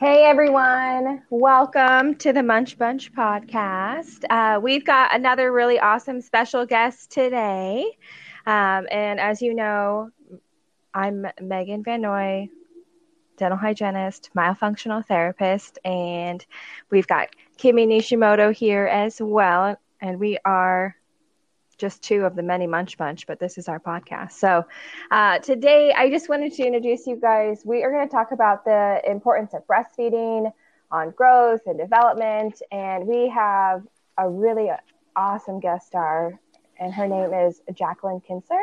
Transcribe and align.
Hey 0.00 0.24
everyone, 0.24 1.22
welcome 1.30 2.16
to 2.16 2.32
the 2.32 2.42
Munch 2.42 2.76
Bunch 2.76 3.12
podcast. 3.12 4.24
Uh, 4.28 4.58
we've 4.60 4.84
got 4.84 5.14
another 5.14 5.52
really 5.52 5.78
awesome 5.78 6.20
special 6.20 6.66
guest 6.66 7.12
today. 7.12 7.96
Um, 8.44 8.88
and 8.90 9.20
as 9.20 9.40
you 9.40 9.54
know, 9.54 10.10
I'm 10.92 11.28
Megan 11.40 11.84
Van 11.84 12.00
Noy, 12.00 12.48
dental 13.36 13.56
hygienist, 13.56 14.30
myofunctional 14.36 15.06
therapist, 15.06 15.78
and 15.84 16.44
we've 16.90 17.06
got 17.06 17.28
Kimi 17.56 17.86
Nishimoto 17.86 18.52
here 18.52 18.86
as 18.86 19.20
well. 19.22 19.76
And 20.00 20.18
we 20.18 20.38
are 20.44 20.96
just 21.76 22.02
two 22.02 22.24
of 22.24 22.36
the 22.36 22.42
many 22.42 22.66
Munch 22.66 22.96
Bunch, 22.96 23.26
but 23.26 23.38
this 23.38 23.58
is 23.58 23.68
our 23.68 23.80
podcast. 23.80 24.32
So 24.32 24.64
uh, 25.10 25.38
today, 25.38 25.92
I 25.96 26.10
just 26.10 26.28
wanted 26.28 26.52
to 26.54 26.66
introduce 26.66 27.06
you 27.06 27.16
guys. 27.16 27.62
We 27.64 27.82
are 27.82 27.90
going 27.90 28.06
to 28.06 28.12
talk 28.12 28.32
about 28.32 28.64
the 28.64 29.00
importance 29.06 29.54
of 29.54 29.66
breastfeeding 29.66 30.52
on 30.90 31.10
growth 31.10 31.62
and 31.66 31.78
development, 31.78 32.62
and 32.70 33.06
we 33.06 33.28
have 33.28 33.82
a 34.18 34.28
really 34.28 34.70
awesome 35.16 35.60
guest 35.60 35.86
star, 35.86 36.38
and 36.78 36.92
her 36.92 37.06
name 37.06 37.32
is 37.32 37.60
Jacqueline 37.72 38.20
Kincer. 38.20 38.62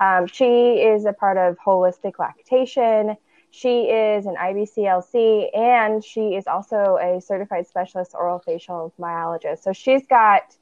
Um, 0.00 0.26
she 0.26 0.74
is 0.74 1.04
a 1.04 1.12
part 1.12 1.36
of 1.38 1.56
Holistic 1.64 2.18
Lactation. 2.18 3.16
She 3.50 3.82
is 3.82 4.24
an 4.26 4.36
IBCLC, 4.36 5.54
and 5.54 6.02
she 6.02 6.36
is 6.36 6.46
also 6.46 6.98
a 7.00 7.20
certified 7.20 7.66
specialist 7.66 8.12
oral 8.14 8.38
facial 8.38 8.94
myologist. 8.98 9.62
So 9.62 9.72
she's 9.72 10.06
got 10.06 10.56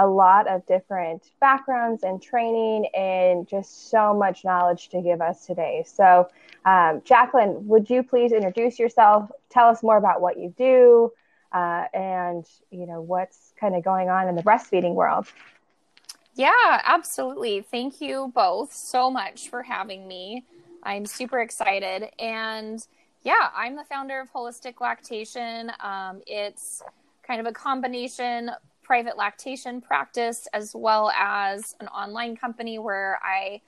a 0.00 0.06
lot 0.06 0.48
of 0.48 0.66
different 0.66 1.30
backgrounds 1.40 2.02
and 2.02 2.22
training 2.22 2.86
and 2.94 3.46
just 3.46 3.90
so 3.90 4.14
much 4.14 4.44
knowledge 4.44 4.88
to 4.88 5.02
give 5.02 5.20
us 5.20 5.44
today. 5.44 5.84
So, 5.86 6.28
um, 6.64 7.02
Jacqueline, 7.04 7.68
would 7.68 7.90
you 7.90 8.02
please 8.02 8.32
introduce 8.32 8.78
yourself? 8.78 9.30
Tell 9.50 9.68
us 9.68 9.82
more 9.82 9.98
about 9.98 10.22
what 10.22 10.38
you 10.38 10.54
do 10.56 11.12
uh, 11.52 11.84
and 11.92 12.46
you 12.70 12.86
know 12.86 13.02
what's 13.02 13.52
kind 13.60 13.74
of 13.74 13.84
going 13.84 14.08
on 14.08 14.26
in 14.26 14.36
the 14.36 14.42
breastfeeding 14.42 14.94
world. 14.94 15.26
Yeah, 16.34 16.80
absolutely. 16.84 17.60
Thank 17.60 18.00
you 18.00 18.32
both 18.34 18.72
so 18.72 19.10
much 19.10 19.50
for 19.50 19.62
having 19.62 20.08
me. 20.08 20.44
I'm 20.82 21.04
super 21.04 21.40
excited. 21.40 22.08
And 22.18 22.82
yeah, 23.22 23.50
I'm 23.54 23.76
the 23.76 23.84
founder 23.84 24.18
of 24.20 24.32
Holistic 24.32 24.80
Lactation. 24.80 25.70
Um, 25.80 26.22
it's 26.26 26.82
kind 27.22 27.40
of 27.40 27.46
a 27.46 27.52
combination 27.52 28.50
private 28.90 29.16
lactation 29.16 29.80
practice 29.80 30.48
as 30.52 30.74
well 30.74 31.12
as 31.16 31.76
an 31.78 31.86
online 31.86 32.36
company 32.36 32.76
where 32.76 33.20
I 33.22 33.60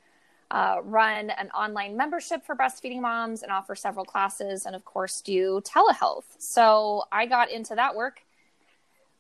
uh, 0.51 0.79
run 0.83 1.31
an 1.31 1.49
online 1.51 1.97
membership 1.97 2.45
for 2.45 2.57
breastfeeding 2.57 3.01
moms 3.01 3.45
and 3.45 3.53
offer 3.53 3.77
several 3.77 4.05
classes 4.05 4.67
and, 4.67 4.75
of 4.75 4.85
course, 4.85 5.21
do 5.21 5.63
telehealth. 5.65 6.25
So 6.39 7.05
I 7.13 7.27
got 7.27 7.53
into 7.53 7.77
that 7.77 7.95
work 7.95 8.23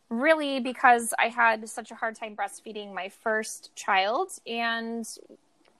really 0.08 0.58
because 0.58 1.14
I 1.20 1.28
had 1.28 1.68
such 1.68 1.92
a 1.92 1.94
hard 1.94 2.16
time 2.16 2.34
breastfeeding 2.34 2.92
my 2.92 3.08
first 3.08 3.70
child 3.76 4.32
and 4.44 5.06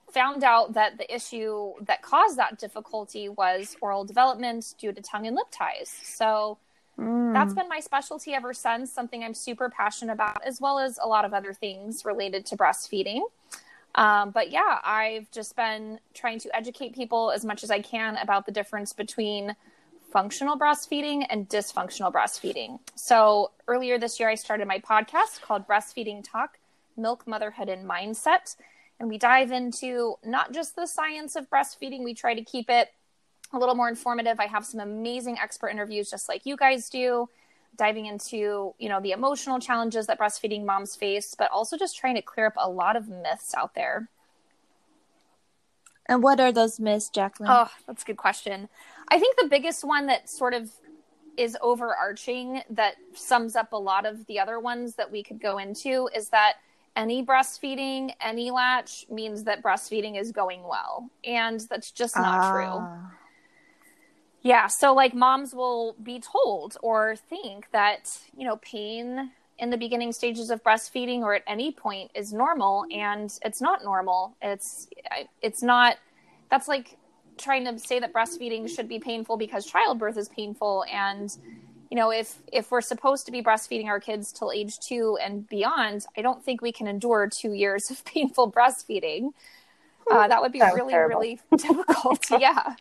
found 0.09 0.45
out 0.45 0.71
that 0.75 0.97
the 0.97 1.13
issue 1.13 1.73
that 1.81 2.01
caused 2.01 2.37
that 2.37 2.57
difficulty 2.59 3.27
was 3.27 3.75
oral 3.81 4.05
development 4.05 4.73
due 4.79 4.93
to 4.93 5.01
tongue 5.01 5.27
and 5.27 5.35
lip 5.35 5.47
ties. 5.51 5.93
So 6.01 6.59
Mm. 6.99 7.33
That's 7.33 7.53
been 7.53 7.67
my 7.69 7.79
specialty 7.79 8.33
ever 8.33 8.53
since, 8.53 8.91
something 8.91 9.23
I'm 9.23 9.33
super 9.33 9.69
passionate 9.69 10.13
about, 10.13 10.43
as 10.45 10.61
well 10.61 10.79
as 10.79 10.99
a 11.01 11.07
lot 11.07 11.25
of 11.25 11.33
other 11.33 11.53
things 11.53 12.05
related 12.05 12.45
to 12.47 12.57
breastfeeding. 12.57 13.21
Um, 13.95 14.31
but 14.31 14.51
yeah, 14.51 14.79
I've 14.83 15.29
just 15.31 15.55
been 15.55 15.99
trying 16.13 16.39
to 16.39 16.55
educate 16.55 16.95
people 16.95 17.31
as 17.31 17.45
much 17.45 17.63
as 17.63 17.71
I 17.71 17.81
can 17.81 18.17
about 18.17 18.45
the 18.45 18.51
difference 18.51 18.93
between 18.93 19.55
functional 20.11 20.57
breastfeeding 20.57 21.25
and 21.29 21.49
dysfunctional 21.49 22.11
breastfeeding. 22.11 22.79
So 22.95 23.51
earlier 23.67 23.97
this 23.97 24.19
year, 24.19 24.29
I 24.29 24.35
started 24.35 24.67
my 24.67 24.79
podcast 24.79 25.41
called 25.41 25.67
Breastfeeding 25.67 26.23
Talk 26.23 26.59
Milk, 26.95 27.27
Motherhood, 27.27 27.69
and 27.69 27.89
Mindset. 27.89 28.55
And 28.99 29.09
we 29.09 29.17
dive 29.17 29.51
into 29.51 30.15
not 30.23 30.53
just 30.53 30.75
the 30.75 30.85
science 30.85 31.35
of 31.35 31.49
breastfeeding, 31.49 32.03
we 32.03 32.13
try 32.13 32.35
to 32.35 32.43
keep 32.43 32.69
it 32.69 32.89
a 33.53 33.59
little 33.59 33.75
more 33.75 33.89
informative. 33.89 34.39
I 34.39 34.47
have 34.47 34.65
some 34.65 34.79
amazing 34.79 35.37
expert 35.41 35.69
interviews, 35.69 36.09
just 36.09 36.27
like 36.27 36.45
you 36.45 36.57
guys 36.57 36.89
do, 36.89 37.29
diving 37.75 38.05
into 38.05 38.73
you 38.77 38.89
know 38.89 38.99
the 38.99 39.11
emotional 39.11 39.59
challenges 39.59 40.07
that 40.07 40.19
breastfeeding 40.19 40.65
moms 40.65 40.95
face, 40.95 41.35
but 41.37 41.49
also 41.51 41.77
just 41.77 41.97
trying 41.97 42.15
to 42.15 42.21
clear 42.21 42.47
up 42.47 42.53
a 42.57 42.69
lot 42.69 42.95
of 42.95 43.07
myths 43.07 43.53
out 43.55 43.75
there. 43.75 44.09
And 46.07 46.21
what 46.21 46.39
are 46.39 46.51
those 46.51 46.79
myths, 46.79 47.09
Jacqueline? 47.09 47.49
Oh, 47.51 47.69
that's 47.87 48.03
a 48.03 48.05
good 48.05 48.17
question. 48.17 48.67
I 49.07 49.19
think 49.19 49.37
the 49.37 49.47
biggest 49.47 49.83
one 49.83 50.07
that 50.07 50.29
sort 50.29 50.53
of 50.53 50.69
is 51.37 51.57
overarching 51.61 52.61
that 52.69 52.95
sums 53.13 53.55
up 53.55 53.73
a 53.73 53.77
lot 53.77 54.05
of 54.05 54.25
the 54.27 54.39
other 54.39 54.59
ones 54.59 54.95
that 54.95 55.11
we 55.11 55.23
could 55.23 55.41
go 55.41 55.57
into 55.57 56.09
is 56.13 56.29
that 56.29 56.55
any 56.95 57.25
breastfeeding, 57.25 58.13
any 58.21 58.51
latch 58.51 59.05
means 59.09 59.43
that 59.45 59.63
breastfeeding 59.63 60.19
is 60.19 60.31
going 60.31 60.61
well. 60.63 61.09
And 61.23 61.59
that's 61.61 61.91
just 61.91 62.15
not 62.15 62.53
true. 62.53 62.65
Ah. 62.65 63.11
Ah. 64.43 64.47
Yeah. 64.47 64.67
So, 64.67 64.93
like, 64.93 65.13
moms 65.13 65.53
will 65.53 65.95
be 66.01 66.19
told 66.19 66.77
or 66.81 67.15
think 67.15 67.67
that, 67.71 68.17
you 68.35 68.45
know, 68.45 68.57
pain 68.57 69.31
in 69.59 69.69
the 69.69 69.77
beginning 69.77 70.11
stages 70.11 70.49
of 70.49 70.63
breastfeeding 70.63 71.19
or 71.19 71.35
at 71.35 71.43
any 71.47 71.71
point 71.71 72.11
is 72.15 72.33
normal 72.33 72.85
and 72.91 73.37
it's 73.45 73.61
not 73.61 73.83
normal 73.83 74.35
it's 74.41 74.87
it's 75.41 75.61
not 75.61 75.97
that's 76.49 76.67
like 76.67 76.97
trying 77.37 77.63
to 77.65 77.77
say 77.79 77.99
that 77.99 78.11
breastfeeding 78.13 78.67
should 78.69 78.87
be 78.87 78.99
painful 78.99 79.37
because 79.37 79.65
childbirth 79.65 80.17
is 80.17 80.27
painful 80.29 80.83
and 80.91 81.37
you 81.89 81.95
know 81.95 82.11
if 82.11 82.41
if 82.51 82.71
we're 82.71 82.81
supposed 82.81 83.25
to 83.25 83.31
be 83.31 83.41
breastfeeding 83.41 83.85
our 83.85 83.99
kids 83.99 84.31
till 84.31 84.51
age 84.51 84.73
2 84.87 85.17
and 85.23 85.47
beyond 85.47 86.05
i 86.17 86.21
don't 86.21 86.43
think 86.43 86.61
we 86.61 86.71
can 86.71 86.87
endure 86.87 87.29
2 87.41 87.53
years 87.53 87.83
of 87.91 88.03
painful 88.05 88.51
breastfeeding 88.51 89.29
uh, 90.11 90.27
that 90.27 90.41
would 90.41 90.51
be 90.51 90.59
that 90.59 90.73
really 90.73 90.91
terrible. 90.91 91.19
really 91.19 91.39
difficult 91.57 92.19
yeah 92.39 92.75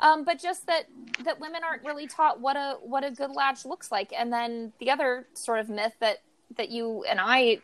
um, 0.00 0.24
but 0.24 0.40
just 0.40 0.66
that 0.66 0.84
that 1.24 1.40
women 1.40 1.62
aren't 1.64 1.84
really 1.84 2.06
taught 2.06 2.40
what 2.40 2.56
a 2.56 2.76
what 2.82 3.04
a 3.04 3.10
good 3.10 3.30
latch 3.30 3.64
looks 3.64 3.90
like. 3.90 4.12
And 4.16 4.32
then 4.32 4.72
the 4.78 4.90
other 4.90 5.26
sort 5.34 5.58
of 5.58 5.68
myth 5.68 5.94
that 6.00 6.18
that 6.56 6.70
you 6.70 7.04
and 7.08 7.18
I 7.20 7.58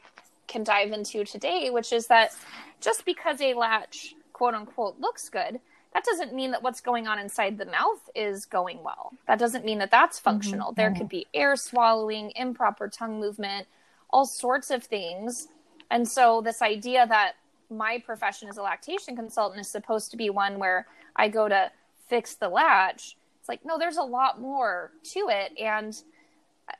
can 0.48 0.64
dive 0.64 0.92
into 0.92 1.24
today, 1.24 1.70
which 1.70 1.92
is 1.92 2.06
that 2.08 2.34
just 2.80 3.04
because 3.04 3.40
a 3.40 3.54
latch 3.54 4.14
quote 4.32 4.54
unquote 4.54 4.98
looks 4.98 5.28
good, 5.28 5.60
that 5.92 6.04
doesn't 6.04 6.34
mean 6.34 6.52
that 6.52 6.62
what's 6.62 6.80
going 6.80 7.06
on 7.06 7.18
inside 7.18 7.58
the 7.58 7.66
mouth 7.66 8.10
is 8.14 8.46
going 8.46 8.82
well. 8.82 9.12
That 9.26 9.38
doesn't 9.38 9.64
mean 9.64 9.78
that 9.78 9.90
that's 9.90 10.18
mm-hmm. 10.18 10.30
functional. 10.30 10.70
Mm-hmm. 10.70 10.80
There 10.80 10.94
could 10.94 11.08
be 11.08 11.26
air 11.34 11.56
swallowing, 11.56 12.32
improper 12.34 12.88
tongue 12.88 13.20
movement, 13.20 13.66
all 14.10 14.24
sorts 14.24 14.70
of 14.70 14.84
things. 14.84 15.48
And 15.90 16.08
so 16.08 16.40
this 16.40 16.62
idea 16.62 17.06
that 17.06 17.32
my 17.68 18.02
profession 18.04 18.48
as 18.48 18.56
a 18.56 18.62
lactation 18.62 19.16
consultant 19.16 19.60
is 19.60 19.68
supposed 19.68 20.10
to 20.10 20.16
be 20.16 20.30
one 20.30 20.58
where 20.58 20.86
I 21.16 21.28
go 21.28 21.48
to 21.48 21.70
fix 22.12 22.34
the 22.34 22.50
latch. 22.50 23.16
It's 23.40 23.48
like, 23.48 23.64
no, 23.64 23.78
there's 23.78 23.96
a 23.96 24.02
lot 24.02 24.38
more 24.38 24.92
to 25.14 25.28
it. 25.30 25.58
And 25.58 25.96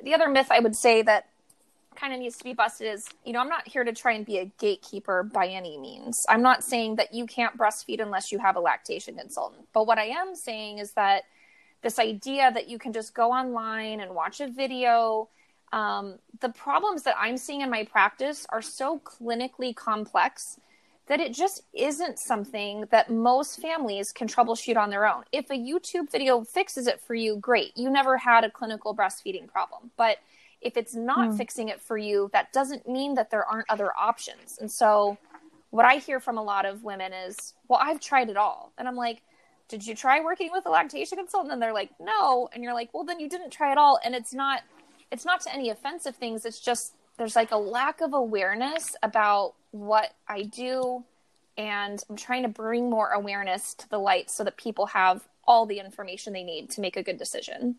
the 0.02 0.12
other 0.12 0.28
myth 0.28 0.48
I 0.50 0.60
would 0.60 0.76
say 0.76 1.00
that 1.00 1.30
kind 1.96 2.12
of 2.12 2.20
needs 2.20 2.36
to 2.36 2.44
be 2.44 2.52
busted 2.52 2.92
is, 2.92 3.08
you 3.24 3.32
know, 3.32 3.40
I'm 3.40 3.48
not 3.48 3.66
here 3.66 3.82
to 3.82 3.94
try 3.94 4.12
and 4.12 4.26
be 4.26 4.38
a 4.38 4.44
gatekeeper 4.60 5.22
by 5.22 5.46
any 5.46 5.78
means. 5.78 6.22
I'm 6.28 6.42
not 6.42 6.62
saying 6.62 6.96
that 6.96 7.14
you 7.14 7.24
can't 7.24 7.56
breastfeed 7.56 8.02
unless 8.02 8.30
you 8.30 8.40
have 8.40 8.56
a 8.56 8.60
lactation 8.60 9.16
consultant. 9.16 9.66
But 9.72 9.86
what 9.86 9.98
I 9.98 10.08
am 10.08 10.34
saying 10.34 10.78
is 10.78 10.92
that 10.92 11.22
this 11.80 11.98
idea 11.98 12.52
that 12.52 12.68
you 12.68 12.78
can 12.78 12.92
just 12.92 13.14
go 13.14 13.32
online 13.32 14.00
and 14.00 14.14
watch 14.14 14.40
a 14.40 14.48
video, 14.48 15.30
um, 15.72 16.18
the 16.40 16.50
problems 16.50 17.04
that 17.04 17.16
I'm 17.18 17.38
seeing 17.38 17.62
in 17.62 17.70
my 17.70 17.84
practice 17.84 18.46
are 18.50 18.62
so 18.62 18.98
clinically 18.98 19.74
complex 19.74 20.60
that 21.06 21.20
it 21.20 21.34
just 21.34 21.62
isn't 21.72 22.18
something 22.18 22.84
that 22.90 23.10
most 23.10 23.60
families 23.60 24.12
can 24.12 24.28
troubleshoot 24.28 24.76
on 24.76 24.90
their 24.90 25.06
own. 25.06 25.24
If 25.32 25.50
a 25.50 25.54
YouTube 25.54 26.10
video 26.10 26.44
fixes 26.44 26.86
it 26.86 27.00
for 27.00 27.14
you, 27.14 27.36
great. 27.36 27.76
You 27.76 27.90
never 27.90 28.16
had 28.16 28.44
a 28.44 28.50
clinical 28.50 28.94
breastfeeding 28.94 29.48
problem. 29.48 29.90
But 29.96 30.18
if 30.60 30.76
it's 30.76 30.94
not 30.94 31.30
mm. 31.30 31.36
fixing 31.36 31.68
it 31.68 31.80
for 31.80 31.98
you, 31.98 32.30
that 32.32 32.52
doesn't 32.52 32.88
mean 32.88 33.14
that 33.14 33.30
there 33.30 33.44
aren't 33.44 33.68
other 33.68 33.90
options. 33.98 34.58
And 34.60 34.70
so, 34.70 35.18
what 35.70 35.84
I 35.84 35.96
hear 35.96 36.20
from 36.20 36.38
a 36.38 36.42
lot 36.42 36.66
of 36.66 36.84
women 36.84 37.12
is, 37.12 37.54
well, 37.66 37.80
I've 37.82 37.98
tried 37.98 38.28
it 38.28 38.36
all. 38.36 38.72
And 38.76 38.86
I'm 38.86 38.94
like, 38.94 39.22
did 39.68 39.86
you 39.86 39.94
try 39.94 40.20
working 40.20 40.50
with 40.52 40.66
a 40.66 40.70
lactation 40.70 41.16
consultant? 41.16 41.52
And 41.52 41.62
they're 41.62 41.72
like, 41.72 41.90
no. 41.98 42.48
And 42.52 42.62
you're 42.62 42.74
like, 42.74 42.90
well, 42.92 43.04
then 43.04 43.18
you 43.18 43.28
didn't 43.28 43.50
try 43.50 43.72
it 43.72 43.78
all. 43.78 43.98
And 44.04 44.14
it's 44.14 44.34
not, 44.34 44.60
it's 45.10 45.24
not 45.24 45.40
to 45.42 45.52
any 45.52 45.70
offensive 45.70 46.14
things. 46.14 46.44
It's 46.44 46.60
just, 46.60 46.94
there's 47.22 47.36
like 47.36 47.52
a 47.52 47.56
lack 47.56 48.00
of 48.00 48.14
awareness 48.14 48.96
about 49.00 49.54
what 49.70 50.12
I 50.26 50.42
do 50.42 51.04
and 51.56 52.02
I'm 52.10 52.16
trying 52.16 52.42
to 52.42 52.48
bring 52.48 52.90
more 52.90 53.10
awareness 53.10 53.74
to 53.74 53.88
the 53.88 53.98
light 53.98 54.28
so 54.28 54.42
that 54.42 54.56
people 54.56 54.86
have 54.86 55.28
all 55.46 55.64
the 55.64 55.78
information 55.78 56.32
they 56.32 56.42
need 56.42 56.68
to 56.70 56.80
make 56.80 56.96
a 56.96 57.02
good 57.04 57.18
decision. 57.18 57.76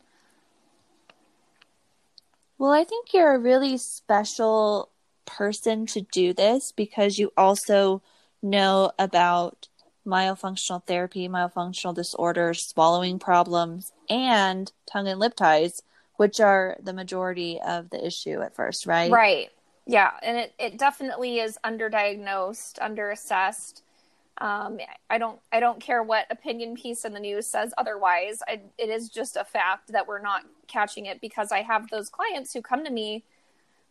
Well, 2.57 2.71
I 2.71 2.85
think 2.85 3.13
you're 3.13 3.35
a 3.35 3.37
really 3.37 3.77
special 3.77 4.87
person 5.25 5.87
to 5.87 5.99
do 5.99 6.31
this 6.31 6.71
because 6.71 7.19
you 7.19 7.33
also 7.35 8.01
know 8.41 8.93
about 8.97 9.67
myofunctional 10.07 10.85
therapy, 10.85 11.27
myofunctional 11.27 11.93
disorders, 11.93 12.65
swallowing 12.65 13.19
problems, 13.19 13.91
and 14.09 14.71
tongue 14.89 15.09
and 15.09 15.19
lip 15.19 15.35
ties, 15.35 15.81
which 16.17 16.39
are 16.39 16.77
the 16.81 16.93
majority 16.93 17.59
of 17.65 17.89
the 17.89 18.05
issue 18.05 18.41
at 18.41 18.55
first, 18.55 18.85
right? 18.85 19.11
Right. 19.11 19.49
Yeah, 19.85 20.11
and 20.21 20.37
it, 20.37 20.53
it 20.57 20.77
definitely 20.77 21.39
is 21.39 21.57
underdiagnosed, 21.65 22.79
underassessed. 22.79 23.81
Um, 24.39 24.79
I 25.09 25.17
don't 25.17 25.39
I 25.51 25.59
don't 25.59 25.79
care 25.79 26.01
what 26.01 26.25
opinion 26.31 26.75
piece 26.75 27.05
in 27.05 27.13
the 27.13 27.19
news 27.19 27.45
says 27.45 27.73
otherwise. 27.77 28.41
I, 28.47 28.61
it 28.77 28.89
is 28.89 29.09
just 29.09 29.35
a 29.35 29.43
fact 29.43 29.91
that 29.91 30.07
we're 30.07 30.21
not 30.21 30.43
catching 30.67 31.05
it 31.05 31.21
because 31.21 31.51
I 31.51 31.61
have 31.61 31.89
those 31.89 32.09
clients 32.09 32.53
who 32.53 32.61
come 32.61 32.83
to 32.83 32.89
me 32.89 33.23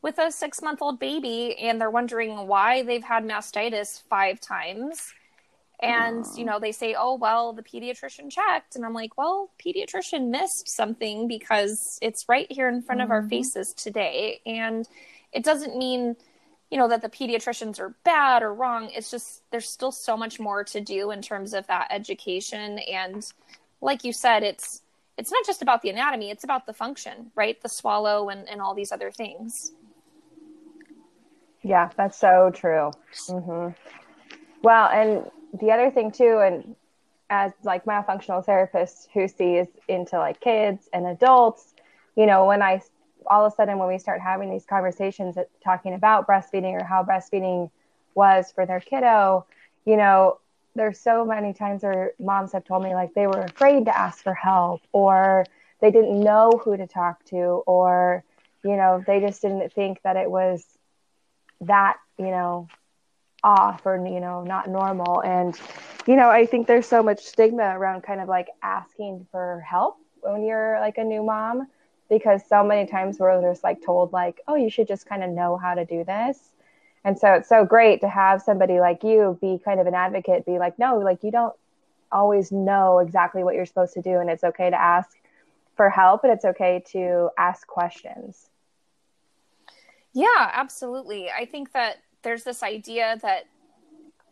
with 0.01 0.19
a 0.19 0.33
six 0.33 0.61
month 0.61 0.83
old 0.83 0.99
baby 0.99 1.57
and 1.59 1.81
they're 1.81 1.91
wondering 1.91 2.49
why 2.49 2.83
they've 2.83 3.05
had 3.05 3.25
mastitis 3.25 4.03
five 4.09 4.41
times. 4.41 5.15
And, 5.83 6.25
you 6.37 6.45
know, 6.45 6.61
they 6.61 6.71
say, 6.71 6.95
oh, 6.97 7.17
well, 7.17 7.53
the 7.53 7.63
pediatrician 7.63 8.31
checked. 8.31 8.77
And 8.77 8.85
I'm 8.85 8.95
like, 8.95 9.19
well, 9.19 9.51
pediatrician 9.65 10.29
missed 10.29 10.69
something 10.69 11.27
because 11.27 11.99
it's 12.01 12.25
right 12.29 12.47
here 12.51 12.69
in 12.69 12.83
front 12.83 13.01
mm-hmm. 13.01 13.07
of 13.07 13.11
our 13.11 13.21
mm-hmm. 13.21 13.31
faces 13.31 13.75
today. 13.77 14.41
And 14.47 14.89
it 15.33 15.43
doesn't 15.43 15.77
mean, 15.77 16.15
you 16.71 16.79
know, 16.79 16.87
that 16.87 17.03
the 17.03 17.09
pediatricians 17.09 17.81
are 17.81 17.97
bad 18.05 18.45
or 18.45 18.55
wrong. 18.55 18.91
It's 18.93 19.11
just 19.11 19.43
there's 19.51 19.69
still 19.69 19.91
so 19.91 20.17
much 20.17 20.39
more 20.39 20.63
to 20.63 20.81
do 20.81 21.11
in 21.11 21.21
terms 21.21 21.53
of 21.53 21.67
that 21.67 21.89
education. 21.91 22.79
And 22.79 23.27
like 23.81 24.05
you 24.05 24.13
said, 24.13 24.45
it's, 24.45 24.83
it's 25.19 25.33
not 25.33 25.45
just 25.45 25.63
about 25.63 25.83
the 25.83 25.91
anatomy, 25.91 26.31
it's 26.31 26.45
about 26.45 26.65
the 26.65 26.73
function, 26.73 27.33
right? 27.35 27.61
The 27.61 27.69
swallow 27.69 28.29
and, 28.29 28.49
and 28.49 28.61
all 28.61 28.75
these 28.75 28.93
other 28.93 29.11
things. 29.11 29.73
Yeah, 31.63 31.91
that's 31.97 32.19
so 32.19 32.53
true. 32.55 32.93
Mm-hmm. 33.29 33.73
Well, 34.63 34.89
and 34.89 35.31
the 35.53 35.71
other 35.71 35.91
thing 35.91 36.11
too, 36.11 36.41
and 36.45 36.77
as 37.31 37.53
like 37.65 37.85
myofunctional 37.85 38.45
therapist 38.45 39.09
who 39.15 39.29
sees 39.29 39.67
into 39.89 40.19
like 40.19 40.41
kids 40.41 40.89
and 40.93 41.07
adults, 41.07 41.75
you 42.17 42.27
know, 42.27 42.47
when 42.47 42.63
I 42.63 42.83
all 43.31 43.47
of 43.47 43.53
a 43.53 43.57
sudden 43.57 43.79
when 43.79 43.89
we 43.89 43.99
start 43.99 44.21
having 44.21 44.51
these 44.51 44.65
conversations 44.65 45.37
talking 45.63 45.95
about 45.95 46.27
breastfeeding 46.27 46.81
or 46.81 46.85
how 46.85 47.05
breastfeeding 47.05 47.71
was 48.15 48.53
for 48.53 48.67
their 48.67 48.81
kiddo, 48.81 49.47
you 49.85 49.97
know, 49.97 50.39
there's 50.75 50.99
so 50.99 51.25
many 51.25 51.53
times 51.53 51.83
where 51.83 52.13
moms 52.19 52.53
have 52.53 52.65
told 52.65 52.83
me 52.83 52.95
like 52.95 53.15
they 53.15 53.27
were 53.27 53.43
afraid 53.43 53.85
to 53.85 53.99
ask 53.99 54.23
for 54.23 54.35
help 54.35 54.81
or 54.93 55.45
they 55.81 55.91
didn't 55.91 56.21
know 56.21 56.51
who 56.65 56.77
to 56.77 56.87
talk 56.87 57.25
to 57.27 57.63
or 57.67 58.25
you 58.65 58.77
know 58.77 59.03
they 59.07 59.21
just 59.21 59.43
didn't 59.43 59.73
think 59.73 60.01
that 60.03 60.17
it 60.17 60.31
was 60.31 60.65
that 61.61 61.99
you 62.19 62.27
know 62.27 62.69
off 63.45 63.85
or 63.85 63.97
you 64.07 64.21
know 64.21 64.43
not 64.43 64.69
normal. 64.69 65.23
And 65.23 65.59
you 66.07 66.17
know 66.17 66.31
i 66.31 66.47
think 66.47 66.67
there's 66.67 66.87
so 66.87 67.03
much 67.03 67.21
stigma 67.21 67.79
around 67.79 68.03
kind 68.03 68.21
of 68.21 68.29
like 68.29 68.49
asking 68.63 69.27
for 69.31 69.65
help 69.69 69.99
when 70.21 70.45
you're 70.45 70.79
like 70.81 70.99
a 70.99 71.05
new 71.05 71.23
mom 71.23 71.67
because 72.09 72.43
so 72.49 72.63
many 72.63 72.89
times 72.89 73.19
we're 73.19 73.41
just 73.43 73.65
like 73.65 73.83
told 73.85 74.13
like 74.13 74.41
oh 74.49 74.55
you 74.55 74.71
should 74.71 74.89
just 74.89 75.07
kind 75.07 75.23
of 75.23 75.31
know 75.31 75.57
how 75.57 75.75
to 75.75 75.85
do 75.85 76.05
this. 76.05 76.39
And 77.05 77.19
so 77.19 77.33
it's 77.35 77.49
so 77.49 77.65
great 77.65 78.01
to 78.03 78.09
have 78.09 78.43
somebody 78.43 78.79
like 78.79 79.03
you 79.03 79.37
be 79.41 79.61
kind 79.65 79.81
of 79.81 79.87
an 79.87 79.95
advocate 79.95 80.47
be 80.47 80.59
like 80.59 80.79
no 80.79 80.99
like 80.99 81.23
you 81.23 81.31
don't 81.31 81.55
always 82.11 82.53
know 82.53 82.99
exactly 82.99 83.43
what 83.43 83.55
you're 83.55 83.67
supposed 83.67 83.95
to 83.95 84.03
do 84.03 84.19
and 84.19 84.29
it's 84.29 84.45
okay 84.45 84.71
to 84.71 84.81
ask 84.81 85.11
for 85.75 85.89
help 85.89 86.23
and 86.23 86.33
it's 86.33 86.45
okay 86.45 86.83
to 86.87 87.31
ask 87.39 87.67
questions. 87.67 88.49
Yeah 90.13 90.51
absolutely. 90.53 91.31
I 91.31 91.47
think 91.47 91.73
that 91.73 91.97
there's 92.23 92.45
this 92.45 92.63
idea 92.63 93.19
that 93.23 93.47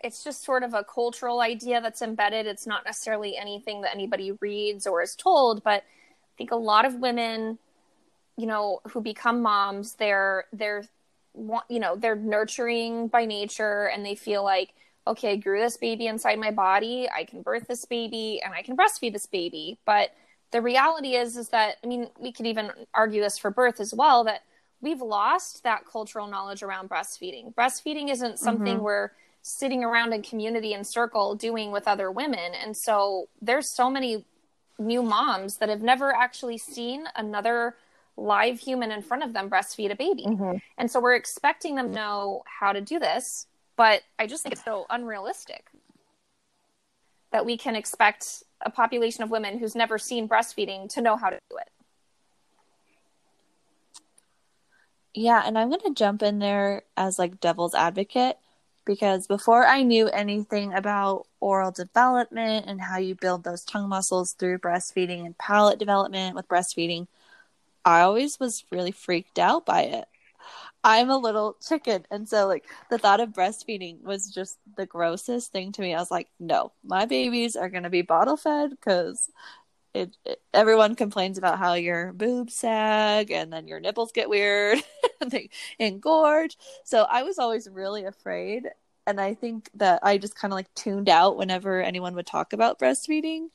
it's 0.03 0.25
just 0.25 0.45
sort 0.45 0.63
of 0.63 0.75
a 0.75 0.85
cultural 0.85 1.41
idea 1.41 1.81
that's 1.81 2.03
embedded. 2.03 2.47
It's 2.47 2.67
not 2.67 2.85
necessarily 2.85 3.37
anything 3.37 3.83
that 3.83 3.95
anybody 3.95 4.33
reads 4.41 4.87
or 4.87 5.03
is 5.03 5.15
told, 5.15 5.63
but 5.63 5.83
I 5.83 6.33
think 6.39 6.53
a 6.53 6.57
lot 6.57 6.87
of 6.87 6.95
women, 6.95 7.59
you 8.37 8.47
know, 8.47 8.81
who 8.91 9.01
become 9.01 9.43
moms, 9.43 9.95
they're 9.95 10.47
they're 10.53 10.85
you 11.35 11.79
know, 11.79 11.97
they're 11.97 12.17
nurturing 12.17 13.09
by 13.09 13.25
nature 13.25 13.89
and 13.89 14.05
they 14.05 14.17
feel 14.17 14.43
like, 14.43 14.75
okay, 15.07 15.33
I 15.33 15.37
grew 15.37 15.61
this 15.61 15.77
baby 15.77 16.07
inside 16.07 16.39
my 16.39 16.51
body, 16.51 17.09
I 17.15 17.25
can 17.25 17.43
birth 17.43 17.69
this 17.69 17.85
baby 17.85 18.41
and 18.45 18.53
I 18.53 18.63
can 18.63 18.77
breastfeed 18.77 19.13
this 19.13 19.27
baby. 19.27 19.79
But 19.85 20.11
the 20.51 20.63
reality 20.63 21.15
is 21.15 21.37
is 21.37 21.51
that 21.51 21.77
I 21.85 21.87
mean, 21.87 22.09
we 22.19 22.33
could 22.33 22.47
even 22.47 22.71
argue 22.95 23.21
this 23.21 23.39
for 23.39 23.51
birth 23.51 23.81
as 23.81 23.95
well 23.95 24.25
that 24.25 24.43
we've 24.81 25.01
lost 25.01 25.63
that 25.65 25.87
cultural 25.87 26.27
knowledge 26.27 26.63
around 26.63 26.89
breastfeeding. 26.89 27.55
Breastfeeding 27.55 28.11
isn't 28.11 28.39
something 28.39 28.75
mm-hmm. 28.75 28.85
we're 28.85 29.11
sitting 29.43 29.85
around 29.85 30.13
in 30.13 30.23
community 30.23 30.73
and 30.75 30.87
circle 30.87 31.35
doing 31.35 31.71
with 31.73 31.89
other 31.89 32.11
women. 32.11 32.55
And 32.55 32.77
so 32.77 33.29
there's 33.41 33.71
so 33.71 33.91
many 33.91 34.25
new 34.79 35.03
moms 35.03 35.59
that 35.59 35.69
have 35.69 35.83
never 35.83 36.15
actually 36.15 36.59
seen 36.59 37.05
another 37.17 37.77
live 38.17 38.59
human 38.59 38.91
in 38.91 39.03
front 39.03 39.23
of 39.23 39.33
them 39.33 39.49
breastfeed 39.49 39.91
a 39.91 39.97
baby. 39.97 40.25
Mm-hmm. 40.27 40.57
And 40.77 40.91
so 40.91 41.01
we're 41.01 41.15
expecting 41.15 41.75
them 41.75 41.89
to 41.89 41.95
know 41.95 42.43
how 42.45 42.73
to 42.73 42.81
do 42.81 42.99
this, 42.99 43.47
but 43.77 44.03
I 44.19 44.27
just 44.27 44.43
think 44.43 44.55
it's 44.55 44.65
so 44.65 44.87
unrealistic 44.91 45.67
that 47.33 47.47
we 47.47 47.57
can 47.57 47.77
expect 47.77 48.43
a 48.63 48.71
population 48.71 49.23
of 49.23 49.31
women 49.31 49.59
who's 49.59 49.75
never 49.75 49.99
seen 49.99 50.29
breastfeeding 50.29 50.93
to 50.95 51.01
know 51.01 51.17
how 51.17 51.31
to 51.31 51.39
do 51.49 51.57
it. 51.57 51.71
Yeah, 55.15 55.43
and 55.45 55.59
I'm 55.59 55.69
going 55.69 55.81
to 55.83 55.95
jump 55.95 56.23
in 56.23 56.39
there 56.39 56.83
as 56.97 57.19
like 57.19 57.41
devil's 57.41 57.75
advocate 57.75 58.39
because 58.85 59.27
before 59.27 59.67
I 59.67 59.83
knew 59.83 60.09
anything 60.09 60.73
about 60.73 61.27
oral 61.41 61.71
development 61.73 62.67
and 62.67 62.81
how 62.81 62.99
you 62.99 63.15
build 63.15 63.45
those 63.45 63.65
tongue 63.65 63.89
muscles 63.89 64.33
through 64.33 64.59
breastfeeding 64.59 65.27
and 65.27 65.37
palate 65.39 65.79
development 65.79 66.37
with 66.37 66.49
breastfeeding, 66.49 67.09
I 67.85 68.03
always 68.03 68.41
was 68.41 68.65
really 68.73 68.93
freaked 68.93 69.39
out 69.39 69.67
by 69.67 69.83
it. 69.83 70.07
I'm 70.83 71.11
a 71.11 71.19
little 71.19 71.57
chicken. 71.67 72.07
And 72.11 72.29
so, 72.29 72.47
like, 72.47 72.65
the 72.91 72.99
thought 72.99 73.21
of 73.21 73.31
breastfeeding 73.31 74.03
was 74.03 74.29
just 74.33 74.59
the 74.77 74.87
grossest 74.87 75.53
thing 75.53 75.73
to 75.73 75.83
me. 75.83 75.95
I 75.95 75.99
was 76.01 76.11
like, 76.11 76.29
no, 76.41 76.73
my 76.85 77.05
babies 77.07 77.57
are 77.57 77.69
going 77.69 77.83
to 77.83 77.91
be 77.91 78.03
bottle 78.03 78.37
fed 78.37 78.71
because 78.71 79.31
it, 79.95 80.17
it, 80.25 80.41
everyone 80.55 80.95
complains 80.95 81.39
about 81.39 81.59
how 81.59 81.75
your 81.75 82.13
boobs 82.13 82.55
sag 82.55 83.31
and 83.31 83.53
then 83.53 83.67
your 83.67 83.81
nipples 83.81 84.13
get 84.13 84.29
weird 84.29 84.79
and 85.21 85.31
they 85.31 85.51
engorge. 85.79 86.57
So 86.85 87.03
I 87.03 87.23
was 87.23 87.39
always 87.39 87.69
really 87.69 88.05
afraid. 88.05 88.69
And 89.07 89.21
I 89.21 89.35
think 89.35 89.71
that 89.75 90.01
I 90.03 90.19
just 90.19 90.37
kind 90.37 90.53
of 90.53 90.57
like 90.57 90.73
tuned 90.75 91.09
out 91.09 91.37
whenever 91.37 91.83
anyone 91.83 92.15
would 92.15 92.27
talk 92.27 92.53
about 92.53 92.79
breastfeeding. 92.79 93.49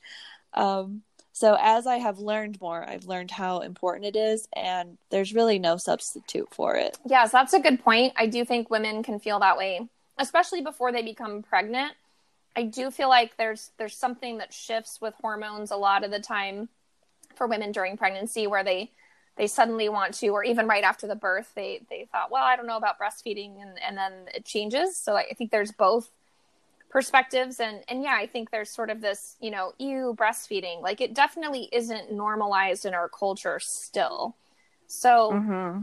Um, 0.52 1.02
so 1.32 1.56
as 1.60 1.86
I 1.86 1.96
have 1.96 2.18
learned 2.18 2.60
more, 2.60 2.82
I've 2.88 3.04
learned 3.04 3.30
how 3.30 3.60
important 3.60 4.06
it 4.06 4.16
is, 4.16 4.48
and 4.56 4.96
there's 5.10 5.34
really 5.34 5.58
no 5.58 5.76
substitute 5.76 6.48
for 6.50 6.76
it. 6.76 6.96
Yes, 7.04 7.30
that's 7.30 7.52
a 7.52 7.60
good 7.60 7.84
point. 7.84 8.14
I 8.16 8.26
do 8.26 8.42
think 8.46 8.70
women 8.70 9.02
can 9.02 9.20
feel 9.20 9.38
that 9.40 9.58
way, 9.58 9.86
especially 10.16 10.62
before 10.62 10.92
they 10.92 11.02
become 11.02 11.42
pregnant 11.42 11.92
I 12.56 12.62
do 12.62 12.90
feel 12.90 13.08
like 13.10 13.36
there's 13.36 13.70
there's 13.76 13.94
something 13.94 14.38
that 14.38 14.52
shifts 14.52 14.98
with 15.00 15.14
hormones 15.20 15.70
a 15.70 15.76
lot 15.76 16.04
of 16.04 16.10
the 16.10 16.20
time 16.20 16.70
for 17.36 17.46
women 17.46 17.70
during 17.70 17.98
pregnancy 17.98 18.46
where 18.46 18.64
they 18.64 18.90
they 19.36 19.46
suddenly 19.46 19.90
want 19.90 20.14
to 20.14 20.28
or 20.28 20.42
even 20.42 20.66
right 20.66 20.82
after 20.82 21.06
the 21.06 21.14
birth 21.14 21.52
they 21.54 21.82
they 21.90 22.08
thought 22.10 22.30
well 22.30 22.44
I 22.44 22.56
don't 22.56 22.66
know 22.66 22.78
about 22.78 22.98
breastfeeding 22.98 23.60
and 23.60 23.78
and 23.86 23.96
then 23.96 24.12
it 24.34 24.46
changes. 24.46 24.96
So 24.96 25.16
I 25.16 25.34
think 25.34 25.50
there's 25.50 25.70
both 25.70 26.08
perspectives. 26.88 27.60
And 27.60 27.82
and 27.88 28.02
yeah 28.02 28.16
I 28.18 28.26
think 28.26 28.50
there's 28.50 28.70
sort 28.70 28.88
of 28.88 29.02
this 29.02 29.36
you 29.38 29.50
know 29.50 29.74
you 29.78 30.16
breastfeeding. 30.18 30.80
Like 30.80 31.02
it 31.02 31.12
definitely 31.12 31.68
isn't 31.72 32.10
normalized 32.10 32.86
in 32.86 32.94
our 32.94 33.10
culture 33.10 33.60
still. 33.60 34.34
So 34.86 35.32
mm-hmm. 35.32 35.82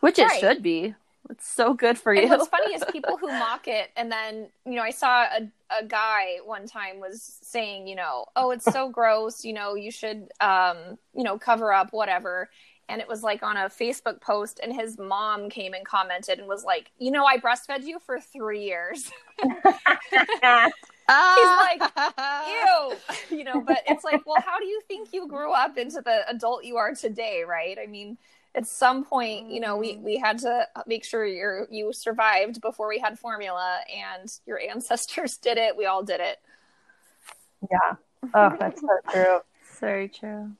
which 0.00 0.18
right. 0.18 0.32
it 0.32 0.40
should 0.40 0.62
be 0.62 0.96
it's 1.30 1.48
so 1.48 1.74
good 1.74 1.98
for 1.98 2.14
you. 2.14 2.22
And 2.22 2.30
what's 2.30 2.48
funny 2.48 2.74
is 2.74 2.84
people 2.92 3.16
who 3.16 3.28
mock 3.28 3.66
it, 3.68 3.90
and 3.96 4.10
then 4.10 4.48
you 4.66 4.74
know, 4.74 4.82
I 4.82 4.90
saw 4.90 5.24
a 5.24 5.48
a 5.70 5.84
guy 5.84 6.38
one 6.44 6.66
time 6.66 7.00
was 7.00 7.38
saying, 7.42 7.86
you 7.88 7.96
know, 7.96 8.26
oh, 8.36 8.50
it's 8.50 8.64
so 8.64 8.88
gross. 8.88 9.44
You 9.44 9.52
know, 9.54 9.74
you 9.74 9.90
should, 9.90 10.28
um, 10.40 10.98
you 11.14 11.24
know, 11.24 11.38
cover 11.38 11.72
up 11.72 11.92
whatever. 11.92 12.50
And 12.88 13.00
it 13.00 13.08
was 13.08 13.22
like 13.22 13.42
on 13.42 13.56
a 13.56 13.70
Facebook 13.70 14.20
post, 14.20 14.60
and 14.62 14.72
his 14.72 14.98
mom 14.98 15.48
came 15.48 15.72
and 15.72 15.86
commented 15.86 16.38
and 16.38 16.46
was 16.46 16.64
like, 16.64 16.90
you 16.98 17.10
know, 17.10 17.24
I 17.24 17.38
breastfed 17.38 17.84
you 17.84 17.98
for 17.98 18.20
three 18.20 18.62
years. 18.62 19.10
He's 21.06 21.46
like, 21.46 21.92
ew, 22.48 22.96
you 23.30 23.44
know, 23.44 23.60
but 23.60 23.82
it's 23.86 24.04
like, 24.04 24.26
well, 24.26 24.40
how 24.44 24.58
do 24.58 24.66
you 24.66 24.80
think 24.86 25.12
you 25.12 25.28
grew 25.28 25.52
up 25.52 25.76
into 25.76 26.00
the 26.00 26.28
adult 26.28 26.64
you 26.64 26.76
are 26.76 26.94
today, 26.94 27.42
right? 27.46 27.78
I 27.82 27.86
mean, 27.86 28.16
at 28.54 28.66
some 28.66 29.04
point, 29.04 29.50
you 29.50 29.60
know, 29.60 29.76
we, 29.76 29.94
mm-hmm. 29.94 30.04
we 30.04 30.18
had 30.18 30.38
to 30.38 30.66
make 30.86 31.04
sure 31.04 31.26
you 31.26 31.66
you 31.70 31.92
survived 31.92 32.60
before 32.60 32.88
we 32.88 32.98
had 32.98 33.18
formula 33.18 33.80
and 33.94 34.30
your 34.46 34.60
ancestors 34.60 35.36
did 35.42 35.58
it. 35.58 35.76
We 35.76 35.86
all 35.86 36.02
did 36.02 36.20
it. 36.20 36.38
Yeah. 37.70 37.94
Oh, 38.32 38.56
that's 38.58 38.80
so 38.80 38.88
true. 39.10 39.40
Very 39.80 40.08
true. 40.08 40.52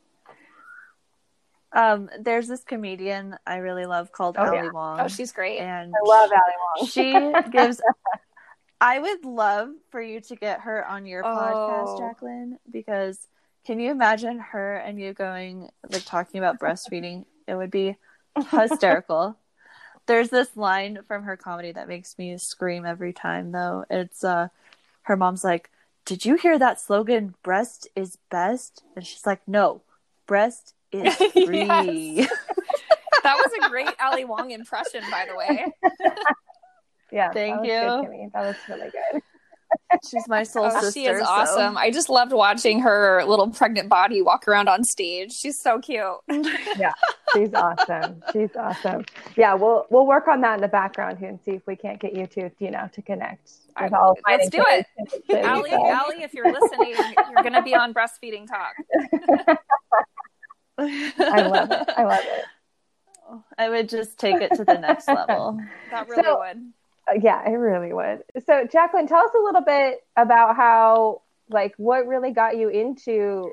Um, 1.73 2.11
there's 2.21 2.47
this 2.47 2.63
comedian 2.63 3.39
I 3.47 3.57
really 3.57 3.87
love 3.87 4.13
called 4.13 4.37
oh, 4.39 4.45
Ali 4.45 4.57
yeah. 4.59 4.71
Wong. 4.71 5.01
Oh, 5.01 5.09
she's 5.09 5.33
great. 5.33 5.61
And 5.61 5.95
I 5.95 6.07
love 6.07 6.31
Ali 6.31 6.53
Wong. 6.77 6.87
she 6.87 7.51
gives 7.51 7.81
I 8.83 8.99
would 8.99 9.25
love 9.25 9.71
for 9.91 10.03
you 10.03 10.21
to 10.21 10.37
get 10.37 10.61
her 10.61 10.87
on 10.87 11.07
your 11.07 11.25
oh. 11.25 11.29
podcast, 11.29 11.99
Jacqueline, 12.01 12.59
because 12.71 13.27
Can 13.65 13.81
you 13.81 13.91
imagine 13.91 14.39
her 14.41 14.77
and 14.77 15.01
you 15.01 15.15
going 15.15 15.71
like 15.91 16.05
talking 16.05 16.39
about 16.39 16.61
breastfeeding? 16.61 17.25
It 17.47 17.55
would 17.55 17.71
be 17.71 17.97
hysterical. 18.51 19.37
There's 20.07 20.29
this 20.29 20.57
line 20.57 20.99
from 21.07 21.23
her 21.25 21.37
comedy 21.37 21.73
that 21.73 21.89
makes 21.89 22.19
me 22.19 22.37
scream 22.39 22.85
every 22.85 23.13
time 23.13 23.53
though. 23.53 23.85
It's 23.91 24.23
uh 24.25 24.49
her 25.03 25.17
mom's 25.17 25.45
like, 25.45 25.71
"Did 26.05 26.25
you 26.25 26.37
hear 26.37 26.59
that 26.59 26.81
slogan 26.81 27.35
breast 27.43 27.89
is 27.97 28.19
best?" 28.31 28.83
And 28.97 29.07
she's 29.07 29.27
like, 29.27 29.47
"No. 29.47 29.83
Breast 30.27 30.75
is 30.93 31.15
free." 31.45 32.27
That 33.23 33.39
was 33.39 33.53
a 33.65 33.71
great 33.71 33.89
Ali 34.03 34.27
Wong 34.27 34.51
impression, 34.51 35.03
by 35.11 35.25
the 35.27 35.35
way. 35.35 35.65
Yeah, 37.11 37.33
Thank 37.33 37.65
you. 37.65 37.71
Good. 37.71 38.31
That 38.35 38.43
was 38.43 38.57
really 38.69 38.91
good. 38.91 39.23
She's 40.08 40.28
my 40.28 40.42
soul 40.42 40.66
Oh, 40.66 40.70
sister. 40.80 40.92
she 40.92 41.06
is 41.06 41.18
so- 41.20 41.25
awesome. 41.26 41.76
I 41.76 41.90
just 41.90 42.08
loved 42.08 42.32
watching 42.32 42.80
her 42.80 43.25
little 43.25 43.49
pregnant 43.50 43.88
body 43.88 44.20
walk 44.23 44.46
around 44.49 44.68
on 44.68 44.84
stage. 44.84 45.32
She's 45.32 45.61
so 45.61 45.78
cute. 45.80 46.02
Yeah, 46.76 46.92
she's 47.34 47.54
awesome. 47.54 48.23
She's 48.32 48.54
awesome. 48.56 49.04
Yeah, 49.37 49.54
we'll 49.54 49.87
we'll 49.90 50.06
work 50.06 50.26
on 50.28 50.40
that 50.42 50.56
in 50.56 50.61
the 50.61 50.68
background 50.68 51.18
here 51.18 51.28
and 51.28 51.40
see 51.44 51.52
if 51.52 51.66
we 51.66 51.76
can't 51.76 52.00
get 52.00 52.14
you 52.14 52.26
two, 52.26 52.50
you 52.58 52.70
know, 52.70 52.88
to 52.92 53.02
connect. 53.02 53.50
I- 53.76 53.84
with 53.84 53.94
all 53.94 54.16
let's 54.28 54.49
do 54.50 54.64
it. 54.68 54.87
kids 55.11 55.23
in 55.28 55.44
Ali, 55.46 55.70
so. 55.70 55.84
Ali, 55.84 56.23
if 56.23 56.34
you're 56.34 56.52
listening, 56.52 56.94
you're 56.96 57.42
going 57.42 57.52
to 57.54 57.62
be 57.62 57.75
on 57.75 57.92
breastfeeding 57.94 58.46
talk. 58.46 58.75
I 60.78 61.42
love 61.42 61.70
it. 61.70 61.88
I 61.96 62.04
love 62.04 62.20
it. 62.25 62.44
I 63.58 63.68
would 63.70 63.88
just 63.88 64.18
take 64.18 64.40
it 64.40 64.52
to 64.56 64.64
the 64.64 64.75
next 64.78 65.08
level. 65.08 65.58
That 65.90 66.08
really 66.08 66.23
So- 66.23 66.38
would. 66.38 66.73
Uh, 67.08 67.18
Yeah, 67.20 67.42
I 67.44 67.50
really 67.50 67.92
would. 67.92 68.23
So, 68.46 68.66
Jacqueline, 68.66 69.06
tell 69.06 69.25
us 69.25 69.30
a 69.34 69.42
little 69.42 69.62
bit 69.62 70.04
about 70.16 70.56
how, 70.56 71.23
like, 71.49 71.75
what 71.76 72.06
really 72.06 72.32
got 72.32 72.56
you 72.56 72.68
into 72.68 73.52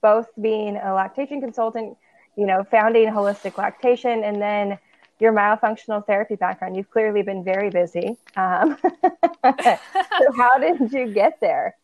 both 0.00 0.28
being 0.40 0.76
a 0.76 0.94
lactation 0.94 1.40
consultant, 1.40 1.96
you 2.36 2.46
know, 2.46 2.64
founding 2.70 3.08
holistic 3.08 3.58
lactation, 3.58 4.22
and 4.22 4.40
then 4.40 4.78
your 5.18 5.32
myofunctional 5.32 6.06
therapy 6.06 6.36
background. 6.36 6.76
You've 6.76 6.90
clearly 6.90 7.22
been 7.22 7.42
very 7.42 7.70
busy. 7.70 8.16
Um, 8.36 8.78
so, 8.82 9.12
how 10.36 10.58
did 10.58 10.92
you 10.92 11.12
get 11.12 11.40
there? 11.40 11.76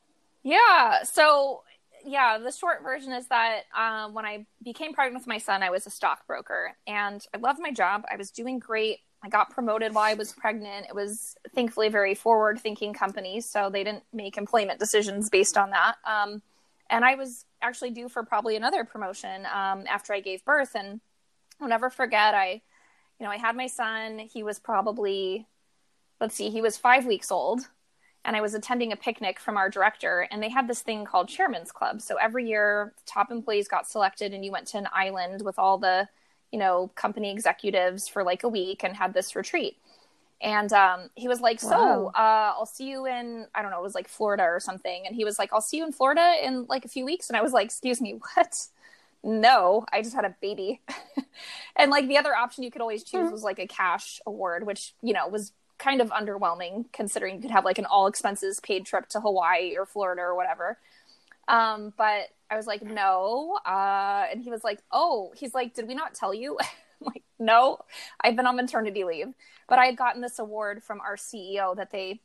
Yeah. 0.42 1.02
So, 1.02 1.62
yeah, 2.04 2.38
the 2.38 2.52
short 2.52 2.82
version 2.82 3.12
is 3.12 3.26
that 3.28 3.62
um, 3.76 4.14
when 4.14 4.24
I 4.24 4.46
became 4.62 4.92
pregnant 4.92 5.22
with 5.22 5.26
my 5.26 5.38
son, 5.38 5.62
I 5.62 5.70
was 5.70 5.86
a 5.86 5.90
stockbroker 5.90 6.76
and 6.86 7.26
I 7.34 7.38
loved 7.38 7.60
my 7.60 7.72
job. 7.72 8.04
I 8.10 8.16
was 8.16 8.30
doing 8.30 8.58
great. 8.58 8.98
I 9.24 9.28
got 9.28 9.50
promoted 9.50 9.94
while 9.94 10.04
I 10.04 10.14
was 10.14 10.32
pregnant. 10.32 10.86
It 10.86 10.94
was 10.94 11.36
thankfully 11.54 11.86
a 11.86 11.90
very 11.90 12.14
forward 12.14 12.60
thinking 12.60 12.92
company. 12.92 13.40
So 13.40 13.70
they 13.70 13.82
didn't 13.82 14.04
make 14.12 14.36
employment 14.36 14.78
decisions 14.78 15.30
based 15.30 15.56
on 15.56 15.70
that. 15.70 15.94
Um, 16.04 16.42
and 16.90 17.04
I 17.04 17.14
was 17.14 17.46
actually 17.62 17.90
due 17.90 18.10
for 18.10 18.22
probably 18.22 18.54
another 18.54 18.84
promotion 18.84 19.46
um, 19.46 19.84
after 19.88 20.12
I 20.12 20.20
gave 20.20 20.44
birth. 20.44 20.74
And 20.74 21.00
I'll 21.58 21.68
never 21.68 21.88
forget, 21.88 22.34
I, 22.34 22.60
you 23.18 23.24
know, 23.24 23.30
I 23.30 23.38
had 23.38 23.56
my 23.56 23.66
son. 23.66 24.18
He 24.18 24.42
was 24.42 24.58
probably, 24.58 25.46
let's 26.20 26.34
see, 26.34 26.50
he 26.50 26.60
was 26.60 26.76
five 26.76 27.06
weeks 27.06 27.32
old 27.32 27.62
and 28.24 28.36
I 28.36 28.40
was 28.40 28.54
attending 28.54 28.92
a 28.92 28.96
picnic 28.96 29.38
from 29.38 29.56
our 29.56 29.68
director, 29.68 30.26
and 30.30 30.42
they 30.42 30.48
had 30.48 30.66
this 30.66 30.80
thing 30.80 31.04
called 31.04 31.28
Chairman's 31.28 31.70
Club. 31.70 32.00
So 32.00 32.16
every 32.16 32.48
year, 32.48 32.94
top 33.04 33.30
employees 33.30 33.68
got 33.68 33.86
selected, 33.86 34.32
and 34.32 34.42
you 34.44 34.50
went 34.50 34.66
to 34.68 34.78
an 34.78 34.88
island 34.94 35.42
with 35.42 35.58
all 35.58 35.76
the, 35.76 36.08
you 36.54 36.60
know, 36.60 36.92
company 36.96 37.32
executives 37.32 38.08
for 38.08 38.24
like 38.24 38.44
a 38.44 38.48
week 38.48 38.84
and 38.84 38.96
had 38.96 39.12
this 39.14 39.36
retreat. 39.36 39.76
And 40.40 40.72
um, 40.72 41.10
he 41.16 41.28
was 41.28 41.40
like, 41.40 41.60
"So, 41.60 41.76
Wow. 41.76 42.14
uh, 42.14 42.52
I'll 42.56 42.66
see 42.66 42.88
you 42.90 43.06
in 43.06 43.46
I 43.54 43.62
don't 43.62 43.70
know, 43.72 43.80
it 43.80 43.82
was 43.82 43.94
like 43.96 44.08
Florida 44.08 44.44
or 44.44 44.60
something." 44.60 45.04
And 45.06 45.16
he 45.16 45.24
was 45.24 45.38
like, 45.38 45.52
"I'll 45.52 45.60
see 45.62 45.78
you 45.78 45.84
in 45.86 45.92
Florida 45.92 46.34
in 46.42 46.66
like 46.68 46.84
a 46.84 46.88
few 46.88 47.04
weeks." 47.04 47.28
And 47.30 47.36
I 47.36 47.42
was 47.42 47.52
like, 47.52 47.66
"Excuse 47.66 48.00
me, 48.00 48.20
what?" 48.36 48.56
No, 49.22 49.86
I 49.92 50.02
just 50.02 50.14
had 50.14 50.26
a 50.26 50.36
baby. 50.42 50.82
and 51.76 51.90
like 51.90 52.08
the 52.08 52.18
other 52.18 52.34
option 52.36 52.64
you 52.64 52.70
could 52.70 52.82
always 52.82 53.04
choose 53.04 53.30
was 53.30 53.42
like 53.42 53.58
a 53.58 53.66
cash 53.66 54.20
award, 54.26 54.66
which, 54.66 54.94
you 55.02 55.14
know, 55.14 55.28
was 55.28 55.52
kind 55.78 56.00
of 56.02 56.10
underwhelming 56.10 56.86
considering 56.92 57.36
you 57.36 57.42
could 57.42 57.50
have 57.52 57.64
like 57.64 57.78
an 57.78 57.86
all 57.86 58.06
expenses 58.06 58.60
paid 58.60 58.86
trip 58.86 59.08
to 59.10 59.20
Hawaii 59.20 59.76
or 59.76 59.86
Florida 59.86 60.22
or 60.22 60.36
whatever. 60.36 60.78
Um, 61.48 61.92
but 61.96 62.28
I 62.50 62.56
was 62.56 62.66
like, 62.66 62.82
no. 62.82 63.58
Uh, 63.66 64.26
and 64.30 64.42
he 64.42 64.50
was 64.50 64.64
like, 64.64 64.80
oh, 64.90 65.32
he's 65.36 65.54
like, 65.54 65.74
did 65.74 65.88
we 65.88 65.94
not 65.94 66.14
tell 66.14 66.32
you? 66.34 66.56
I'm 67.00 67.06
like, 67.06 67.22
no, 67.38 67.78
I've 68.20 68.36
been 68.36 68.46
on 68.46 68.56
maternity 68.56 69.04
leave. 69.04 69.28
But 69.68 69.78
I 69.78 69.86
had 69.86 69.96
gotten 69.96 70.22
this 70.22 70.38
award 70.38 70.82
from 70.82 71.00
our 71.00 71.16
CEO 71.16 71.76
that 71.76 71.90
they 71.90 72.20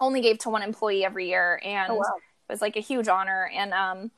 only 0.00 0.20
gave 0.20 0.38
to 0.38 0.50
one 0.50 0.62
employee 0.62 1.04
every 1.04 1.28
year. 1.28 1.60
And 1.64 1.92
Oh, 1.92 1.96
wow. 1.96 2.02
it 2.48 2.52
was 2.52 2.60
like 2.62 2.76
a 2.76 2.80
huge 2.80 3.08
honor. 3.08 3.50
And 3.54 3.72
um, 3.74 4.10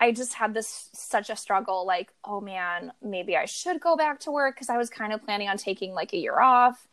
I 0.00 0.12
just 0.12 0.34
had 0.34 0.52
this 0.52 0.90
such 0.92 1.30
a 1.30 1.36
struggle 1.36 1.86
like, 1.86 2.12
oh 2.24 2.40
man, 2.40 2.92
maybe 3.02 3.36
I 3.36 3.46
should 3.46 3.80
go 3.80 3.96
back 3.96 4.20
to 4.20 4.30
work 4.30 4.54
because 4.56 4.68
I 4.68 4.76
was 4.76 4.90
kind 4.90 5.12
of 5.12 5.24
planning 5.24 5.48
on 5.48 5.56
taking 5.56 5.92
like 5.94 6.12
a 6.12 6.18
year 6.18 6.38
off. 6.38 6.86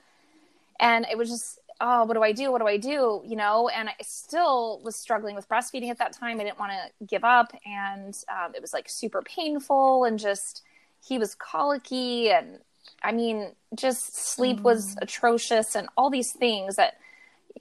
And 0.79 1.05
it 1.11 1.17
was 1.17 1.29
just, 1.29 1.59
oh, 1.85 2.05
what 2.05 2.13
do 2.13 2.23
I 2.23 2.31
do? 2.31 2.49
What 2.49 2.61
do 2.61 2.67
I 2.67 2.77
do? 2.77 3.21
You 3.25 3.35
know, 3.35 3.67
and 3.67 3.89
I 3.89 3.95
still 4.01 4.79
was 4.83 4.95
struggling 4.95 5.35
with 5.35 5.49
breastfeeding 5.49 5.89
at 5.89 5.99
that 5.99 6.13
time. 6.13 6.39
I 6.39 6.45
didn't 6.45 6.57
want 6.59 6.71
to 6.71 7.05
give 7.05 7.25
up. 7.25 7.51
And 7.65 8.17
um, 8.29 8.55
it 8.55 8.61
was 8.61 8.71
like 8.71 8.87
super 8.89 9.21
painful 9.21 10.05
and 10.05 10.17
just, 10.17 10.63
he 11.05 11.19
was 11.19 11.35
colicky. 11.35 12.29
And 12.29 12.59
I 13.03 13.11
mean, 13.11 13.51
just 13.75 14.15
sleep 14.15 14.61
was 14.61 14.95
atrocious 15.01 15.75
and 15.75 15.89
all 15.97 16.09
these 16.09 16.31
things 16.31 16.77
that 16.77 16.93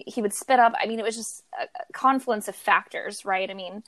he 0.06 0.22
would 0.22 0.32
spit 0.32 0.60
up. 0.60 0.72
I 0.80 0.86
mean, 0.86 1.00
it 1.00 1.04
was 1.04 1.16
just 1.16 1.44
a 1.60 1.64
a 1.64 1.92
confluence 1.92 2.46
of 2.46 2.54
factors, 2.54 3.24
right? 3.24 3.50
I 3.50 3.54
mean, 3.54 3.82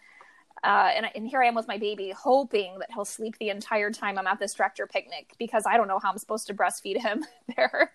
uh, 0.65 0.91
and, 0.97 1.07
and 1.15 1.29
here 1.29 1.43
I 1.43 1.47
am 1.47 1.55
with 1.55 1.69
my 1.69 1.79
baby, 1.79 2.11
hoping 2.11 2.79
that 2.81 2.91
he'll 2.93 3.05
sleep 3.05 3.37
the 3.39 3.51
entire 3.51 3.91
time 3.91 4.19
I'm 4.19 4.27
at 4.27 4.41
this 4.41 4.55
director 4.55 4.87
picnic 4.87 5.35
because 5.39 5.65
I 5.67 5.77
don't 5.77 5.89
know 5.89 5.99
how 5.99 6.11
I'm 6.11 6.19
supposed 6.19 6.49
to 6.49 6.55
breastfeed 6.55 7.01
him 7.01 7.25
there. 7.57 7.93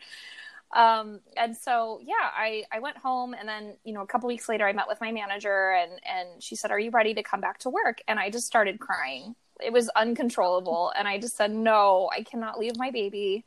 Um, 0.75 1.21
and 1.35 1.57
so, 1.57 1.99
yeah, 2.03 2.13
I, 2.35 2.63
I 2.71 2.79
went 2.79 2.97
home 2.97 3.33
and 3.33 3.47
then, 3.47 3.73
you 3.83 3.93
know, 3.93 4.01
a 4.01 4.07
couple 4.07 4.27
weeks 4.27 4.47
later, 4.47 4.67
I 4.67 4.73
met 4.73 4.87
with 4.87 5.01
my 5.01 5.11
manager 5.11 5.71
and, 5.71 5.91
and 6.05 6.43
she 6.43 6.55
said, 6.55 6.71
are 6.71 6.79
you 6.79 6.91
ready 6.91 7.13
to 7.15 7.23
come 7.23 7.41
back 7.41 7.59
to 7.59 7.69
work? 7.69 8.01
And 8.07 8.19
I 8.19 8.29
just 8.29 8.45
started 8.45 8.79
crying. 8.79 9.35
It 9.59 9.73
was 9.73 9.89
uncontrollable. 9.89 10.93
And 10.97 11.07
I 11.07 11.17
just 11.17 11.35
said, 11.35 11.51
no, 11.51 12.09
I 12.15 12.21
cannot 12.21 12.59
leave 12.59 12.77
my 12.77 12.91
baby 12.91 13.45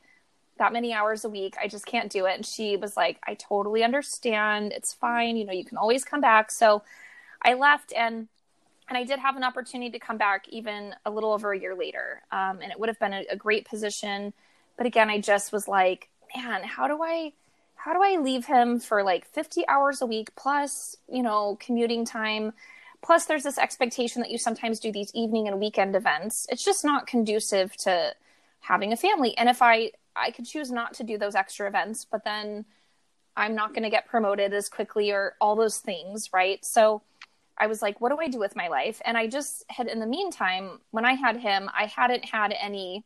that 0.57 0.73
many 0.73 0.93
hours 0.93 1.25
a 1.25 1.29
week. 1.29 1.55
I 1.59 1.67
just 1.67 1.85
can't 1.85 2.11
do 2.11 2.25
it. 2.25 2.35
And 2.35 2.45
she 2.45 2.77
was 2.77 2.95
like, 2.95 3.19
I 3.25 3.35
totally 3.35 3.83
understand. 3.83 4.71
It's 4.71 4.93
fine. 4.93 5.37
You 5.37 5.45
know, 5.45 5.53
you 5.53 5.65
can 5.65 5.77
always 5.77 6.03
come 6.03 6.21
back. 6.21 6.51
So 6.51 6.83
I 7.41 7.53
left 7.53 7.93
and 7.93 8.27
and 8.89 8.97
I 8.97 9.05
did 9.05 9.17
have 9.19 9.37
an 9.37 9.45
opportunity 9.45 9.91
to 9.91 9.99
come 9.99 10.17
back 10.17 10.47
even 10.49 10.93
a 11.05 11.09
little 11.09 11.31
over 11.31 11.53
a 11.53 11.59
year 11.59 11.73
later. 11.73 12.21
Um, 12.33 12.59
and 12.61 12.69
it 12.69 12.77
would 12.77 12.89
have 12.89 12.99
been 12.99 13.13
a, 13.13 13.23
a 13.31 13.35
great 13.37 13.65
position. 13.65 14.33
But 14.77 14.85
again, 14.85 15.09
I 15.09 15.21
just 15.21 15.53
was 15.53 15.69
like, 15.69 16.09
man, 16.35 16.63
how 16.63 16.87
do 16.87 17.01
I 17.01 17.33
how 17.75 17.93
do 17.93 18.01
I 18.01 18.17
leave 18.17 18.45
him 18.45 18.79
for 18.79 19.03
like 19.03 19.25
50 19.25 19.67
hours 19.67 20.01
a 20.01 20.05
week 20.05 20.33
plus, 20.35 20.95
you 21.09 21.21
know, 21.21 21.57
commuting 21.59 22.05
time? 22.05 22.53
Plus 23.01 23.25
there's 23.25 23.43
this 23.43 23.57
expectation 23.57 24.21
that 24.21 24.31
you 24.31 24.37
sometimes 24.37 24.79
do 24.79 24.91
these 24.91 25.11
evening 25.13 25.49
and 25.49 25.59
weekend 25.59 25.93
events. 25.93 26.47
It's 26.49 26.63
just 26.63 26.85
not 26.85 27.07
conducive 27.07 27.75
to 27.77 28.13
having 28.61 28.93
a 28.93 28.97
family. 28.97 29.37
And 29.37 29.49
if 29.49 29.61
I 29.61 29.91
I 30.15 30.31
could 30.31 30.45
choose 30.45 30.71
not 30.71 30.93
to 30.95 31.03
do 31.03 31.17
those 31.17 31.35
extra 31.35 31.67
events, 31.67 32.05
but 32.09 32.23
then 32.23 32.65
I'm 33.35 33.55
not 33.55 33.69
going 33.73 33.83
to 33.83 33.89
get 33.89 34.07
promoted 34.07 34.53
as 34.53 34.69
quickly 34.69 35.11
or 35.11 35.35
all 35.41 35.55
those 35.55 35.79
things, 35.79 36.29
right? 36.31 36.63
So 36.63 37.01
I 37.57 37.67
was 37.67 37.81
like, 37.81 37.99
what 37.99 38.09
do 38.09 38.17
I 38.19 38.27
do 38.27 38.39
with 38.39 38.55
my 38.55 38.67
life? 38.67 39.01
And 39.05 39.17
I 39.17 39.27
just 39.27 39.63
had, 39.69 39.87
in 39.87 39.99
the 39.99 40.05
meantime, 40.05 40.79
when 40.91 41.05
I 41.05 41.13
had 41.13 41.37
him, 41.37 41.69
I 41.75 41.85
hadn't 41.85 42.25
had 42.25 42.53
any 42.59 43.03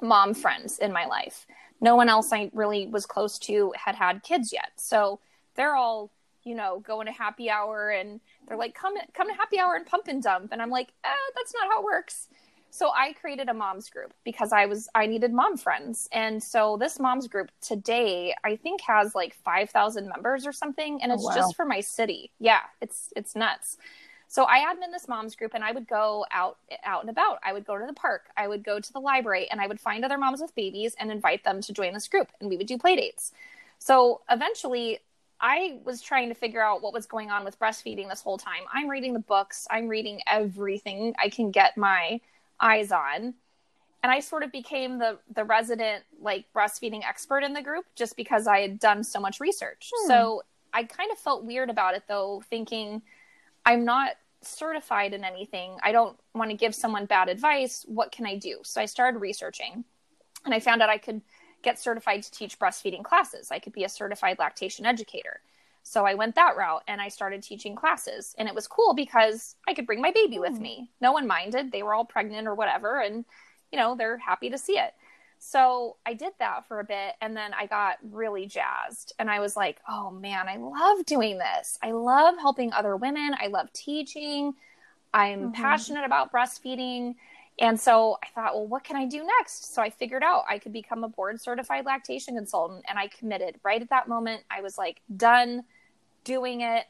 mom 0.00 0.34
friends 0.34 0.78
in 0.78 0.92
my 0.92 1.06
life. 1.06 1.46
No 1.80 1.96
one 1.96 2.08
else 2.08 2.32
I 2.32 2.50
really 2.52 2.86
was 2.86 3.06
close 3.06 3.38
to 3.40 3.72
had 3.76 3.94
had 3.94 4.22
kids 4.22 4.52
yet. 4.52 4.72
So 4.76 5.20
they're 5.54 5.74
all, 5.76 6.10
you 6.44 6.54
know, 6.54 6.80
going 6.80 7.06
to 7.06 7.12
happy 7.12 7.50
hour 7.50 7.90
and 7.90 8.20
they're 8.46 8.56
like, 8.56 8.74
come, 8.74 8.94
come 9.14 9.28
to 9.28 9.34
happy 9.34 9.58
hour 9.58 9.74
and 9.74 9.86
pump 9.86 10.08
and 10.08 10.22
dump. 10.22 10.50
And 10.52 10.60
I'm 10.62 10.70
like, 10.70 10.88
eh, 11.04 11.08
that's 11.36 11.52
not 11.54 11.68
how 11.68 11.80
it 11.80 11.84
works. 11.84 12.28
So 12.70 12.90
I 12.94 13.14
created 13.14 13.48
a 13.48 13.54
moms 13.54 13.88
group 13.88 14.12
because 14.24 14.52
I 14.52 14.66
was 14.66 14.88
I 14.94 15.06
needed 15.06 15.32
mom 15.32 15.56
friends. 15.56 16.06
And 16.12 16.42
so 16.42 16.76
this 16.76 17.00
moms 17.00 17.26
group 17.26 17.50
today 17.62 18.34
I 18.44 18.56
think 18.56 18.82
has 18.82 19.14
like 19.14 19.34
5,000 19.42 20.06
members 20.06 20.46
or 20.46 20.52
something 20.52 21.02
and 21.02 21.10
Oh, 21.10 21.14
it's 21.14 21.24
wow. 21.24 21.34
just 21.34 21.56
for 21.56 21.64
my 21.64 21.80
city. 21.80 22.30
Yeah, 22.38 22.60
it's 22.82 23.10
it's 23.16 23.34
nuts. 23.34 23.78
So 24.28 24.44
I 24.44 24.60
admin 24.60 24.92
this 24.92 25.08
moms 25.08 25.34
group 25.34 25.52
and 25.54 25.64
I 25.64 25.72
would 25.72 25.88
go 25.88 26.26
out 26.30 26.58
out 26.84 27.00
and 27.00 27.10
about. 27.10 27.38
I 27.42 27.54
would 27.54 27.66
go 27.66 27.78
to 27.78 27.86
the 27.86 27.94
park, 27.94 28.26
I 28.36 28.46
would 28.46 28.62
go 28.62 28.78
to 28.78 28.92
the 28.92 29.00
library 29.00 29.50
and 29.50 29.60
I 29.60 29.66
would 29.66 29.80
find 29.80 30.04
other 30.04 30.18
moms 30.18 30.40
with 30.40 30.54
babies 30.54 30.94
and 31.00 31.10
invite 31.10 31.44
them 31.44 31.62
to 31.62 31.72
join 31.72 31.94
this 31.94 32.06
group 32.06 32.28
and 32.40 32.48
we 32.48 32.56
would 32.56 32.66
do 32.66 32.78
play 32.78 32.94
dates. 32.94 33.32
So 33.78 34.20
eventually 34.30 34.98
I 35.40 35.78
was 35.84 36.02
trying 36.02 36.28
to 36.28 36.34
figure 36.34 36.62
out 36.62 36.82
what 36.82 36.92
was 36.92 37.06
going 37.06 37.30
on 37.30 37.44
with 37.44 37.58
breastfeeding 37.58 38.08
this 38.08 38.20
whole 38.20 38.38
time. 38.38 38.62
I'm 38.72 38.88
reading 38.88 39.14
the 39.14 39.20
books, 39.20 39.66
I'm 39.70 39.88
reading 39.88 40.20
everything 40.30 41.14
I 41.18 41.30
can 41.30 41.50
get 41.50 41.76
my 41.76 42.20
eyes 42.60 42.92
on. 42.92 43.34
And 44.02 44.12
I 44.12 44.20
sort 44.20 44.42
of 44.42 44.52
became 44.52 44.98
the 44.98 45.18
the 45.34 45.44
resident 45.44 46.04
like 46.20 46.44
breastfeeding 46.54 47.02
expert 47.02 47.42
in 47.44 47.54
the 47.54 47.62
group 47.62 47.86
just 47.96 48.14
because 48.16 48.46
I 48.46 48.60
had 48.60 48.78
done 48.78 49.02
so 49.02 49.20
much 49.20 49.40
research. 49.40 49.90
Hmm. 49.94 50.08
So 50.08 50.42
I 50.72 50.84
kind 50.84 51.10
of 51.10 51.18
felt 51.18 51.44
weird 51.44 51.70
about 51.70 51.94
it 51.94 52.02
though, 52.08 52.42
thinking 52.50 53.00
I'm 53.68 53.84
not 53.84 54.12
certified 54.40 55.12
in 55.12 55.24
anything. 55.24 55.76
I 55.82 55.92
don't 55.92 56.18
want 56.34 56.50
to 56.50 56.56
give 56.56 56.74
someone 56.74 57.04
bad 57.04 57.28
advice. 57.28 57.84
What 57.86 58.12
can 58.12 58.24
I 58.24 58.34
do? 58.36 58.60
So 58.62 58.80
I 58.80 58.86
started 58.86 59.18
researching 59.18 59.84
and 60.46 60.54
I 60.54 60.60
found 60.60 60.80
out 60.80 60.88
I 60.88 60.96
could 60.96 61.20
get 61.62 61.78
certified 61.78 62.22
to 62.22 62.30
teach 62.30 62.58
breastfeeding 62.58 63.04
classes. 63.04 63.50
I 63.50 63.58
could 63.58 63.74
be 63.74 63.84
a 63.84 63.88
certified 63.90 64.38
lactation 64.38 64.86
educator. 64.86 65.42
So 65.82 66.06
I 66.06 66.14
went 66.14 66.34
that 66.36 66.56
route 66.56 66.82
and 66.88 66.98
I 66.98 67.08
started 67.08 67.42
teaching 67.42 67.76
classes. 67.76 68.34
And 68.38 68.48
it 68.48 68.54
was 68.54 68.66
cool 68.66 68.94
because 68.94 69.54
I 69.68 69.74
could 69.74 69.86
bring 69.86 70.00
my 70.00 70.12
baby 70.12 70.38
with 70.38 70.56
hmm. 70.56 70.62
me. 70.62 70.90
No 71.02 71.12
one 71.12 71.26
minded. 71.26 71.70
They 71.70 71.82
were 71.82 71.92
all 71.92 72.06
pregnant 72.06 72.48
or 72.48 72.54
whatever. 72.54 73.00
And, 73.00 73.26
you 73.70 73.78
know, 73.78 73.96
they're 73.96 74.16
happy 74.16 74.48
to 74.48 74.56
see 74.56 74.78
it. 74.78 74.94
So 75.38 75.96
I 76.04 76.14
did 76.14 76.32
that 76.38 76.66
for 76.66 76.80
a 76.80 76.84
bit 76.84 77.14
and 77.20 77.36
then 77.36 77.52
I 77.54 77.66
got 77.66 77.98
really 78.02 78.46
jazzed. 78.46 79.12
And 79.18 79.30
I 79.30 79.40
was 79.40 79.56
like, 79.56 79.78
oh 79.88 80.10
man, 80.10 80.48
I 80.48 80.56
love 80.56 81.06
doing 81.06 81.38
this. 81.38 81.78
I 81.82 81.92
love 81.92 82.34
helping 82.38 82.72
other 82.72 82.96
women. 82.96 83.34
I 83.40 83.46
love 83.46 83.72
teaching. 83.72 84.54
I'm 85.14 85.52
mm-hmm. 85.52 85.62
passionate 85.62 86.04
about 86.04 86.32
breastfeeding. 86.32 87.14
And 87.60 87.78
so 87.78 88.18
I 88.22 88.28
thought, 88.34 88.54
well, 88.54 88.66
what 88.66 88.84
can 88.84 88.96
I 88.96 89.06
do 89.06 89.24
next? 89.38 89.74
So 89.74 89.82
I 89.82 89.90
figured 89.90 90.22
out 90.22 90.44
I 90.48 90.58
could 90.58 90.72
become 90.72 91.02
a 91.02 91.08
board 91.08 91.40
certified 91.40 91.86
lactation 91.86 92.36
consultant. 92.36 92.84
And 92.88 92.98
I 92.98 93.08
committed 93.08 93.56
right 93.64 93.82
at 93.82 93.90
that 93.90 94.08
moment. 94.08 94.42
I 94.50 94.60
was 94.60 94.78
like, 94.78 95.00
done 95.16 95.64
doing 96.24 96.60
it. 96.60 96.84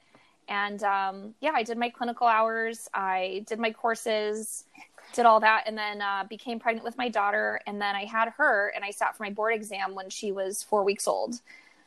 And 0.49 0.83
um, 0.83 1.35
yeah, 1.41 1.53
I 1.55 1.63
did 1.63 1.79
my 1.79 1.91
clinical 1.91 2.27
hours, 2.27 2.89
I 2.95 3.45
did 3.47 3.59
my 3.59 3.71
courses, 3.71 4.65
did 5.13 5.27
all 5.27 5.41
that, 5.41 5.65
and 5.67 5.77
then 5.77 6.01
uh, 6.01 6.25
became 6.29 6.59
pregnant 6.59 6.85
with 6.85 6.97
my 6.99 7.09
daughter. 7.09 7.61
And 7.67 7.81
then 7.81 7.97
I 7.97 8.05
had 8.05 8.31
her, 8.37 8.73
and 8.75 8.85
I 8.85 8.91
sat 8.91 9.17
for 9.17 9.23
my 9.23 9.31
board 9.31 9.55
exam 9.55 9.95
when 9.95 10.11
she 10.11 10.33
was 10.33 10.63
four 10.63 10.85
weeks 10.85 11.09
old. 11.09 11.41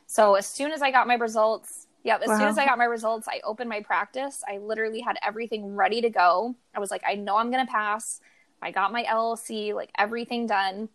So 0.06 0.34
as 0.34 0.46
soon 0.46 0.72
as 0.72 0.82
I 0.82 0.90
got 0.90 1.06
my 1.06 1.14
results, 1.14 1.86
yep 2.04 2.20
as 2.22 2.28
wow. 2.28 2.38
soon 2.38 2.48
as 2.48 2.58
I 2.58 2.66
got 2.66 2.78
my 2.78 2.84
results, 2.84 3.28
I 3.28 3.40
opened 3.44 3.70
my 3.70 3.80
practice. 3.80 4.42
I 4.46 4.58
literally 4.58 5.00
had 5.00 5.16
everything 5.22 5.74
ready 5.74 6.00
to 6.02 6.10
go. 6.10 6.54
I 6.74 6.80
was 6.80 6.90
like, 6.90 7.02
I 7.06 7.14
know 7.14 7.36
I'm 7.36 7.50
going 7.50 7.64
to 7.64 7.72
pass. 7.72 8.20
I 8.60 8.70
got 8.70 8.92
my 8.92 9.04
LLC, 9.04 9.74
like 9.74 9.90
everything 9.98 10.46
done. 10.46 10.88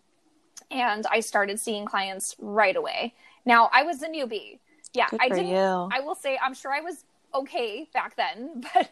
And 0.70 1.06
I 1.08 1.22
started 1.22 1.60
seeing 1.60 1.86
clients 1.86 2.36
right 2.40 2.76
away. 2.76 3.14
Now, 3.46 3.70
I 3.74 3.84
was 3.84 4.02
a 4.02 4.08
newbie. 4.08 4.60
Yeah, 4.94 5.08
I 5.20 5.30
didn't. 5.30 5.48
You. 5.48 5.90
I 5.92 6.00
will 6.00 6.16
say, 6.16 6.38
I'm 6.42 6.54
sure 6.54 6.72
I 6.72 6.82
was 6.82 7.06
okay 7.34 7.88
back 7.94 8.16
then, 8.16 8.66
but 8.74 8.90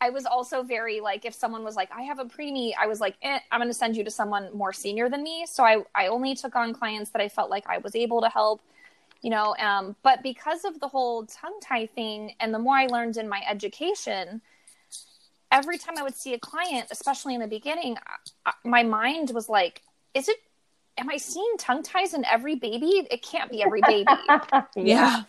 I 0.00 0.10
was 0.10 0.24
also 0.24 0.62
very 0.62 1.00
like, 1.00 1.24
if 1.24 1.34
someone 1.34 1.62
was 1.62 1.76
like, 1.76 1.90
I 1.92 2.02
have 2.02 2.18
a 2.18 2.24
preemie, 2.24 2.72
I 2.80 2.86
was 2.86 3.00
like, 3.00 3.16
eh, 3.22 3.38
I'm 3.52 3.60
going 3.60 3.68
to 3.68 3.74
send 3.74 3.96
you 3.96 4.04
to 4.04 4.10
someone 4.10 4.48
more 4.54 4.72
senior 4.72 5.08
than 5.08 5.22
me. 5.22 5.44
So 5.46 5.62
I, 5.62 5.82
I 5.94 6.06
only 6.06 6.34
took 6.34 6.56
on 6.56 6.72
clients 6.72 7.10
that 7.10 7.20
I 7.20 7.28
felt 7.28 7.50
like 7.50 7.66
I 7.68 7.78
was 7.78 7.94
able 7.94 8.22
to 8.22 8.28
help, 8.28 8.62
you 9.20 9.30
know. 9.30 9.54
Um, 9.56 9.96
but 10.02 10.22
because 10.22 10.64
of 10.64 10.80
the 10.80 10.88
whole 10.88 11.26
tongue 11.26 11.60
tie 11.62 11.86
thing, 11.86 12.34
and 12.40 12.54
the 12.54 12.58
more 12.58 12.76
I 12.76 12.86
learned 12.86 13.18
in 13.18 13.28
my 13.28 13.42
education, 13.48 14.40
every 15.52 15.76
time 15.76 15.94
I 15.98 16.02
would 16.02 16.14
see 16.14 16.32
a 16.32 16.38
client, 16.38 16.88
especially 16.90 17.34
in 17.34 17.40
the 17.40 17.46
beginning, 17.46 17.96
I, 18.06 18.50
I, 18.50 18.52
my 18.64 18.82
mind 18.82 19.32
was 19.34 19.48
like, 19.48 19.82
is 20.14 20.28
it 20.28 20.38
am 20.98 21.10
I 21.10 21.16
seeing 21.16 21.52
tongue 21.58 21.82
ties 21.82 22.14
in 22.14 22.24
every 22.24 22.56
baby? 22.56 23.06
It 23.10 23.22
can't 23.22 23.50
be 23.50 23.62
every 23.62 23.80
baby. 23.86 24.06
yeah. 24.76 25.22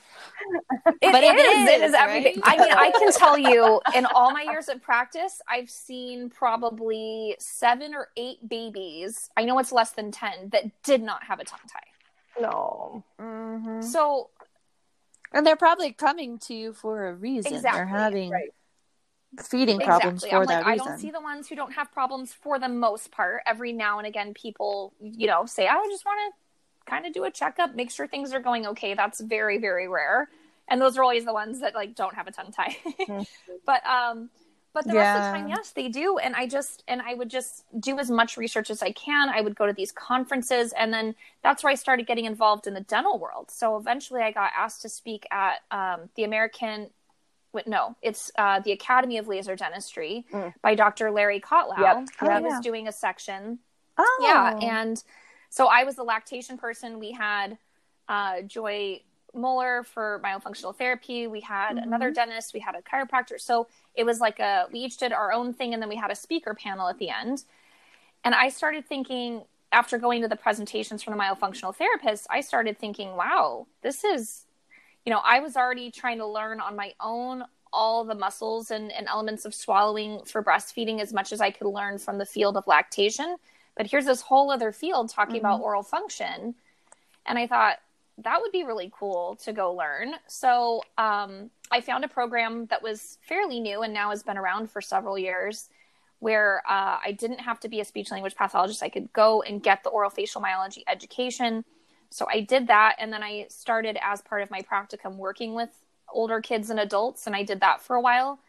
It, 1.01 1.11
but 1.11 1.23
it 1.23 1.35
is, 1.35 1.69
It 1.69 1.81
is 1.81 1.93
every 1.93 2.23
right? 2.23 2.39
I 2.43 2.57
mean, 2.57 2.71
I 2.71 2.91
can 2.91 3.11
tell 3.13 3.37
you 3.37 3.79
in 3.95 4.05
all 4.05 4.31
my 4.31 4.41
years 4.41 4.69
of 4.69 4.81
practice, 4.81 5.41
I've 5.47 5.69
seen 5.69 6.29
probably 6.29 7.35
seven 7.39 7.93
or 7.93 8.09
eight 8.17 8.47
babies. 8.47 9.29
I 9.37 9.45
know 9.45 9.59
it's 9.59 9.71
less 9.71 9.91
than 9.91 10.11
10 10.11 10.49
that 10.49 10.83
did 10.83 11.01
not 11.01 11.23
have 11.23 11.39
a 11.39 11.43
tongue 11.43 11.59
tie. 11.71 12.41
No. 12.41 13.03
Mm-hmm. 13.19 13.81
So, 13.81 14.29
and 15.33 15.45
they're 15.45 15.55
probably 15.55 15.93
coming 15.93 16.39
to 16.39 16.53
you 16.53 16.73
for 16.73 17.07
a 17.07 17.13
reason. 17.13 17.53
Exactly. 17.53 17.79
They're 17.79 17.85
having 17.85 18.29
right 18.31 18.53
feeding 19.39 19.79
problems 19.79 20.23
exactly. 20.23 20.29
for 20.29 20.41
I'm 20.41 20.47
that 20.47 20.65
like, 20.65 20.73
reason. 20.73 20.87
I 20.87 20.91
don't 20.91 20.99
see 20.99 21.11
the 21.11 21.21
ones 21.21 21.47
who 21.47 21.55
don't 21.55 21.73
have 21.73 21.91
problems 21.91 22.33
for 22.33 22.59
the 22.59 22.67
most 22.67 23.11
part. 23.11 23.41
Every 23.45 23.71
now 23.71 23.97
and 23.97 24.07
again, 24.07 24.33
people, 24.33 24.93
you 24.99 25.27
know, 25.27 25.45
say, 25.45 25.67
I 25.67 25.75
just 25.89 26.05
want 26.05 26.33
to 26.33 26.89
kind 26.89 27.05
of 27.05 27.13
do 27.13 27.23
a 27.23 27.31
checkup, 27.31 27.75
make 27.75 27.91
sure 27.91 28.07
things 28.07 28.33
are 28.33 28.39
going 28.39 28.67
okay. 28.67 28.93
That's 28.93 29.21
very, 29.21 29.57
very 29.57 29.87
rare. 29.87 30.29
And 30.67 30.81
those 30.81 30.97
are 30.97 31.03
always 31.03 31.25
the 31.25 31.33
ones 31.33 31.61
that 31.61 31.75
like 31.75 31.95
don't 31.95 32.15
have 32.15 32.27
a 32.27 32.31
tongue 32.31 32.51
tie. 32.51 32.77
mm-hmm. 32.85 33.23
But, 33.65 33.85
um, 33.85 34.29
but 34.73 34.87
the 34.87 34.93
yeah. 34.93 35.13
rest 35.13 35.17
of 35.17 35.33
the 35.33 35.39
time, 35.39 35.49
yes, 35.49 35.71
they 35.71 35.89
do. 35.89 36.17
And 36.17 36.33
I 36.33 36.47
just, 36.47 36.83
and 36.87 37.01
I 37.01 37.13
would 37.13 37.29
just 37.29 37.65
do 37.79 37.99
as 37.99 38.09
much 38.09 38.37
research 38.37 38.69
as 38.69 38.81
I 38.81 38.91
can. 38.91 39.29
I 39.29 39.41
would 39.41 39.55
go 39.55 39.67
to 39.67 39.73
these 39.73 39.91
conferences. 39.91 40.73
And 40.77 40.93
then 40.93 41.15
that's 41.43 41.63
where 41.63 41.71
I 41.71 41.75
started 41.75 42.07
getting 42.07 42.25
involved 42.25 42.67
in 42.67 42.73
the 42.73 42.81
dental 42.81 43.19
world. 43.19 43.51
So 43.51 43.75
eventually 43.75 44.21
I 44.21 44.31
got 44.31 44.51
asked 44.57 44.81
to 44.83 44.89
speak 44.89 45.27
at 45.29 45.59
um, 45.71 46.09
the 46.15 46.23
American 46.23 46.89
no, 47.65 47.95
it's 48.01 48.31
uh, 48.37 48.59
the 48.59 48.71
Academy 48.71 49.17
of 49.17 49.27
Laser 49.27 49.55
Dentistry 49.55 50.25
mm. 50.31 50.53
by 50.61 50.75
Dr. 50.75 51.11
Larry 51.11 51.39
Kotlow. 51.39 51.79
Yep. 51.79 52.07
He 52.19 52.27
oh, 52.27 52.41
was 52.41 52.61
doing 52.61 52.87
a 52.87 52.91
section. 52.91 53.59
Oh, 53.97 54.19
yeah, 54.23 54.57
and 54.61 55.03
so 55.49 55.67
I 55.67 55.83
was 55.83 55.95
the 55.95 56.03
lactation 56.03 56.57
person. 56.57 56.99
We 56.99 57.11
had 57.11 57.57
uh, 58.07 58.41
Joy 58.41 59.01
Moeller 59.33 59.83
for 59.83 60.21
myofunctional 60.23 60.75
therapy. 60.75 61.27
We 61.27 61.41
had 61.41 61.75
mm-hmm. 61.75 61.87
another 61.87 62.11
dentist. 62.11 62.53
We 62.53 62.59
had 62.59 62.75
a 62.75 62.81
chiropractor. 62.81 63.39
So 63.39 63.67
it 63.95 64.05
was 64.05 64.19
like 64.19 64.39
a 64.39 64.67
we 64.71 64.79
each 64.79 64.97
did 64.97 65.11
our 65.11 65.31
own 65.31 65.53
thing, 65.53 65.73
and 65.73 65.81
then 65.81 65.89
we 65.89 65.95
had 65.95 66.11
a 66.11 66.15
speaker 66.15 66.53
panel 66.53 66.87
at 66.87 66.97
the 66.97 67.09
end. 67.09 67.43
And 68.23 68.35
I 68.35 68.49
started 68.49 68.85
thinking 68.85 69.43
after 69.71 69.97
going 69.97 70.21
to 70.21 70.27
the 70.27 70.35
presentations 70.35 71.01
from 71.01 71.17
the 71.17 71.23
myofunctional 71.23 71.75
therapist, 71.75 72.27
I 72.29 72.41
started 72.41 72.77
thinking, 72.77 73.15
wow, 73.15 73.67
this 73.81 74.03
is 74.03 74.45
you 75.05 75.11
know, 75.11 75.21
I 75.23 75.39
was 75.39 75.55
already 75.55 75.91
trying 75.91 76.19
to 76.19 76.27
learn 76.27 76.59
on 76.59 76.75
my 76.75 76.93
own 76.99 77.43
all 77.73 78.03
the 78.03 78.15
muscles 78.15 78.71
and, 78.71 78.91
and 78.91 79.07
elements 79.07 79.45
of 79.45 79.55
swallowing 79.55 80.21
for 80.25 80.43
breastfeeding 80.43 80.99
as 80.99 81.13
much 81.13 81.31
as 81.31 81.39
I 81.41 81.51
could 81.51 81.67
learn 81.67 81.97
from 81.97 82.17
the 82.17 82.25
field 82.25 82.57
of 82.57 82.67
lactation. 82.67 83.37
But 83.77 83.87
here's 83.87 84.05
this 84.05 84.21
whole 84.21 84.51
other 84.51 84.71
field 84.71 85.09
talking 85.09 85.35
mm-hmm. 85.35 85.45
about 85.45 85.61
oral 85.61 85.83
function. 85.83 86.55
And 87.25 87.37
I 87.37 87.47
thought 87.47 87.77
that 88.19 88.41
would 88.41 88.51
be 88.51 88.63
really 88.63 88.91
cool 88.93 89.35
to 89.43 89.53
go 89.53 89.73
learn. 89.73 90.13
So 90.27 90.83
um, 90.97 91.49
I 91.71 91.81
found 91.81 92.03
a 92.03 92.09
program 92.09 92.65
that 92.67 92.83
was 92.83 93.17
fairly 93.21 93.59
new 93.59 93.81
and 93.81 93.93
now 93.93 94.09
has 94.09 94.21
been 94.21 94.37
around 94.37 94.69
for 94.69 94.81
several 94.81 95.17
years 95.17 95.69
where 96.19 96.61
uh, 96.67 96.99
I 97.03 97.13
didn't 97.17 97.39
have 97.39 97.59
to 97.61 97.69
be 97.69 97.79
a 97.79 97.85
speech 97.85 98.11
language 98.11 98.35
pathologist. 98.35 98.83
I 98.83 98.89
could 98.89 99.11
go 99.13 99.41
and 99.41 99.63
get 99.63 99.83
the 99.83 99.89
oral 99.89 100.09
facial 100.09 100.41
myology 100.41 100.83
education 100.87 101.65
so 102.11 102.27
I 102.29 102.41
did 102.41 102.67
that. 102.67 102.97
And 102.99 103.11
then 103.11 103.23
I 103.23 103.47
started 103.49 103.97
as 104.03 104.21
part 104.21 104.43
of 104.43 104.51
my 104.51 104.61
practicum 104.61 105.15
working 105.15 105.55
with 105.55 105.69
older 106.13 106.41
kids 106.41 106.69
and 106.69 106.79
adults. 106.79 107.25
And 107.25 107.35
I 107.35 107.43
did 107.43 107.61
that 107.61 107.81
for 107.81 107.95
a 107.95 108.01
while. 108.01 108.39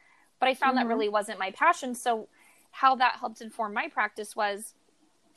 But 0.40 0.48
I 0.48 0.54
found 0.54 0.76
mm-hmm. 0.76 0.88
that 0.88 0.92
really 0.92 1.08
wasn't 1.08 1.38
my 1.38 1.52
passion. 1.52 1.94
So, 1.94 2.28
how 2.72 2.96
that 2.96 3.16
helped 3.20 3.40
inform 3.40 3.74
my 3.74 3.88
practice 3.88 4.34
was 4.34 4.74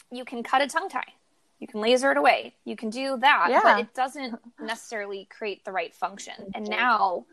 you 0.10 0.24
can 0.26 0.42
cut 0.42 0.62
a 0.62 0.68
tongue 0.68 0.90
tie, 0.90 1.14
you 1.60 1.68
can 1.68 1.82
laser 1.82 2.10
it 2.12 2.18
away, 2.18 2.56
you 2.64 2.78
can 2.78 2.90
do 2.90 3.18
that, 3.18 3.48
yeah. 3.50 3.60
but 3.62 3.80
it 3.82 3.94
doesn't 3.94 4.40
necessarily 4.60 5.28
create 5.30 5.66
the 5.66 5.72
right 5.72 5.94
function. 5.94 6.34
And 6.56 6.68
now 6.68 7.26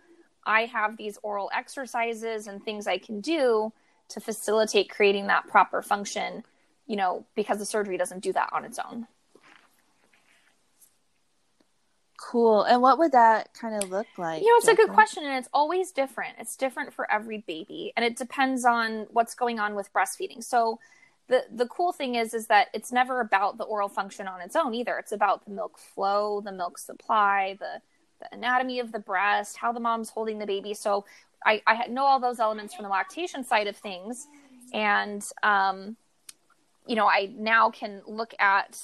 I 0.45 0.63
have 0.67 0.97
these 0.97 1.19
oral 1.23 1.51
exercises 1.55 2.49
and 2.49 2.63
things 2.63 2.89
I 2.89 2.99
can 2.99 3.21
do 3.21 3.73
to 4.09 4.21
facilitate 4.21 4.91
creating 4.91 5.29
that 5.29 5.47
proper 5.47 5.83
function, 5.83 6.43
you 6.89 6.97
know, 6.97 7.25
because 7.37 7.59
the 7.59 7.65
surgery 7.65 7.97
doesn't 7.97 8.25
do 8.25 8.33
that 8.33 8.51
on 8.53 8.65
its 8.65 8.81
own. 8.81 9.07
Cool. 12.31 12.63
And 12.63 12.81
what 12.81 12.99
would 12.99 13.13
that 13.13 13.53
kind 13.53 13.83
of 13.83 13.91
look 13.91 14.07
like? 14.17 14.43
You 14.43 14.49
know, 14.49 14.57
it's 14.59 14.69
a 14.69 14.75
good 14.75 14.91
question, 14.91 15.25
and 15.25 15.35
it's 15.35 15.49
always 15.53 15.91
different. 15.91 16.37
It's 16.39 16.57
different 16.57 16.95
for 16.95 17.11
every 17.11 17.39
baby, 17.39 17.93
and 17.97 18.05
it 18.05 18.17
depends 18.17 18.65
on 18.65 19.07
what's 19.11 19.35
going 19.35 19.59
on 19.59 19.75
with 19.75 19.93
breastfeeding. 19.93 20.43
So, 20.43 20.79
the 21.29 21.45
the 21.53 21.67
cool 21.67 21.93
thing 21.93 22.15
is, 22.15 22.33
is 22.33 22.47
that 22.47 22.69
it's 22.73 22.93
never 22.93 23.21
about 23.21 23.59
the 23.59 23.65
oral 23.65 23.89
function 23.89 24.29
on 24.29 24.41
its 24.41 24.55
own 24.55 24.73
either. 24.73 24.99
It's 24.99 25.11
about 25.11 25.45
the 25.45 25.51
milk 25.51 25.79
flow, 25.79 26.41
the 26.41 26.53
milk 26.53 26.79
supply, 26.79 27.57
the 27.59 27.81
the 28.21 28.33
anatomy 28.33 28.79
of 28.79 28.93
the 28.93 29.01
breast, 29.01 29.57
how 29.57 29.73
the 29.73 29.81
mom's 29.81 30.11
holding 30.11 30.39
the 30.39 30.47
baby. 30.47 30.75
So, 30.75 31.05
I, 31.45 31.61
I 31.67 31.89
know 31.89 32.05
all 32.05 32.21
those 32.21 32.39
elements 32.39 32.73
from 32.73 32.85
the 32.85 32.91
lactation 32.91 33.43
side 33.43 33.67
of 33.67 33.77
things, 33.77 34.29
and 34.73 35.25
um, 35.43 35.97
you 36.87 36.95
know, 36.95 37.07
I 37.07 37.33
now 37.37 37.71
can 37.71 38.03
look 38.07 38.33
at 38.39 38.79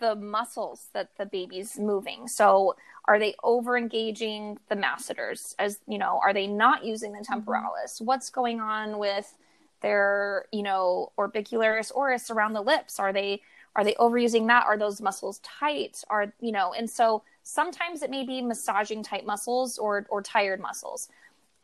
the 0.00 0.14
muscles 0.14 0.88
that 0.92 1.16
the 1.16 1.26
baby's 1.26 1.78
moving. 1.78 2.28
So 2.28 2.76
are 3.06 3.18
they 3.18 3.34
over 3.42 3.76
engaging 3.76 4.58
the 4.68 4.76
masseters 4.76 5.54
as 5.58 5.78
you 5.86 5.98
know, 5.98 6.20
are 6.22 6.34
they 6.34 6.46
not 6.46 6.84
using 6.84 7.12
the 7.12 7.18
mm-hmm. 7.18 7.32
temporalis? 7.32 8.00
What's 8.00 8.30
going 8.30 8.60
on 8.60 8.98
with 8.98 9.34
their, 9.80 10.46
you 10.52 10.62
know, 10.62 11.12
orbicularis 11.18 11.92
oris 11.94 12.30
around 12.30 12.52
the 12.52 12.60
lips? 12.60 12.98
Are 12.98 13.12
they 13.12 13.42
are 13.76 13.84
they 13.84 13.94
overusing 13.94 14.48
that? 14.48 14.66
Are 14.66 14.76
those 14.76 15.00
muscles 15.00 15.38
tight? 15.38 16.02
Are 16.10 16.32
you 16.40 16.52
know, 16.52 16.72
and 16.72 16.88
so 16.88 17.22
sometimes 17.42 18.02
it 18.02 18.10
may 18.10 18.24
be 18.24 18.42
massaging 18.42 19.02
tight 19.02 19.24
muscles 19.24 19.78
or 19.78 20.06
or 20.10 20.22
tired 20.22 20.60
muscles. 20.60 21.08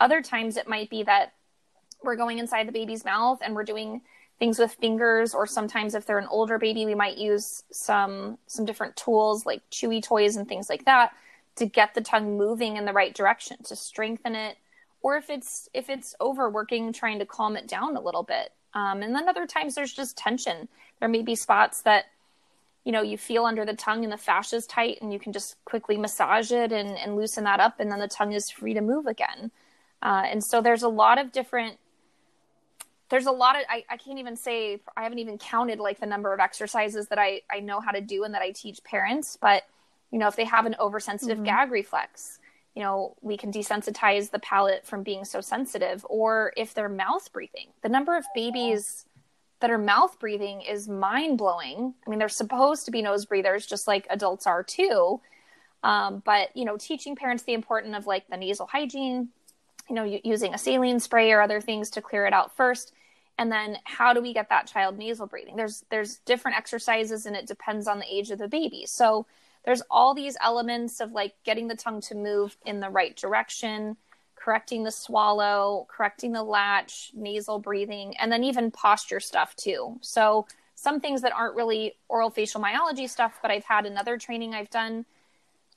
Other 0.00 0.22
times 0.22 0.56
it 0.56 0.68
might 0.68 0.90
be 0.90 1.02
that 1.02 1.32
we're 2.02 2.16
going 2.16 2.38
inside 2.38 2.68
the 2.68 2.72
baby's 2.72 3.04
mouth 3.04 3.40
and 3.42 3.54
we're 3.54 3.64
doing 3.64 4.02
things 4.38 4.58
with 4.58 4.72
fingers 4.74 5.34
or 5.34 5.46
sometimes 5.46 5.94
if 5.94 6.06
they're 6.06 6.18
an 6.18 6.26
older 6.28 6.58
baby 6.58 6.86
we 6.86 6.94
might 6.94 7.16
use 7.16 7.62
some 7.70 8.36
some 8.46 8.64
different 8.64 8.96
tools 8.96 9.46
like 9.46 9.62
chewy 9.70 10.02
toys 10.02 10.36
and 10.36 10.48
things 10.48 10.68
like 10.68 10.84
that 10.84 11.12
to 11.56 11.66
get 11.66 11.94
the 11.94 12.00
tongue 12.00 12.36
moving 12.36 12.76
in 12.76 12.84
the 12.84 12.92
right 12.92 13.14
direction 13.14 13.56
to 13.62 13.76
strengthen 13.76 14.34
it 14.34 14.56
or 15.04 15.16
if 15.16 15.30
it's 15.30 15.68
if 15.72 15.88
it's 15.88 16.16
overworking 16.20 16.92
trying 16.92 17.20
to 17.20 17.26
calm 17.26 17.56
it 17.56 17.68
down 17.68 17.94
a 17.94 18.00
little 18.00 18.24
bit. 18.24 18.50
Um, 18.72 19.02
and 19.02 19.14
then 19.14 19.28
other 19.28 19.46
times 19.46 19.76
there's 19.76 19.92
just 19.92 20.16
tension. 20.16 20.66
There 20.98 21.08
may 21.08 21.22
be 21.22 21.36
spots 21.36 21.82
that 21.82 22.06
you 22.84 22.90
know 22.90 23.02
you 23.02 23.18
feel 23.18 23.44
under 23.44 23.64
the 23.64 23.74
tongue 23.74 24.02
and 24.02 24.12
the 24.12 24.16
fascia 24.16 24.56
is 24.56 24.66
tight 24.66 24.98
and 25.00 25.12
you 25.12 25.20
can 25.20 25.32
just 25.32 25.62
quickly 25.66 25.96
massage 25.96 26.50
it 26.50 26.72
and, 26.72 26.98
and 26.98 27.16
loosen 27.16 27.44
that 27.44 27.60
up 27.60 27.78
and 27.78 27.92
then 27.92 28.00
the 28.00 28.08
tongue 28.08 28.32
is 28.32 28.50
free 28.50 28.74
to 28.74 28.80
move 28.80 29.06
again. 29.06 29.52
Uh, 30.02 30.24
and 30.26 30.42
so 30.42 30.60
there's 30.60 30.82
a 30.82 30.88
lot 30.88 31.18
of 31.18 31.32
different 31.32 31.78
there's 33.14 33.26
a 33.26 33.32
lot 33.32 33.54
of 33.54 33.62
I, 33.70 33.84
I 33.88 33.96
can't 33.96 34.18
even 34.18 34.36
say 34.36 34.80
i 34.96 35.04
haven't 35.04 35.20
even 35.20 35.38
counted 35.38 35.78
like 35.78 36.00
the 36.00 36.06
number 36.06 36.32
of 36.32 36.40
exercises 36.40 37.08
that 37.08 37.18
i 37.18 37.42
i 37.50 37.60
know 37.60 37.80
how 37.80 37.92
to 37.92 38.00
do 38.00 38.24
and 38.24 38.34
that 38.34 38.42
i 38.42 38.50
teach 38.50 38.82
parents 38.82 39.38
but 39.40 39.62
you 40.10 40.18
know 40.18 40.26
if 40.26 40.36
they 40.36 40.44
have 40.44 40.66
an 40.66 40.74
oversensitive 40.80 41.36
mm-hmm. 41.36 41.46
gag 41.46 41.70
reflex 41.70 42.38
you 42.74 42.82
know, 42.82 43.14
we 43.20 43.36
can 43.36 43.52
desensitize 43.52 44.30
the 44.30 44.40
palate 44.40 44.84
from 44.84 45.04
being 45.04 45.24
so 45.24 45.40
sensitive, 45.40 46.04
or 46.08 46.52
if 46.56 46.74
they're 46.74 46.88
mouth 46.88 47.32
breathing. 47.32 47.68
The 47.82 47.88
number 47.88 48.16
of 48.16 48.24
babies 48.34 49.06
that 49.60 49.70
are 49.70 49.78
mouth 49.78 50.18
breathing 50.18 50.60
is 50.62 50.88
mind 50.88 51.38
blowing. 51.38 51.94
I 52.04 52.10
mean, 52.10 52.18
they're 52.18 52.28
supposed 52.28 52.84
to 52.86 52.90
be 52.90 53.00
nose 53.00 53.26
breathers, 53.26 53.64
just 53.64 53.86
like 53.86 54.06
adults 54.10 54.46
are 54.46 54.64
too. 54.64 55.20
Um, 55.84 56.22
but 56.24 56.54
you 56.56 56.64
know, 56.64 56.76
teaching 56.76 57.14
parents 57.14 57.44
the 57.44 57.52
importance 57.52 57.96
of 57.96 58.06
like 58.06 58.26
the 58.28 58.36
nasal 58.36 58.66
hygiene, 58.66 59.28
you 59.88 59.94
know, 59.94 60.20
using 60.24 60.52
a 60.52 60.58
saline 60.58 60.98
spray 60.98 61.30
or 61.30 61.40
other 61.40 61.60
things 61.60 61.90
to 61.90 62.02
clear 62.02 62.26
it 62.26 62.32
out 62.32 62.56
first, 62.56 62.92
and 63.38 63.50
then 63.50 63.78
how 63.84 64.12
do 64.12 64.20
we 64.20 64.32
get 64.32 64.48
that 64.48 64.66
child 64.66 64.96
nasal 64.96 65.26
breathing? 65.26 65.56
There's 65.56 65.84
there's 65.90 66.18
different 66.18 66.56
exercises, 66.56 67.26
and 67.26 67.36
it 67.36 67.46
depends 67.46 67.88
on 67.88 67.98
the 67.98 68.12
age 68.12 68.30
of 68.30 68.38
the 68.38 68.48
baby. 68.48 68.84
So 68.86 69.26
there's 69.64 69.82
all 69.90 70.14
these 70.14 70.36
elements 70.40 71.00
of 71.00 71.12
like 71.12 71.34
getting 71.44 71.68
the 71.68 71.76
tongue 71.76 72.00
to 72.02 72.14
move 72.14 72.56
in 72.64 72.80
the 72.80 72.90
right 72.90 73.16
direction, 73.16 73.96
correcting 74.36 74.84
the 74.84 74.90
swallow, 74.90 75.86
correcting 75.88 76.32
the 76.32 76.42
latch, 76.42 77.10
nasal 77.14 77.58
breathing, 77.58 78.16
and 78.18 78.30
then 78.30 78.44
even 78.44 78.70
posture 78.70 79.20
stuff 79.20 79.56
too. 79.56 79.96
So 80.00 80.46
some 80.74 81.00
things 81.00 81.22
that 81.22 81.32
aren't 81.32 81.56
really 81.56 81.94
oral 82.08 82.30
facial 82.30 82.60
myology 82.60 83.08
stuff, 83.08 83.38
but 83.40 83.50
I've 83.50 83.64
had 83.64 83.86
another 83.86 84.18
training 84.18 84.54
I've 84.54 84.70
done. 84.70 85.06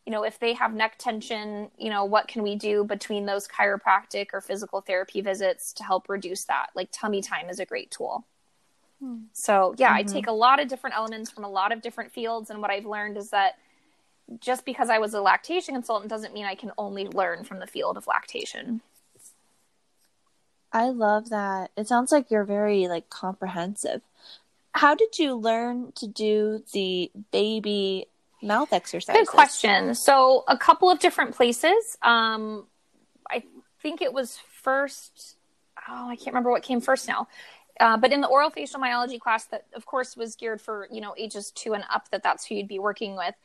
You 0.08 0.12
know, 0.12 0.24
if 0.24 0.39
they 0.39 0.54
have 0.54 0.74
neck 0.74 0.96
tension, 0.98 1.70
you 1.78 1.89
know, 1.89 2.06
what 2.06 2.30
can 2.30 2.41
we 2.41 2.56
do 2.56 2.86
between 2.86 3.26
those 3.26 3.46
chiropractic 3.46 4.28
or 4.32 4.39
physical 4.39 4.80
therapy 4.80 5.20
visits 5.20 5.74
to 5.74 5.84
help 5.84 6.08
reduce 6.08 6.46
that? 6.46 6.67
Like 6.76 6.88
tummy 6.93 7.22
time 7.22 7.50
is 7.50 7.60
a 7.60 7.65
great 7.65 7.91
tool. 7.91 8.26
Hmm. 9.02 9.24
So, 9.34 9.76
yeah, 9.78 9.89
mm-hmm. 9.89 10.10
I 10.10 10.13
take 10.13 10.28
a 10.28 10.32
lot 10.32 10.62
of 10.62 10.70
different 10.70 10.96
elements 10.96 11.30
from 11.30 11.43
a 11.43 11.50
lot 11.50 11.74
of 11.74 11.82
different 11.82 12.13
fields. 12.13 12.50
And 12.50 12.62
what 12.62 12.72
I've 12.72 12.86
learned 12.86 13.17
is 13.17 13.32
that 13.32 13.58
just 14.39 14.63
because 14.63 14.89
I 14.89 14.98
was 14.98 15.13
a 15.13 15.20
lactation 15.20 15.74
consultant 15.76 16.10
doesn't 16.10 16.34
mean 16.34 16.46
I 16.46 16.56
can 16.56 16.72
only 16.78 17.06
learn 17.06 17.43
from 17.43 17.60
the 17.60 17.67
field 17.67 17.98
of 17.98 18.08
lactation. 18.08 18.80
I 20.72 20.89
love 20.89 21.30
that. 21.32 21.72
It 21.76 21.89
sounds 21.89 22.13
like 22.13 22.32
you're 22.32 22.46
very 22.46 22.88
like 22.88 23.10
comprehensive. 23.10 24.02
How 24.72 24.96
did 24.96 25.20
you 25.20 25.36
learn 25.36 25.91
to 25.96 26.08
do 26.08 26.63
the 26.72 27.12
baby 27.32 28.08
mouth 28.41 28.73
exercises? 28.73 29.28
Good 29.28 29.28
question. 29.28 29.95
So 29.95 30.43
a 30.47 30.58
couple 30.58 30.89
of 30.89 31.00
different 31.00 31.36
places. 31.36 31.97
Um, 32.02 32.67
I 33.30 33.43
think 33.82 34.02
it 34.02 34.13
was 34.13 34.39
first. 34.62 35.36
Oh, 35.88 36.10
I 36.10 36.15
can't 36.15 36.28
remember 36.28 36.52
what 36.52 36.63
came 36.63 36.82
first 36.82 37.08
now. 37.08 37.28
Uh, 37.80 37.95
but 37.95 38.12
in 38.12 38.21
the 38.21 38.28
oral 38.28 38.50
facial 38.50 38.80
myology 38.80 39.19
class, 39.19 39.45
that 39.45 39.65
of 39.73 39.86
course 39.86 40.17
was 40.17 40.36
geared 40.36 40.62
for 40.62 40.88
you 40.91 41.02
know 41.02 41.13
ages 41.17 41.52
two 41.52 41.73
and 41.73 41.84
up. 41.93 42.10
That 42.10 42.23
that's 42.23 42.45
who 42.45 42.56
you'd 42.56 42.67
be 42.67 42.80
working 42.80 43.15
with 43.15 43.36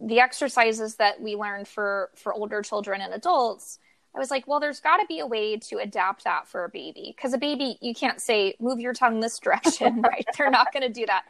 the 0.00 0.20
exercises 0.20 0.96
that 0.96 1.20
we 1.20 1.36
learned 1.36 1.68
for 1.68 2.10
for 2.14 2.32
older 2.32 2.62
children 2.62 3.00
and 3.00 3.12
adults 3.12 3.78
i 4.14 4.18
was 4.18 4.30
like 4.30 4.46
well 4.46 4.60
there's 4.60 4.80
got 4.80 4.98
to 4.98 5.06
be 5.06 5.18
a 5.20 5.26
way 5.26 5.56
to 5.56 5.78
adapt 5.78 6.24
that 6.24 6.48
for 6.48 6.64
a 6.64 6.68
baby 6.68 7.12
because 7.16 7.32
a 7.32 7.38
baby 7.38 7.76
you 7.80 7.94
can't 7.94 8.20
say 8.20 8.54
move 8.60 8.80
your 8.80 8.92
tongue 8.92 9.20
this 9.20 9.38
direction 9.38 10.00
right 10.02 10.26
they're 10.36 10.50
not 10.50 10.72
going 10.72 10.82
to 10.82 10.88
do 10.92 11.04
that 11.06 11.24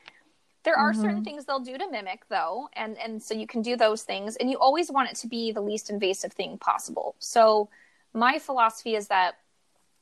there 0.62 0.76
are 0.76 0.92
mm-hmm. 0.92 1.00
certain 1.00 1.24
things 1.24 1.44
they'll 1.44 1.60
do 1.60 1.76
to 1.78 1.90
mimic 1.90 2.28
though 2.28 2.68
and 2.74 2.98
and 2.98 3.22
so 3.22 3.34
you 3.34 3.46
can 3.46 3.62
do 3.62 3.76
those 3.76 4.02
things 4.02 4.36
and 4.36 4.50
you 4.50 4.58
always 4.58 4.90
want 4.90 5.10
it 5.10 5.16
to 5.16 5.26
be 5.26 5.52
the 5.52 5.60
least 5.60 5.90
invasive 5.90 6.32
thing 6.32 6.58
possible 6.58 7.14
so 7.18 7.68
my 8.12 8.38
philosophy 8.38 8.94
is 8.94 9.08
that 9.08 9.36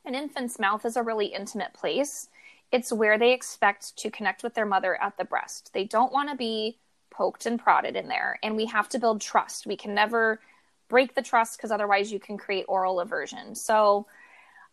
an 0.05 0.15
infant's 0.15 0.59
mouth 0.59 0.85
is 0.85 0.97
a 0.97 1.03
really 1.03 1.27
intimate 1.27 1.73
place 1.75 2.29
it's 2.71 2.93
where 2.93 3.19
they 3.19 3.33
expect 3.33 3.97
to 3.97 4.11
connect 4.11 4.43
with 4.43 4.55
their 4.55 4.67
mother 4.67 5.01
at 5.01 5.17
the 5.17 5.25
breast 5.25 5.71
they 5.73 5.85
don't 5.85 6.13
want 6.13 6.29
to 6.29 6.37
be 6.37 6.79
poked 7.19 7.47
and 7.47 7.59
prodded 7.59 7.97
in 7.97 8.07
there. 8.07 8.39
And 8.45 8.57
we 8.57 8.67
have 8.67 8.89
to 8.91 8.99
build 8.99 9.21
trust. 9.21 9.67
We 9.67 9.77
can 9.77 9.93
never 9.93 10.41
break 10.89 11.15
the 11.15 11.23
trust 11.23 11.59
because 11.59 11.73
otherwise 11.73 12.13
you 12.13 12.21
can 12.21 12.39
create 12.39 12.65
oral 12.69 13.01
aversion. 13.01 13.57
So 13.57 14.07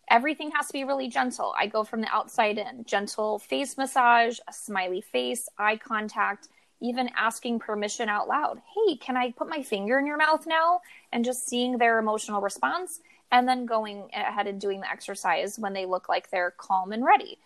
everything 0.10 0.52
has 0.52 0.68
to 0.68 0.74
be 0.74 0.84
really 0.84 1.08
gentle. 1.08 1.54
I 1.58 1.68
go 1.68 1.84
from 1.84 2.02
the 2.02 2.14
outside 2.14 2.58
in 2.58 2.86
gentle 2.86 3.40
face 3.40 3.78
massage, 3.78 4.40
a 4.48 4.54
smiley 4.54 5.02
face, 5.02 5.50
eye 5.58 5.78
contact, 5.78 6.48
even 6.82 7.10
asking 7.16 7.60
permission 7.60 8.10
out 8.10 8.28
loud. 8.28 8.62
Hey, 8.76 8.96
can 8.98 9.18
I 9.18 9.32
put 9.32 9.50
my 9.50 9.64
finger 9.64 9.98
in 9.98 10.06
your 10.06 10.18
mouth 10.18 10.46
now? 10.46 10.82
And 11.12 11.26
just 11.26 11.48
seeing 11.48 11.78
their 11.78 11.98
emotional 12.00 12.42
response 12.42 13.00
and 13.32 13.48
then 13.48 13.66
going 13.66 14.10
ahead 14.14 14.48
and 14.48 14.62
doing 14.62 14.82
the 14.82 14.90
exercise 14.90 15.58
when 15.58 15.74
they 15.74 15.86
look 15.86 16.08
like 16.10 16.30
they're 16.30 16.52
calm 16.52 16.92
and 16.92 17.04
ready. 17.04 17.38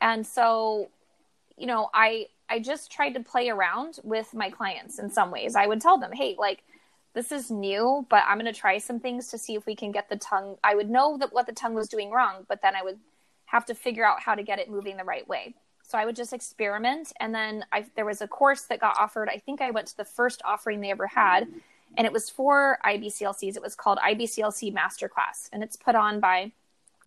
And 0.00 0.26
so, 0.26 0.88
you 1.56 1.66
know, 1.66 1.88
I 1.94 2.26
I 2.48 2.58
just 2.58 2.92
tried 2.92 3.14
to 3.14 3.20
play 3.20 3.48
around 3.48 4.00
with 4.04 4.34
my 4.34 4.50
clients 4.50 4.98
in 4.98 5.10
some 5.10 5.30
ways. 5.30 5.56
I 5.56 5.66
would 5.66 5.80
tell 5.80 5.98
them, 5.98 6.12
hey, 6.12 6.36
like, 6.38 6.62
this 7.14 7.32
is 7.32 7.50
new, 7.50 8.06
but 8.10 8.24
I'm 8.26 8.38
going 8.38 8.52
to 8.52 8.58
try 8.58 8.78
some 8.78 9.00
things 9.00 9.28
to 9.28 9.38
see 9.38 9.54
if 9.54 9.66
we 9.66 9.76
can 9.76 9.92
get 9.92 10.08
the 10.08 10.16
tongue. 10.16 10.56
I 10.62 10.74
would 10.74 10.90
know 10.90 11.16
that 11.18 11.32
what 11.32 11.46
the 11.46 11.52
tongue 11.52 11.74
was 11.74 11.88
doing 11.88 12.10
wrong, 12.10 12.44
but 12.48 12.60
then 12.60 12.74
I 12.74 12.82
would 12.82 12.98
have 13.46 13.64
to 13.66 13.74
figure 13.74 14.04
out 14.04 14.20
how 14.20 14.34
to 14.34 14.42
get 14.42 14.58
it 14.58 14.68
moving 14.68 14.96
the 14.96 15.04
right 15.04 15.26
way. 15.26 15.54
So 15.84 15.96
I 15.96 16.04
would 16.04 16.16
just 16.16 16.32
experiment. 16.32 17.12
And 17.20 17.34
then 17.34 17.64
I, 17.72 17.84
there 17.94 18.04
was 18.04 18.20
a 18.20 18.26
course 18.26 18.62
that 18.62 18.80
got 18.80 18.98
offered. 18.98 19.28
I 19.28 19.38
think 19.38 19.60
I 19.60 19.70
went 19.70 19.86
to 19.88 19.96
the 19.96 20.04
first 20.04 20.42
offering 20.44 20.80
they 20.80 20.90
ever 20.90 21.06
had, 21.06 21.46
and 21.96 22.06
it 22.06 22.12
was 22.12 22.28
for 22.28 22.78
IBCLCs. 22.84 23.56
It 23.56 23.62
was 23.62 23.76
called 23.76 23.98
IBCLC 23.98 24.74
Masterclass, 24.74 25.48
and 25.52 25.62
it's 25.62 25.76
put 25.76 25.94
on 25.94 26.18
by 26.18 26.50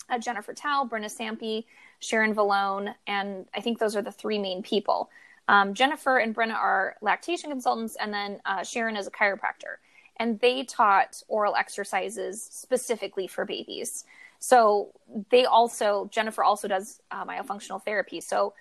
uh, 0.09 0.19
Jennifer 0.19 0.53
Tow, 0.53 0.87
Brenna 0.89 1.13
Sampe, 1.13 1.65
Sharon 1.99 2.33
Vallone, 2.33 2.93
and 3.07 3.45
I 3.53 3.59
think 3.59 3.79
those 3.79 3.95
are 3.95 4.01
the 4.01 4.11
three 4.11 4.39
main 4.39 4.63
people. 4.63 5.09
Um, 5.49 5.73
Jennifer 5.73 6.17
and 6.17 6.35
Brenna 6.35 6.55
are 6.55 6.95
lactation 7.01 7.49
consultants, 7.49 7.97
and 7.99 8.13
then 8.13 8.39
uh, 8.45 8.63
Sharon 8.63 8.95
is 8.95 9.07
a 9.07 9.11
chiropractor. 9.11 9.77
And 10.19 10.39
they 10.39 10.63
taught 10.63 11.21
oral 11.27 11.55
exercises 11.55 12.43
specifically 12.51 13.27
for 13.27 13.45
babies. 13.45 14.03
So 14.39 14.91
they 15.31 15.45
also, 15.45 16.09
Jennifer 16.11 16.43
also 16.43 16.67
does 16.67 17.01
uh, 17.11 17.25
myofunctional 17.25 17.83
therapy. 17.83 18.21
So 18.21 18.53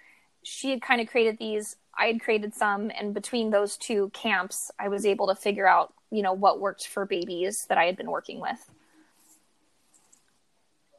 she 0.43 0.71
had 0.71 0.81
kind 0.81 1.01
of 1.01 1.09
created 1.09 1.39
these, 1.39 1.77
I 1.99 2.07
had 2.07 2.21
created 2.21 2.55
some, 2.55 2.91
and 2.99 3.13
between 3.13 3.51
those 3.51 3.77
two 3.77 4.11
camps, 4.15 4.71
I 4.79 4.89
was 4.89 5.05
able 5.05 5.27
to 5.29 5.35
figure 5.35 5.67
out, 5.67 5.93
you 6.11 6.23
know, 6.23 6.33
what 6.33 6.61
worked 6.61 6.87
for 6.87 7.05
babies 7.05 7.67
that 7.69 7.79
I 7.79 7.85
had 7.85 7.97
been 7.97 8.11
working 8.11 8.41
with. 8.41 8.71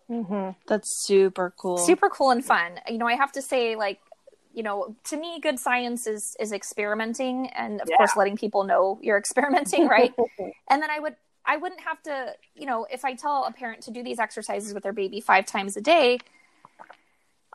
Mm-hmm. 0.10 0.52
That's 0.68 1.06
super 1.06 1.54
cool. 1.58 1.78
Super 1.78 2.10
cool 2.10 2.32
and 2.32 2.44
fun. 2.44 2.80
You 2.90 2.98
know, 2.98 3.08
I 3.08 3.16
have 3.16 3.32
to 3.34 3.42
say, 3.42 3.76
like, 3.76 4.00
you 4.58 4.64
know, 4.64 4.96
to 5.04 5.18
me, 5.18 5.40
good 5.40 5.60
science 5.60 6.08
is 6.08 6.36
is 6.40 6.52
experimenting, 6.52 7.46
and 7.56 7.80
of 7.80 7.88
yeah. 7.88 7.96
course, 7.96 8.16
letting 8.18 8.36
people 8.36 8.64
know 8.64 8.98
you're 9.04 9.20
experimenting, 9.20 9.88
right? 9.88 10.12
and 10.68 10.82
then 10.82 10.90
I 10.90 11.00
would 11.00 11.16
I 11.46 11.58
wouldn't 11.58 11.82
have 11.82 12.02
to, 12.04 12.34
you 12.56 12.66
know, 12.66 12.88
if 12.90 13.06
I 13.06 13.14
tell 13.14 13.46
a 13.46 13.52
parent 13.52 13.84
to 13.84 13.92
do 13.92 14.02
these 14.02 14.18
exercises 14.18 14.74
with 14.74 14.82
their 14.82 14.94
baby 14.94 15.22
five 15.22 15.46
times 15.46 15.78
a 15.78 15.82
day, 15.82 16.18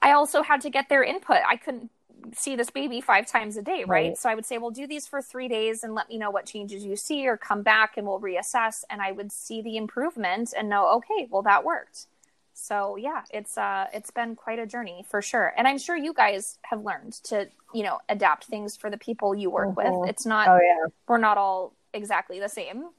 I 0.01 0.13
also 0.13 0.45
had 0.45 0.61
to 0.61 0.71
get 0.71 0.89
their 0.89 1.03
input. 1.03 1.39
I 1.45 1.57
couldn't 1.57 1.91
see 2.35 2.55
this 2.55 2.71
baby 2.71 3.01
five 3.01 3.27
times 3.27 3.57
a 3.57 3.63
day, 3.63 3.81
right? 3.81 3.89
right? 3.89 4.17
So 4.17 4.31
I 4.31 4.37
would 4.37 4.47
say, 4.47 4.59
well, 4.59 4.71
do 4.71 4.87
these 4.87 5.09
for 5.09 5.21
three 5.21 5.49
days 5.49 5.83
and 5.83 5.97
let 5.97 6.09
me 6.09 6.19
know 6.19 6.31
what 6.31 6.47
changes 6.47 6.85
you 6.85 6.95
see, 6.95 7.27
or 7.27 7.37
come 7.37 7.63
back 7.65 7.97
and 7.97 8.07
we'll 8.07 8.21
reassess. 8.21 8.85
And 8.89 9.03
I 9.03 9.11
would 9.11 9.33
see 9.33 9.61
the 9.61 9.77
improvement 9.77 10.55
and 10.57 10.69
know, 10.69 10.87
okay, 10.99 11.27
well, 11.29 11.43
that 11.43 11.65
worked. 11.65 12.07
So 12.63 12.95
yeah, 12.95 13.23
it's 13.35 13.59
uh 13.59 13.87
it's 13.93 14.13
been 14.13 14.37
quite 14.37 14.61
a 14.61 14.67
journey 14.67 15.05
for 15.11 15.21
sure. 15.21 15.53
And 15.57 15.67
I'm 15.67 15.79
sure 15.79 15.97
you 15.97 16.15
guys 16.15 16.59
have 16.63 16.85
learned 16.85 17.15
to, 17.25 17.49
you 17.75 17.83
know, 17.83 17.99
adapt 18.09 18.45
things 18.45 18.77
for 18.77 18.89
the 18.89 18.97
people 18.97 19.35
you 19.35 19.51
work 19.51 19.71
mm-hmm. 19.71 20.01
with. 20.01 20.11
It's 20.11 20.25
not 20.25 20.47
oh, 20.47 20.61
yeah. 20.63 20.87
we're 21.09 21.19
not 21.19 21.39
all 21.39 21.75
exactly 21.93 22.39
the 22.39 22.49
same. 22.49 22.91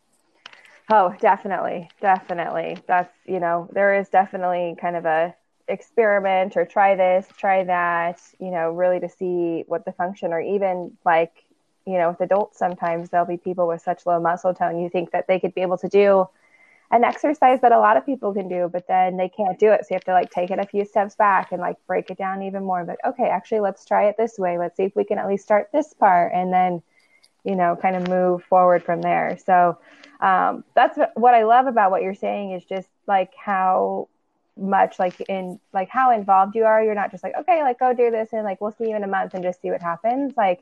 Oh, 0.91 1.15
definitely. 1.21 1.89
Definitely. 2.02 2.78
That's, 2.88 3.13
you 3.26 3.39
know, 3.39 3.69
there 3.71 3.97
is 3.97 4.10
definitely 4.10 4.76
kind 4.82 4.97
of 4.97 5.06
a 5.06 5.34
experiment 5.69 6.58
or 6.58 6.65
try 6.65 6.95
this, 6.95 7.26
try 7.38 7.63
that, 7.63 8.21
you 8.39 8.52
know, 8.52 8.71
really 8.71 8.99
to 8.99 9.08
see 9.08 9.63
what 9.67 9.86
the 9.86 9.93
function 9.93 10.34
or 10.34 10.41
even 10.41 10.97
like, 11.06 11.32
you 11.88 11.97
know, 11.97 12.10
with 12.10 12.19
adults 12.19 12.60
sometimes 12.60 13.12
there'll 13.12 13.26
be 13.26 13.38
people 13.38 13.65
with 13.65 13.82
such 13.82 14.06
low 14.06 14.19
muscle 14.19 14.54
tone 14.54 14.78
you 14.78 14.89
think 14.89 15.12
that 15.12 15.28
they 15.28 15.39
could 15.39 15.56
be 15.56 15.62
able 15.62 15.78
to 15.78 15.88
do 15.88 16.28
an 16.93 17.03
exercise 17.03 17.60
that 17.62 17.71
a 17.73 17.79
lot 17.79 17.97
of 17.97 18.06
people 18.06 18.34
can 18.34 18.47
do, 18.47 18.69
but 18.71 18.88
then 18.88 19.17
they 19.17 19.27
can't 19.27 19.60
do 19.60 19.71
it. 19.71 19.82
So 19.82 19.88
you 19.91 19.95
have 19.95 20.06
to 20.06 20.13
like 20.13 20.32
take 20.32 20.51
it 20.51 20.60
a 20.60 20.65
few 20.65 20.86
steps 20.86 21.15
back 21.15 21.51
and 21.51 21.60
like 21.60 21.75
break 21.88 22.10
it 22.10 22.17
down 22.17 22.43
even 22.43 22.63
more. 22.63 22.86
But 22.86 22.97
okay, 23.06 23.27
actually, 23.27 23.60
let's 23.60 23.84
try 23.84 24.06
it 24.06 24.15
this 24.17 24.39
way. 24.39 24.58
Let's 24.58 24.77
see 24.77 24.84
if 24.84 24.95
we 24.95 25.03
can 25.03 25.17
at 25.17 25.27
least 25.27 25.43
start 25.43 25.69
this 25.73 25.93
part. 25.93 26.32
And 26.34 26.53
then 26.53 26.82
you 27.43 27.56
know, 27.56 27.75
kind 27.75 27.95
of 27.95 28.08
move 28.08 28.43
forward 28.43 28.84
from 28.84 29.01
there. 29.01 29.38
So 29.45 29.77
um, 30.21 30.63
that's 30.75 30.97
what 31.15 31.34
I 31.34 31.43
love 31.43 31.67
about 31.67 31.91
what 31.91 32.01
you're 32.01 32.15
saying 32.15 32.51
is 32.51 32.63
just 32.63 32.88
like 33.08 33.32
how 33.36 34.08
much 34.56 34.99
like 34.99 35.19
in 35.21 35.60
like 35.73 35.89
how 35.89 36.12
involved 36.12 36.56
you 36.56 36.63
are. 36.63 36.84
You're 36.84 36.95
not 36.95 37.12
just 37.12 37.23
like, 37.23 37.36
okay, 37.38 37.62
like 37.62 37.79
go 37.79 37.93
do 37.93 38.12
this 38.12 38.29
and 38.32 38.43
like 38.43 38.62
we'll 38.62 38.71
see 38.71 38.89
you 38.89 38.95
in 38.95 39.03
a 39.03 39.08
month 39.08 39.34
and 39.34 39.43
just 39.43 39.62
see 39.62 39.71
what 39.71 39.82
happens. 39.82 40.34
Like 40.38 40.62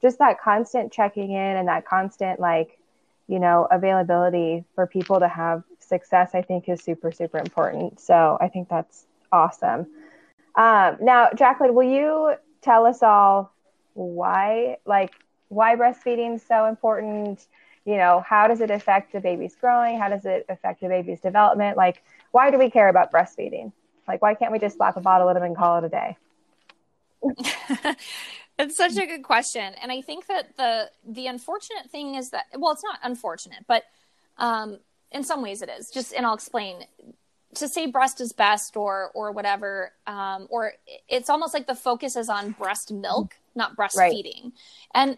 just 0.00 0.18
that 0.18 0.40
constant 0.40 0.92
checking 0.92 1.32
in 1.32 1.56
and 1.56 1.68
that 1.68 1.86
constant 1.86 2.40
like, 2.40 2.78
you 3.28 3.38
know, 3.38 3.66
availability 3.70 4.64
for 4.74 4.86
people 4.86 5.20
to 5.20 5.28
have 5.28 5.62
success, 5.78 6.30
I 6.34 6.42
think 6.42 6.68
is 6.68 6.82
super, 6.82 7.10
super 7.12 7.38
important. 7.38 8.00
So 8.00 8.38
I 8.40 8.48
think 8.48 8.68
that's 8.68 9.06
awesome. 9.32 9.86
Um, 10.54 10.96
now, 11.00 11.30
Jacqueline, 11.34 11.74
will 11.74 11.82
you 11.90 12.34
tell 12.62 12.86
us 12.86 13.02
all 13.02 13.52
why, 13.94 14.78
like, 14.84 15.12
why 15.48 15.76
breastfeeding 15.76 16.36
is 16.36 16.42
so 16.42 16.66
important? 16.66 17.46
You 17.84 17.96
know, 17.96 18.24
how 18.26 18.48
does 18.48 18.60
it 18.60 18.70
affect 18.70 19.12
the 19.12 19.20
baby's 19.20 19.54
growing? 19.56 19.98
How 19.98 20.08
does 20.08 20.24
it 20.24 20.46
affect 20.48 20.80
the 20.80 20.88
baby's 20.88 21.20
development? 21.20 21.76
Like, 21.76 22.02
why 22.32 22.50
do 22.50 22.58
we 22.58 22.70
care 22.70 22.88
about 22.88 23.12
breastfeeding? 23.12 23.72
Like, 24.08 24.22
why 24.22 24.34
can't 24.34 24.52
we 24.52 24.58
just 24.58 24.76
slap 24.76 24.96
a 24.96 25.00
bottle 25.00 25.28
at 25.30 25.34
them 25.34 25.42
and 25.42 25.56
call 25.56 25.78
it 25.78 25.84
a 25.84 25.88
day? 25.88 26.16
it's 28.58 28.76
such 28.76 28.96
a 28.96 29.06
good 29.06 29.22
question, 29.22 29.74
and 29.82 29.90
I 29.90 30.00
think 30.00 30.26
that 30.26 30.56
the 30.56 30.90
the 31.06 31.26
unfortunate 31.26 31.90
thing 31.90 32.14
is 32.14 32.30
that 32.30 32.46
well, 32.56 32.72
it's 32.72 32.84
not 32.84 32.98
unfortunate, 33.02 33.64
but 33.66 33.84
um, 34.38 34.78
in 35.10 35.24
some 35.24 35.42
ways 35.42 35.62
it 35.62 35.70
is. 35.70 35.90
Just 35.90 36.12
and 36.12 36.24
I'll 36.24 36.34
explain 36.34 36.84
to 37.54 37.68
say 37.68 37.86
breast 37.86 38.20
is 38.20 38.32
best 38.32 38.76
or 38.76 39.10
or 39.14 39.32
whatever 39.32 39.92
um, 40.06 40.46
or 40.50 40.72
it's 41.08 41.30
almost 41.30 41.54
like 41.54 41.66
the 41.66 41.74
focus 41.74 42.16
is 42.16 42.28
on 42.28 42.52
breast 42.52 42.92
milk 42.92 43.34
not 43.54 43.76
breastfeeding 43.76 44.44
right. 44.44 44.52
and 44.94 45.16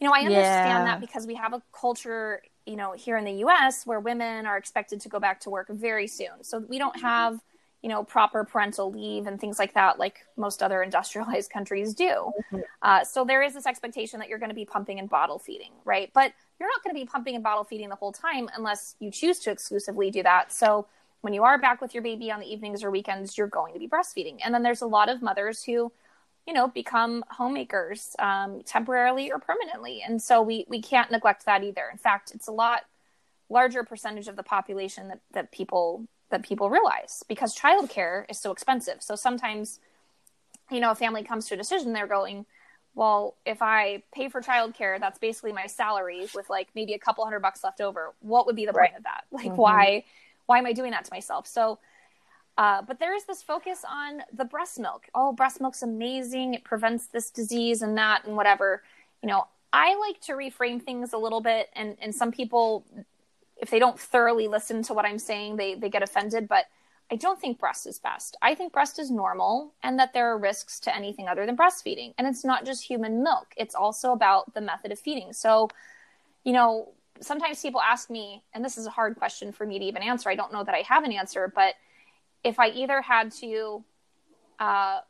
you 0.00 0.06
know 0.06 0.12
i 0.12 0.20
understand 0.20 0.34
yeah. 0.34 0.84
that 0.84 1.00
because 1.00 1.26
we 1.26 1.34
have 1.34 1.52
a 1.52 1.62
culture 1.72 2.42
you 2.66 2.76
know 2.76 2.92
here 2.92 3.16
in 3.16 3.24
the 3.24 3.32
us 3.32 3.86
where 3.86 4.00
women 4.00 4.46
are 4.46 4.56
expected 4.56 5.00
to 5.00 5.08
go 5.08 5.18
back 5.18 5.40
to 5.40 5.50
work 5.50 5.68
very 5.68 6.06
soon 6.06 6.42
so 6.42 6.58
we 6.58 6.78
don't 6.78 7.00
have 7.00 7.40
you 7.82 7.88
know 7.88 8.02
proper 8.02 8.44
parental 8.44 8.90
leave 8.90 9.26
and 9.26 9.40
things 9.40 9.58
like 9.58 9.74
that 9.74 9.98
like 9.98 10.26
most 10.36 10.62
other 10.62 10.82
industrialized 10.88 11.50
countries 11.50 11.94
do 11.94 12.04
mm-hmm. 12.04 12.60
uh, 12.82 13.04
so 13.04 13.24
there 13.24 13.42
is 13.42 13.54
this 13.54 13.66
expectation 13.66 14.18
that 14.18 14.28
you're 14.28 14.38
going 14.38 14.50
to 14.50 14.54
be 14.54 14.64
pumping 14.64 14.98
and 14.98 15.08
bottle 15.08 15.38
feeding 15.38 15.72
right 15.84 16.10
but 16.14 16.32
you're 16.58 16.68
not 16.68 16.82
going 16.82 16.94
to 16.94 17.00
be 17.00 17.06
pumping 17.06 17.34
and 17.34 17.44
bottle 17.44 17.64
feeding 17.64 17.88
the 17.88 17.96
whole 17.96 18.12
time 18.12 18.48
unless 18.56 18.96
you 18.98 19.10
choose 19.10 19.38
to 19.38 19.50
exclusively 19.50 20.10
do 20.10 20.22
that 20.22 20.52
so 20.52 20.86
when 21.20 21.32
you 21.32 21.44
are 21.44 21.58
back 21.58 21.80
with 21.80 21.94
your 21.94 22.02
baby 22.02 22.30
on 22.30 22.40
the 22.40 22.50
evenings 22.50 22.84
or 22.84 22.90
weekends, 22.90 23.36
you're 23.36 23.48
going 23.48 23.74
to 23.74 23.80
be 23.80 23.88
breastfeeding. 23.88 24.38
And 24.44 24.54
then 24.54 24.62
there's 24.62 24.82
a 24.82 24.86
lot 24.86 25.08
of 25.08 25.22
mothers 25.22 25.64
who, 25.64 25.92
you 26.46 26.52
know, 26.52 26.68
become 26.68 27.24
homemakers 27.28 28.14
um, 28.18 28.62
temporarily 28.64 29.32
or 29.32 29.38
permanently. 29.38 30.02
And 30.06 30.22
so 30.22 30.42
we, 30.42 30.64
we 30.68 30.80
can't 30.80 31.10
neglect 31.10 31.46
that 31.46 31.64
either. 31.64 31.88
In 31.90 31.98
fact, 31.98 32.32
it's 32.34 32.48
a 32.48 32.52
lot 32.52 32.82
larger 33.50 33.82
percentage 33.82 34.28
of 34.28 34.36
the 34.36 34.42
population 34.42 35.08
that, 35.08 35.20
that 35.32 35.50
people 35.50 36.06
that 36.30 36.42
people 36.42 36.70
realize 36.70 37.24
because 37.28 37.56
childcare 37.56 38.24
is 38.28 38.38
so 38.38 38.50
expensive. 38.50 39.02
So 39.02 39.14
sometimes, 39.14 39.80
you 40.70 40.80
know, 40.80 40.90
a 40.90 40.94
family 40.94 41.24
comes 41.24 41.46
to 41.48 41.54
a 41.54 41.56
decision, 41.56 41.92
they're 41.92 42.06
going, 42.06 42.44
well, 42.94 43.36
if 43.46 43.62
I 43.62 44.02
pay 44.12 44.28
for 44.28 44.40
childcare, 44.42 44.98
that's 44.98 45.18
basically 45.18 45.52
my 45.52 45.66
salary 45.66 46.26
with 46.34 46.50
like 46.50 46.68
maybe 46.74 46.94
a 46.94 46.98
couple 46.98 47.24
hundred 47.24 47.40
bucks 47.40 47.62
left 47.62 47.80
over. 47.80 48.12
What 48.20 48.46
would 48.46 48.56
be 48.56 48.66
the 48.66 48.72
right. 48.72 48.90
point 48.90 48.98
of 48.98 49.04
that? 49.04 49.24
Like, 49.30 49.46
mm-hmm. 49.46 49.56
why 49.56 50.04
why 50.46 50.58
am 50.58 50.66
I 50.66 50.72
doing 50.72 50.92
that 50.92 51.04
to 51.04 51.12
myself? 51.12 51.46
So, 51.46 51.78
uh, 52.56 52.82
but 52.82 52.98
there 52.98 53.14
is 53.14 53.24
this 53.24 53.42
focus 53.42 53.84
on 53.88 54.22
the 54.32 54.46
breast 54.46 54.80
milk. 54.80 55.06
Oh, 55.14 55.32
breast 55.32 55.60
milk's 55.60 55.82
amazing. 55.82 56.54
It 56.54 56.64
prevents 56.64 57.06
this 57.06 57.30
disease 57.30 57.82
and 57.82 57.96
that 57.98 58.24
and 58.24 58.34
whatever. 58.34 58.82
You 59.22 59.28
know, 59.28 59.46
I 59.72 59.94
like 59.96 60.20
to 60.22 60.32
reframe 60.32 60.82
things 60.82 61.12
a 61.12 61.18
little 61.18 61.42
bit. 61.42 61.68
And, 61.74 61.98
and 62.00 62.14
some 62.14 62.32
people, 62.32 62.84
if 63.58 63.70
they 63.70 63.78
don't 63.78 63.98
thoroughly 63.98 64.48
listen 64.48 64.82
to 64.84 64.94
what 64.94 65.04
I'm 65.04 65.18
saying, 65.18 65.56
they, 65.56 65.74
they 65.74 65.88
get 65.88 66.02
offended. 66.02 66.48
But 66.48 66.66
I 67.10 67.16
don't 67.16 67.40
think 67.40 67.58
breast 67.58 67.86
is 67.86 67.98
best. 67.98 68.36
I 68.42 68.54
think 68.54 68.72
breast 68.72 68.98
is 68.98 69.10
normal 69.10 69.72
and 69.82 69.98
that 69.98 70.12
there 70.12 70.30
are 70.30 70.38
risks 70.38 70.78
to 70.80 70.94
anything 70.94 71.26
other 71.26 71.46
than 71.46 71.56
breastfeeding. 71.56 72.14
And 72.18 72.26
it's 72.26 72.44
not 72.44 72.66
just 72.66 72.84
human 72.84 73.22
milk, 73.22 73.54
it's 73.56 73.74
also 73.74 74.12
about 74.12 74.54
the 74.54 74.60
method 74.60 74.92
of 74.92 74.98
feeding. 74.98 75.32
So, 75.32 75.68
you 76.44 76.52
know, 76.52 76.90
sometimes 77.20 77.62
people 77.62 77.80
ask 77.80 78.10
me, 78.10 78.42
and 78.54 78.64
this 78.64 78.78
is 78.78 78.86
a 78.86 78.90
hard 78.90 79.16
question 79.16 79.52
for 79.52 79.66
me 79.66 79.78
to 79.78 79.84
even 79.84 80.02
answer. 80.02 80.28
I 80.28 80.34
don't 80.34 80.52
know 80.52 80.64
that 80.64 80.74
I 80.74 80.82
have 80.82 81.04
an 81.04 81.12
answer, 81.12 81.50
but 81.52 81.74
if 82.44 82.60
I 82.60 82.68
either 82.68 83.00
had 83.00 83.32
to, 83.32 83.82
uh, 84.58 85.00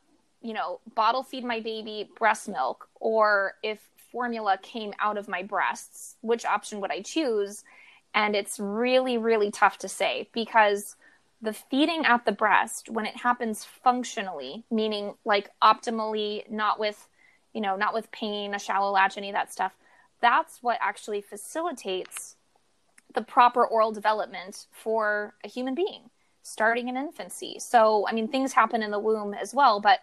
you 0.41 0.53
know, 0.53 0.79
bottle 0.95 1.21
feed 1.21 1.43
my 1.43 1.59
baby 1.59 2.09
breast 2.17 2.47
milk, 2.47 2.87
or 2.95 3.55
if 3.61 3.79
formula 4.11 4.57
came 4.61 4.93
out 4.99 5.17
of 5.17 5.27
my 5.27 5.43
breasts, 5.43 6.15
which 6.21 6.45
option 6.45 6.79
would 6.81 6.91
I 6.91 7.01
choose? 7.01 7.63
And 8.13 8.35
it's 8.35 8.59
really, 8.59 9.17
really 9.17 9.51
tough 9.51 9.77
to 9.79 9.87
say 9.87 10.29
because 10.33 10.95
the 11.41 11.53
feeding 11.53 12.05
at 12.05 12.25
the 12.25 12.31
breast, 12.31 12.89
when 12.89 13.05
it 13.05 13.17
happens 13.17 13.63
functionally, 13.63 14.65
meaning 14.69 15.13
like 15.25 15.49
optimally, 15.61 16.49
not 16.49 16.79
with, 16.79 17.07
you 17.53 17.61
know, 17.61 17.75
not 17.75 17.93
with 17.93 18.11
pain, 18.11 18.53
a 18.53 18.59
shallow 18.59 18.91
latch, 18.91 19.17
any 19.17 19.29
of 19.29 19.35
that 19.35 19.51
stuff, 19.51 19.73
that's 20.21 20.61
what 20.61 20.77
actually 20.81 21.21
facilitates 21.21 22.35
the 23.13 23.21
proper 23.21 23.65
oral 23.65 23.91
development 23.91 24.67
for 24.71 25.33
a 25.43 25.47
human 25.47 25.75
being 25.75 26.09
starting 26.41 26.87
in 26.89 26.97
infancy. 26.97 27.57
So, 27.59 28.07
I 28.07 28.13
mean, 28.13 28.27
things 28.27 28.53
happen 28.53 28.81
in 28.81 28.91
the 28.91 28.99
womb 28.99 29.33
as 29.33 29.53
well, 29.53 29.79
but 29.79 29.99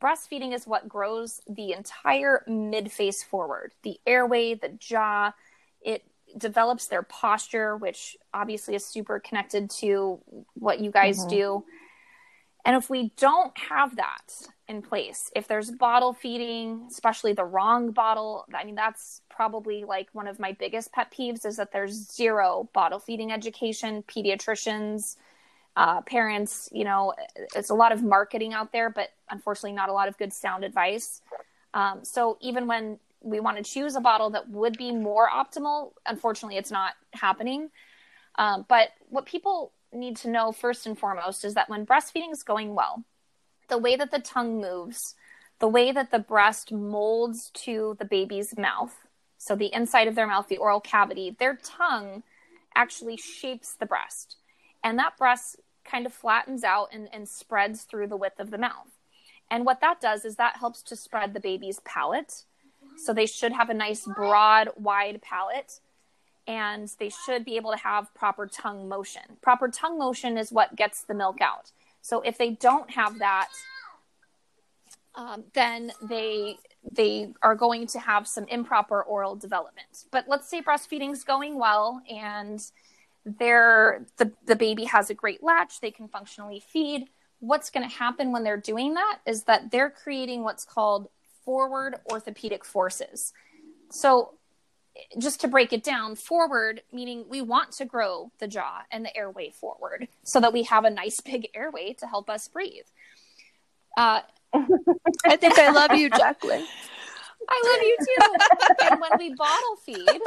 breastfeeding 0.00 0.54
is 0.54 0.66
what 0.66 0.88
grows 0.88 1.40
the 1.48 1.72
entire 1.72 2.44
mid 2.46 2.92
face 2.92 3.22
forward 3.22 3.72
the 3.82 3.98
airway, 4.06 4.54
the 4.54 4.68
jaw. 4.68 5.32
It 5.80 6.04
develops 6.36 6.86
their 6.86 7.02
posture, 7.02 7.76
which 7.76 8.16
obviously 8.32 8.74
is 8.74 8.84
super 8.84 9.20
connected 9.20 9.70
to 9.70 10.20
what 10.54 10.80
you 10.80 10.90
guys 10.90 11.20
mm-hmm. 11.20 11.28
do. 11.28 11.64
And 12.64 12.76
if 12.76 12.90
we 12.90 13.12
don't 13.16 13.56
have 13.58 13.96
that 13.96 14.32
in 14.68 14.82
place, 14.82 15.30
if 15.34 15.48
there's 15.48 15.70
bottle 15.70 16.12
feeding, 16.12 16.86
especially 16.90 17.32
the 17.32 17.44
wrong 17.44 17.92
bottle, 17.92 18.44
I 18.54 18.64
mean, 18.64 18.74
that's 18.74 19.22
probably 19.30 19.84
like 19.84 20.08
one 20.12 20.26
of 20.26 20.38
my 20.38 20.52
biggest 20.52 20.92
pet 20.92 21.12
peeves 21.16 21.46
is 21.46 21.56
that 21.56 21.72
there's 21.72 22.12
zero 22.12 22.68
bottle 22.74 22.98
feeding 22.98 23.32
education, 23.32 24.02
pediatricians, 24.02 25.16
uh, 25.76 26.02
parents, 26.02 26.68
you 26.72 26.84
know, 26.84 27.14
it's 27.54 27.70
a 27.70 27.74
lot 27.74 27.92
of 27.92 28.02
marketing 28.02 28.52
out 28.52 28.72
there, 28.72 28.90
but 28.90 29.08
unfortunately, 29.30 29.72
not 29.72 29.88
a 29.88 29.92
lot 29.92 30.08
of 30.08 30.18
good 30.18 30.32
sound 30.32 30.64
advice. 30.64 31.22
Um, 31.72 32.00
so 32.02 32.36
even 32.40 32.66
when 32.66 32.98
we 33.20 33.40
want 33.40 33.56
to 33.56 33.62
choose 33.62 33.96
a 33.96 34.00
bottle 34.00 34.30
that 34.30 34.48
would 34.48 34.76
be 34.76 34.92
more 34.92 35.28
optimal, 35.28 35.92
unfortunately, 36.06 36.56
it's 36.56 36.70
not 36.70 36.92
happening. 37.12 37.70
Um, 38.36 38.64
but 38.68 38.90
what 39.08 39.26
people 39.26 39.72
need 39.92 40.16
to 40.18 40.30
know 40.30 40.52
first 40.52 40.86
and 40.86 40.98
foremost 40.98 41.44
is 41.44 41.54
that 41.54 41.68
when 41.68 41.86
breastfeeding 41.86 42.32
is 42.32 42.42
going 42.42 42.74
well, 42.74 43.04
the 43.68 43.78
way 43.78 43.96
that 43.96 44.10
the 44.10 44.20
tongue 44.20 44.60
moves, 44.60 45.14
the 45.58 45.68
way 45.68 45.92
that 45.92 46.10
the 46.10 46.18
breast 46.18 46.72
molds 46.72 47.50
to 47.50 47.96
the 47.98 48.04
baby's 48.04 48.56
mouth, 48.56 48.94
so 49.36 49.54
the 49.54 49.72
inside 49.72 50.08
of 50.08 50.14
their 50.14 50.26
mouth, 50.26 50.48
the 50.48 50.58
oral 50.58 50.80
cavity, 50.80 51.34
their 51.38 51.58
tongue 51.62 52.22
actually 52.74 53.16
shapes 53.16 53.74
the 53.74 53.86
breast. 53.86 54.36
And 54.84 54.98
that 54.98 55.16
breast 55.16 55.56
kind 55.84 56.06
of 56.06 56.12
flattens 56.12 56.62
out 56.62 56.88
and, 56.92 57.08
and 57.12 57.28
spreads 57.28 57.82
through 57.82 58.08
the 58.08 58.16
width 58.16 58.38
of 58.38 58.50
the 58.50 58.58
mouth. 58.58 58.98
And 59.50 59.66
what 59.66 59.80
that 59.80 60.00
does 60.00 60.24
is 60.24 60.36
that 60.36 60.58
helps 60.58 60.82
to 60.82 60.96
spread 60.96 61.34
the 61.34 61.40
baby's 61.40 61.80
palate. 61.84 62.44
So 62.96 63.12
they 63.12 63.26
should 63.26 63.52
have 63.52 63.70
a 63.70 63.74
nice, 63.74 64.04
broad, 64.04 64.70
wide 64.76 65.22
palate 65.22 65.80
and 66.46 66.90
they 66.98 67.10
should 67.10 67.44
be 67.44 67.56
able 67.56 67.70
to 67.70 67.78
have 67.78 68.12
proper 68.14 68.46
tongue 68.46 68.88
motion. 68.88 69.22
Proper 69.40 69.68
tongue 69.68 69.98
motion 69.98 70.36
is 70.36 70.50
what 70.50 70.74
gets 70.74 71.02
the 71.02 71.14
milk 71.14 71.40
out. 71.40 71.70
So 72.02 72.22
if 72.22 72.38
they 72.38 72.50
don't 72.50 72.90
have 72.90 73.18
that, 73.20 73.48
um, 75.14 75.44
then 75.54 75.92
they 76.02 76.58
they 76.92 77.32
are 77.42 77.54
going 77.54 77.86
to 77.88 78.00
have 78.00 78.26
some 78.26 78.44
improper 78.44 79.02
oral 79.02 79.36
development. 79.36 80.04
But 80.10 80.26
let's 80.28 80.48
say 80.48 80.62
breastfeeding 80.62 81.12
is 81.12 81.24
going 81.24 81.58
well 81.58 82.00
and 82.10 82.60
they're, 83.24 84.06
the, 84.16 84.32
the 84.46 84.56
baby 84.56 84.84
has 84.84 85.10
a 85.10 85.14
great 85.14 85.42
latch, 85.42 85.80
they 85.80 85.90
can 85.90 86.08
functionally 86.08 86.62
feed. 86.72 87.08
What's 87.40 87.68
going 87.68 87.86
to 87.86 87.94
happen 87.94 88.32
when 88.32 88.44
they're 88.44 88.56
doing 88.56 88.94
that 88.94 89.18
is 89.26 89.44
that 89.44 89.70
they're 89.70 89.90
creating 89.90 90.42
what's 90.42 90.64
called 90.64 91.10
forward 91.50 91.96
orthopedic 92.08 92.64
forces. 92.64 93.32
So 93.90 94.34
just 95.18 95.40
to 95.40 95.48
break 95.48 95.72
it 95.72 95.82
down, 95.82 96.14
forward 96.14 96.82
meaning 96.92 97.24
we 97.28 97.42
want 97.42 97.72
to 97.72 97.84
grow 97.84 98.30
the 98.38 98.46
jaw 98.46 98.82
and 98.92 99.04
the 99.04 99.16
airway 99.16 99.50
forward 99.50 100.06
so 100.22 100.38
that 100.38 100.52
we 100.52 100.62
have 100.62 100.84
a 100.84 100.90
nice 100.90 101.20
big 101.20 101.48
airway 101.52 101.92
to 101.94 102.06
help 102.06 102.30
us 102.30 102.46
breathe. 102.46 102.86
Uh, 103.96 104.20
I 105.26 105.34
think 105.34 105.58
I 105.58 105.72
love 105.72 105.92
you, 105.92 106.08
Jacqueline. 106.08 106.66
I 107.48 107.62
love 107.64 107.82
you 107.82 107.96
too. 107.98 108.86
and 108.92 109.00
when 109.00 109.10
we 109.18 109.34
bottle 109.34 109.76
feed, 109.84 110.20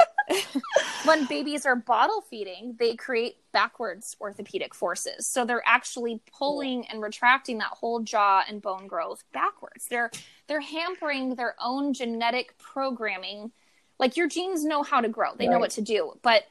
when 1.04 1.24
babies 1.24 1.64
are 1.64 1.74
bottle 1.74 2.20
feeding, 2.20 2.76
they 2.78 2.96
create 2.96 3.36
backwards 3.50 4.14
orthopedic 4.20 4.74
forces. 4.74 5.26
So 5.26 5.46
they're 5.46 5.62
actually 5.64 6.20
pulling 6.36 6.86
and 6.88 7.00
retracting 7.00 7.58
that 7.58 7.68
whole 7.68 8.00
jaw 8.00 8.42
and 8.46 8.60
bone 8.60 8.86
growth 8.86 9.24
backwards. 9.32 9.86
They're 9.88 10.10
they're 10.46 10.60
hampering 10.60 11.34
their 11.34 11.54
own 11.62 11.92
genetic 11.92 12.56
programming 12.58 13.50
like 13.98 14.16
your 14.16 14.28
genes 14.28 14.64
know 14.64 14.82
how 14.82 15.00
to 15.00 15.08
grow 15.08 15.30
they 15.36 15.46
know 15.46 15.58
what 15.58 15.70
to 15.70 15.80
do 15.82 16.12
but 16.22 16.44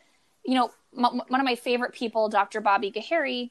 you 0.46 0.56
know 0.56 0.72
m- 0.98 1.22
one 1.28 1.40
of 1.40 1.46
my 1.46 1.56
favorite 1.56 1.94
people 1.94 2.30
dr 2.30 2.60
bobby 2.62 2.92
Ghaheri 2.92 3.50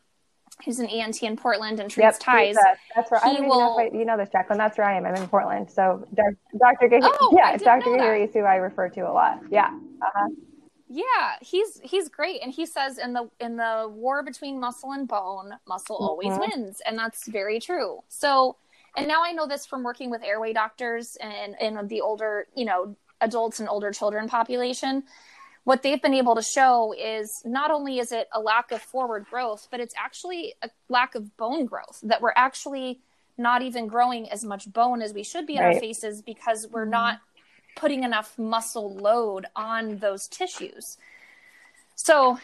who's 0.64 0.78
an 0.78 0.86
ent 0.86 1.22
in 1.22 1.36
portland 1.36 1.80
and 1.80 1.90
treats 1.90 2.04
Yep, 2.16 2.20
ties 2.20 2.56
uh, 2.56 2.74
that's 2.94 3.10
where 3.10 3.24
I 3.24 3.32
don't 3.32 3.42
know 3.42 3.48
will- 3.48 3.78
I, 3.78 3.90
you 3.92 4.04
know 4.04 4.16
this, 4.16 4.28
Jacqueline. 4.30 4.58
That's 4.58 4.76
where 4.76 4.86
I 4.86 4.96
am. 4.96 5.06
I'm 5.06 5.14
in 5.14 5.26
Portland. 5.28 5.70
So 5.70 6.06
Doc- 6.14 6.34
Dr. 6.78 6.88
Ghaheri, 6.88 7.00
Oh, 7.20 7.32
yeah, 7.34 7.56
Dr. 7.56 7.90
know. 7.90 7.96
Ghaheri 7.96 8.28
is 8.28 8.34
who 8.34 8.40
I 8.40 8.56
refer 8.56 8.88
to 8.90 9.00
a 9.00 9.10
lot. 9.12 9.40
Yeah. 9.50 9.68
Uh-huh. 10.02 10.28
Yeah, 10.88 11.04
he's 11.40 11.80
he's 11.82 12.10
great, 12.10 12.42
and 12.42 12.52
he 12.52 12.66
says 12.66 12.98
in 12.98 13.14
the 13.14 13.30
in 13.40 13.56
the 13.56 13.88
war 13.90 14.22
between 14.22 14.60
muscle 14.60 14.92
and 14.92 15.08
bone, 15.08 15.54
muscle 15.66 15.96
always 15.96 16.28
Mhm. 16.34 16.40
wins, 16.40 16.82
and 16.84 16.98
that's 16.98 17.26
very 17.28 17.58
true. 17.58 18.00
So, 18.08 18.56
and 18.96 19.08
now 19.08 19.22
I 19.24 19.32
know 19.32 19.46
this 19.46 19.66
from 19.66 19.82
working 19.82 20.10
with 20.10 20.22
airway 20.22 20.52
doctors 20.52 21.16
and 21.20 21.56
in 21.60 21.86
the 21.88 22.00
older, 22.00 22.46
you 22.54 22.64
know, 22.64 22.96
adults 23.20 23.60
and 23.60 23.68
older 23.68 23.90
children 23.90 24.28
population. 24.28 25.04
What 25.64 25.82
they've 25.82 26.02
been 26.02 26.14
able 26.14 26.34
to 26.34 26.42
show 26.42 26.92
is 26.92 27.40
not 27.44 27.70
only 27.70 28.00
is 28.00 28.10
it 28.10 28.28
a 28.32 28.40
lack 28.40 28.72
of 28.72 28.82
forward 28.82 29.26
growth, 29.30 29.68
but 29.70 29.80
it's 29.80 29.94
actually 29.96 30.54
a 30.62 30.70
lack 30.88 31.14
of 31.14 31.36
bone 31.36 31.66
growth. 31.66 32.00
That 32.02 32.20
we're 32.20 32.32
actually 32.34 33.00
not 33.38 33.62
even 33.62 33.86
growing 33.86 34.30
as 34.30 34.44
much 34.44 34.70
bone 34.70 35.00
as 35.00 35.14
we 35.14 35.22
should 35.22 35.46
be 35.46 35.56
in 35.56 35.62
our 35.62 35.74
faces 35.74 36.20
because 36.20 36.66
we're 36.70 36.82
mm-hmm. 36.82 36.90
not 36.90 37.20
putting 37.76 38.02
enough 38.02 38.38
muscle 38.38 38.94
load 38.94 39.46
on 39.56 39.98
those 39.98 40.28
tissues. 40.28 40.98
So 41.94 42.38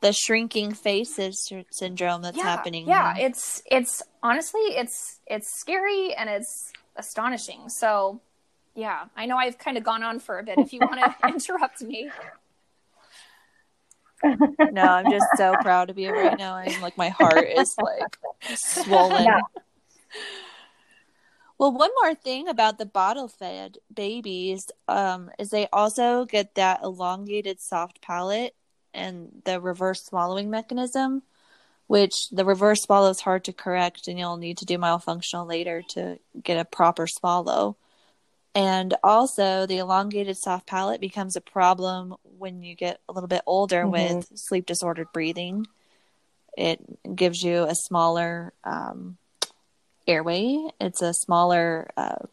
The 0.00 0.12
shrinking 0.12 0.74
faces 0.74 1.50
syndrome 1.70 2.22
that's 2.22 2.36
yeah, 2.36 2.42
happening. 2.42 2.86
yeah, 2.86 3.14
now. 3.16 3.24
it's 3.24 3.62
it's 3.70 4.02
honestly 4.22 4.60
it's 4.60 5.20
it's 5.26 5.52
scary 5.58 6.14
and 6.14 6.28
it's 6.28 6.72
astonishing. 6.96 7.68
So 7.68 8.20
yeah, 8.74 9.06
I 9.16 9.26
know 9.26 9.36
I've 9.36 9.58
kind 9.58 9.78
of 9.78 9.84
gone 9.84 10.02
on 10.02 10.20
for 10.20 10.38
a 10.38 10.42
bit. 10.42 10.58
If 10.58 10.72
you 10.72 10.80
want 10.80 11.00
to 11.00 11.28
interrupt 11.28 11.80
me, 11.82 12.10
no, 14.22 14.82
I'm 14.82 15.10
just 15.10 15.26
so 15.36 15.54
proud 15.60 15.90
of 15.90 15.98
you 15.98 16.10
right 16.12 16.38
now. 16.38 16.54
I'm 16.54 16.80
like 16.80 16.96
my 16.96 17.10
heart 17.10 17.46
is 17.56 17.74
like 17.78 18.18
swollen. 18.54 19.24
Yeah. 19.24 19.40
Well, 21.58 21.72
one 21.72 21.90
more 22.02 22.14
thing 22.14 22.48
about 22.48 22.76
the 22.76 22.86
bottle 22.86 23.28
fed 23.28 23.78
babies 23.92 24.70
um, 24.88 25.30
is 25.38 25.50
they 25.50 25.68
also 25.72 26.26
get 26.26 26.54
that 26.54 26.82
elongated 26.82 27.60
soft 27.60 28.02
palate 28.02 28.54
and 28.96 29.42
the 29.44 29.60
reverse 29.60 30.04
swallowing 30.04 30.50
mechanism, 30.50 31.22
which 31.86 32.30
the 32.30 32.44
reverse 32.44 32.82
swallow 32.82 33.10
is 33.10 33.20
hard 33.20 33.44
to 33.44 33.52
correct, 33.52 34.08
and 34.08 34.18
you'll 34.18 34.36
need 34.36 34.58
to 34.58 34.64
do 34.64 34.78
myofunctional 34.78 35.46
later 35.46 35.82
to 35.90 36.18
get 36.42 36.58
a 36.58 36.64
proper 36.64 37.06
swallow. 37.06 37.76
And 38.54 38.94
also, 39.04 39.66
the 39.66 39.78
elongated 39.78 40.38
soft 40.38 40.66
palate 40.66 41.00
becomes 41.00 41.36
a 41.36 41.42
problem 41.42 42.16
when 42.38 42.62
you 42.62 42.74
get 42.74 43.00
a 43.08 43.12
little 43.12 43.28
bit 43.28 43.42
older 43.44 43.84
Mhm. 43.84 43.90
with 43.90 44.38
sleep 44.38 44.64
disordered 44.66 45.12
breathing. 45.12 45.66
It 46.56 46.80
gives 47.14 47.42
you 47.42 47.64
a 47.64 47.74
smaller 47.74 48.54
um, 48.64 49.18
airway. 50.06 50.70
It's 50.80 51.02
a 51.02 51.12
smaller, 51.12 51.90
uh, 51.96 52.26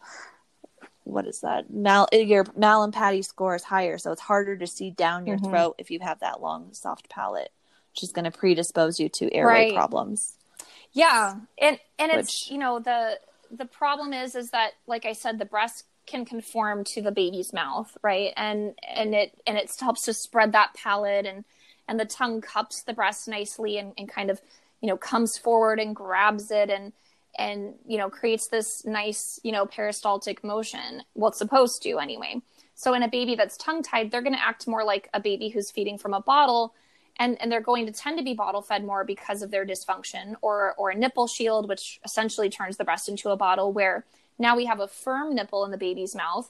what 1.04 1.28
is 1.28 1.42
that? 1.42 1.70
Mal 1.70 2.08
your 2.12 2.46
Mallampati 2.46 3.24
score 3.24 3.56
is 3.56 3.64
higher, 3.64 3.98
so 3.98 4.12
it's 4.12 4.22
harder 4.22 4.56
to 4.58 4.68
see 4.68 4.92
down 4.92 5.26
your 5.26 5.38
Mhm. 5.38 5.50
throat 5.50 5.76
if 5.78 5.92
you 5.92 6.00
have 6.00 6.20
that 6.20 6.42
long, 6.42 6.74
soft 6.74 7.10
palate, 7.10 7.52
which 7.92 8.04
is 8.04 8.12
going 8.12 8.26
to 8.26 8.32
predispose 8.38 9.00
you 9.00 9.10
to 9.10 9.34
airway 9.34 9.66
Right. 9.66 9.74
problems. 9.74 10.38
yeah, 10.94 11.36
and 11.58 11.80
and 12.00 12.12
it's 12.12 12.50
you 12.50 12.58
know 12.58 12.80
the 12.80 13.20
the 13.52 13.66
problem 13.66 14.14
is 14.14 14.36
is 14.36 14.50
that 14.52 14.72
like 14.88 15.06
I 15.06 15.14
said, 15.14 15.40
the 15.40 15.46
breast 15.46 15.86
can 16.06 16.26
conform 16.26 16.84
to 16.84 17.02
the 17.02 17.12
baby's 17.12 17.54
mouth, 17.54 17.96
right? 18.04 18.34
And 18.36 18.78
and 18.88 19.14
it 19.16 19.34
and 19.48 19.58
it 19.58 19.72
helps 19.80 20.04
to 20.04 20.14
spread 20.14 20.52
that 20.54 20.74
palate 20.74 21.26
and 21.26 21.46
and 21.88 22.00
the 22.00 22.06
tongue 22.06 22.42
cups 22.42 22.84
the 22.84 22.94
breast 22.94 23.28
nicely 23.28 23.78
and, 23.78 23.94
and 23.98 24.08
kind 24.10 24.30
of 24.30 24.42
you 24.82 24.88
know 24.90 24.98
comes 24.98 25.38
forward 25.38 25.80
and 25.80 25.96
grabs 25.96 26.52
it 26.52 26.70
and 26.70 26.94
and 27.38 27.74
you 27.86 27.98
know 27.98 28.10
creates 28.10 28.48
this 28.48 28.86
nice 28.86 29.40
you 29.44 29.52
know 29.52 29.66
peristaltic 29.66 30.44
motion 30.44 31.02
well 31.16 31.30
it's 31.30 31.38
supposed 31.38 31.82
to 31.82 31.98
anyway 32.00 32.42
so 32.76 32.94
in 32.94 33.04
a 33.04 33.08
baby 33.08 33.36
that's 33.36 33.58
tongue 33.58 33.82
tied 33.82 34.12
they're 34.12 34.22
going 34.22 34.36
to 34.36 34.44
act 34.44 34.68
more 34.68 34.84
like 34.84 35.10
a 35.14 35.20
baby 35.20 35.50
who's 35.50 35.72
feeding 35.72 35.98
from 35.98 36.14
a 36.14 36.22
bottle 36.22 36.74
and 37.18 37.40
and 37.42 37.52
they're 37.52 37.62
going 37.62 37.86
to 37.86 37.92
tend 37.92 38.18
to 38.18 38.24
be 38.24 38.34
bottle 38.34 38.62
fed 38.62 38.84
more 38.84 39.04
because 39.04 39.42
of 39.42 39.52
their 39.52 39.66
dysfunction 39.66 40.36
or 40.42 40.74
or 40.78 40.90
a 40.92 40.96
nipple 40.96 41.28
shield 41.28 41.68
which 41.68 42.00
essentially 42.06 42.50
turns 42.50 42.78
the 42.78 42.84
breast 42.84 43.10
into 43.10 43.30
a 43.30 43.38
bottle 43.38 43.72
where 43.72 44.06
now 44.38 44.56
we 44.56 44.66
have 44.66 44.80
a 44.80 44.88
firm 44.88 45.36
nipple 45.36 45.66
in 45.66 45.72
the 45.72 45.78
baby's 45.78 46.16
mouth 46.16 46.50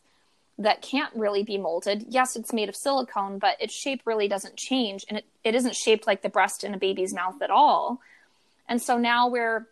that 0.57 0.81
can't 0.81 1.13
really 1.15 1.43
be 1.43 1.57
molded. 1.57 2.05
Yes, 2.09 2.35
it's 2.35 2.53
made 2.53 2.69
of 2.69 2.75
silicone, 2.75 3.39
but 3.39 3.59
its 3.59 3.73
shape 3.73 4.01
really 4.05 4.27
doesn't 4.27 4.55
change 4.55 5.03
and 5.09 5.17
it, 5.17 5.25
it 5.43 5.55
isn't 5.55 5.75
shaped 5.75 6.05
like 6.05 6.21
the 6.21 6.29
breast 6.29 6.63
in 6.63 6.73
a 6.73 6.77
baby's 6.77 7.13
mouth 7.13 7.41
at 7.41 7.49
all. 7.49 7.99
And 8.69 8.81
so 8.81 8.97
now 8.97 9.27
we're 9.27 9.67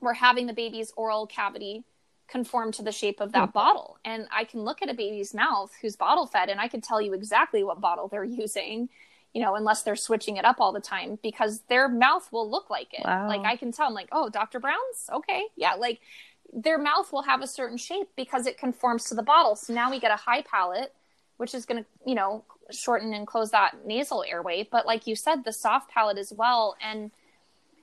we're 0.00 0.14
having 0.14 0.46
the 0.46 0.52
baby's 0.52 0.92
oral 0.96 1.26
cavity 1.26 1.84
conform 2.28 2.72
to 2.72 2.82
the 2.82 2.92
shape 2.92 3.20
of 3.20 3.32
that 3.32 3.48
hmm. 3.48 3.52
bottle. 3.52 3.98
And 4.04 4.26
I 4.32 4.44
can 4.44 4.62
look 4.62 4.82
at 4.82 4.88
a 4.88 4.94
baby's 4.94 5.34
mouth 5.34 5.72
who's 5.80 5.96
bottle 5.96 6.26
fed 6.26 6.48
and 6.48 6.60
I 6.60 6.68
can 6.68 6.80
tell 6.80 7.00
you 7.00 7.12
exactly 7.12 7.64
what 7.64 7.80
bottle 7.80 8.08
they're 8.08 8.24
using, 8.44 8.88
you 9.34 9.42
know, 9.42 9.56
unless 9.56 9.82
they're 9.82 9.96
switching 9.96 10.36
it 10.36 10.44
up 10.44 10.60
all 10.60 10.72
the 10.72 10.80
time 10.80 11.18
because 11.22 11.60
their 11.68 11.88
mouth 11.88 12.28
will 12.32 12.48
look 12.48 12.70
like 12.70 12.94
it. 12.94 13.04
Wow. 13.04 13.28
Like 13.28 13.42
I 13.42 13.56
can 13.56 13.72
tell, 13.72 13.88
I'm 13.88 13.94
like, 13.94 14.08
oh, 14.12 14.28
Dr. 14.28 14.60
Brown's? 14.60 15.10
Okay. 15.12 15.44
Yeah. 15.56 15.74
Like 15.74 16.00
their 16.52 16.78
mouth 16.78 17.12
will 17.12 17.22
have 17.22 17.42
a 17.42 17.46
certain 17.46 17.76
shape 17.76 18.08
because 18.16 18.46
it 18.46 18.58
conforms 18.58 19.04
to 19.04 19.14
the 19.14 19.22
bottle. 19.22 19.56
So 19.56 19.72
now 19.72 19.90
we 19.90 20.00
get 20.00 20.10
a 20.10 20.16
high 20.16 20.42
palate, 20.42 20.94
which 21.36 21.54
is 21.54 21.66
going 21.66 21.82
to, 21.82 21.88
you 22.06 22.14
know, 22.14 22.44
shorten 22.70 23.12
and 23.14 23.26
close 23.26 23.50
that 23.50 23.86
nasal 23.86 24.24
airway. 24.28 24.68
But 24.70 24.86
like 24.86 25.06
you 25.06 25.16
said, 25.16 25.44
the 25.44 25.52
soft 25.52 25.90
palate 25.90 26.18
as 26.18 26.32
well. 26.32 26.76
And 26.82 27.10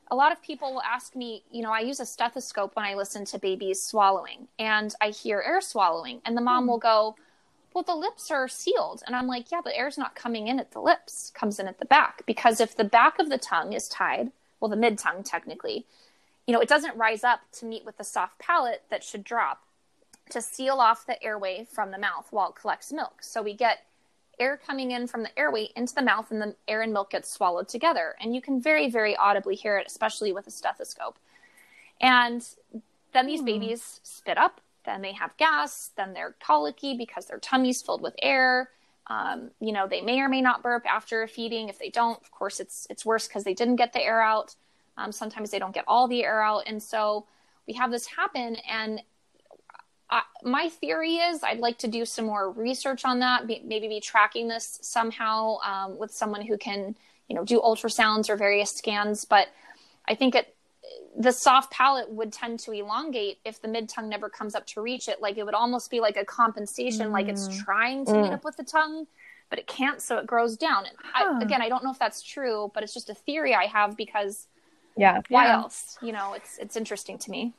a 0.10 0.15
lot 0.15 0.32
of 0.32 0.41
people 0.41 0.74
will 0.74 0.82
ask 0.82 1.15
me, 1.15 1.43
you 1.52 1.62
know, 1.62 1.72
I 1.72 1.82
use 1.82 2.00
a 2.00 2.06
stethoscope 2.06 2.76
when 2.76 2.86
I 2.86 2.96
listen 2.96 3.26
to 3.26 3.39
babies 3.39 3.82
swallowing 3.82 4.48
and 4.58 4.93
I 5.02 5.10
hear 5.10 5.43
air 5.46 5.62
swallowing. 5.62 6.22
And 6.26 6.38
the 6.38 6.41
mom 6.41 6.63
hmm. 6.63 6.70
will 6.70 6.78
go, 6.78 7.15
well, 7.74 7.84
the 7.84 7.96
lips 7.96 8.32
are 8.32 8.48
sealed. 8.48 9.04
And 9.06 9.15
I'm 9.15 9.28
like, 9.28 9.52
yeah, 9.52 9.62
but 9.63 9.74
air's 9.76 9.98
not 9.98 10.15
coming 10.15 10.48
in 10.48 10.60
at 10.60 10.72
the 10.72 10.82
lips, 10.82 11.32
comes 11.36 11.60
in 11.60 11.67
at 11.67 11.80
the 11.80 11.86
back. 11.86 12.24
Because 12.26 12.60
if 12.60 12.76
the 12.76 12.84
back 12.84 13.20
of 13.20 13.30
the 13.30 13.38
tongue 13.38 13.74
is 13.74 13.88
tied, 13.88 14.32
well, 14.60 14.70
the 14.70 14.76
mid 14.76 14.98
tongue 14.98 15.24
technically, 15.24 15.86
you 16.48 16.54
know, 16.54 16.62
it 16.62 16.70
doesn't 16.70 16.98
rise 16.98 17.24
up 17.24 17.41
to 17.60 17.65
meet 17.65 17.86
with 17.86 17.98
the 17.98 18.04
soft 18.04 18.39
palate 18.39 18.84
that 18.89 19.04
should 19.04 19.24
drop 19.24 19.63
to 20.30 20.41
seal 20.41 20.80
off 20.80 21.06
the 21.06 21.22
airway 21.24 21.67
from 21.70 21.91
the 21.91 21.98
mouth 21.98 22.28
while 22.32 22.50
it 22.50 22.56
collects 22.56 22.91
milk. 22.91 23.22
So 23.22 23.41
we 23.41 23.54
get 23.54 23.86
air 24.39 24.58
coming 24.58 24.91
in 24.91 25.08
from 25.08 25.23
the 25.23 25.39
airway 25.39 25.69
into 25.76 25.95
the 25.95 26.02
mouth 26.02 26.32
and 26.32 26.41
the 26.41 26.56
air 26.67 26.82
and 26.82 26.93
milk 26.93 27.12
gets 27.12 27.32
swallowed 27.32 27.67
together. 27.67 28.15
And 28.19 28.36
you 28.36 28.41
can 28.41 28.62
very, 28.62 28.89
very 28.89 29.15
audibly 29.15 29.56
hear 29.56 29.78
it, 29.78 29.88
especially 29.88 30.32
with 30.32 30.47
a 30.47 30.52
stethoscope. 30.52 31.17
And 32.00 32.47
then 33.13 33.26
these 33.26 33.41
babies 33.41 34.00
spit 34.04 34.38
up, 34.38 34.62
then 34.86 35.02
they 35.02 35.13
have 35.13 35.36
gas, 35.38 35.91
then 35.97 36.13
they're 36.13 36.36
colicky 36.39 36.95
because 36.95 37.26
their 37.26 37.39
tummy's 37.39 37.82
filled 37.82 38.02
with 38.02 38.15
air. 38.21 38.69
Um, 39.08 39.52
you 39.60 39.71
know, 39.71 39.88
they 39.88 40.02
may 40.02 40.19
or 40.19 40.30
may 40.30 40.41
not 40.41 40.62
burp 40.62 40.86
after 40.86 41.26
feeding. 41.28 41.69
If 41.69 41.80
they 41.80 41.89
don't, 41.89 42.21
of 42.21 42.32
course, 42.32 42.60
it's 42.60 42.88
it's 42.89 43.06
worse 43.06 43.28
because 43.28 43.43
they 43.43 43.54
didn't 43.54 43.78
get 43.78 43.93
the 43.93 44.04
air 44.04 44.21
out. 44.21 44.56
Um, 44.97 45.12
sometimes 45.12 45.50
they 45.50 45.60
don't 45.60 45.73
get 45.73 45.86
all 45.88 46.08
the 46.08 46.23
air 46.23 46.41
out, 46.41 46.63
and 46.67 46.82
so 46.82 47.26
we 47.67 47.73
have 47.73 47.89
this 47.89 48.06
happen. 48.06 48.58
And 48.69 49.02
I, 50.10 50.22
my 50.43 50.70
theory 50.70 51.15
is 51.15 51.43
I'd 51.43 51.60
like 51.60 51.78
to 51.80 51.88
do 51.88 52.06
some 52.06 52.26
more 52.26 52.52
research 52.52 53.04
on 53.06 53.20
that. 53.20 53.48
Be, 53.48 53.62
maybe 53.65 53.88
be 53.88 54.00
tracking 54.00 54.48
this 54.48 54.80
somehow 54.82 55.58
um, 55.60 55.98
with 55.98 56.12
someone 56.12 56.41
who 56.41 56.58
can, 56.58 56.96
you 57.28 57.36
know, 57.36 57.43
do 57.43 57.60
ultrasounds 57.60 58.30
or 58.30 58.38
various 58.38 58.72
scans. 58.72 59.26
But 59.26 59.50
I 60.08 60.15
think 60.15 60.36
it 60.36 60.56
the 61.20 61.32
soft 61.32 61.72
palate 61.72 62.10
would 62.10 62.32
tend 62.32 62.60
to 62.60 62.72
elongate 62.72 63.39
if 63.43 63.62
the 63.62 63.67
mid 63.67 63.89
tongue 63.89 64.08
never 64.08 64.30
comes 64.30 64.56
up 64.56 64.65
to 64.67 64.82
reach 64.82 65.08
it. 65.08 65.22
Like 65.22 65.38
it 65.38 65.43
would 65.46 65.56
almost 65.56 65.89
be 65.91 66.00
like 66.00 66.15
a 66.17 66.24
compensation, 66.26 67.12
like 67.12 67.28
it's 67.28 67.48
trying 67.48 68.06
to 68.08 68.17
meet 68.17 68.32
Mm. 68.32 68.34
up 68.34 68.43
with 68.46 68.56
the 68.58 68.63
tongue, 68.63 69.08
but 69.50 69.60
it 69.60 69.67
can't, 69.67 70.02
so 70.02 70.17
it 70.17 70.28
grows 70.28 70.56
down. 70.58 70.86
And 70.86 70.96
Huh. 71.04 71.39
I, 71.39 71.43
again, 71.43 71.62
I 71.62 71.70
don't 71.70 71.84
know 71.84 71.91
if 71.91 72.00
that's 72.00 72.22
true, 72.22 72.72
but 72.74 72.84
it's 72.84 72.93
just 72.93 73.10
a 73.10 73.15
theory 73.15 73.54
I 73.56 73.65
have 73.65 73.98
because 73.98 74.48
Yeah. 74.96 75.22
why 75.28 75.45
Yeah. 75.45 75.53
else? 75.53 75.97
You 76.01 76.14
know, 76.14 76.34
it's 76.34 76.58
it's 76.60 76.76
interesting 76.78 77.18
to 77.20 77.32
me. 77.32 77.53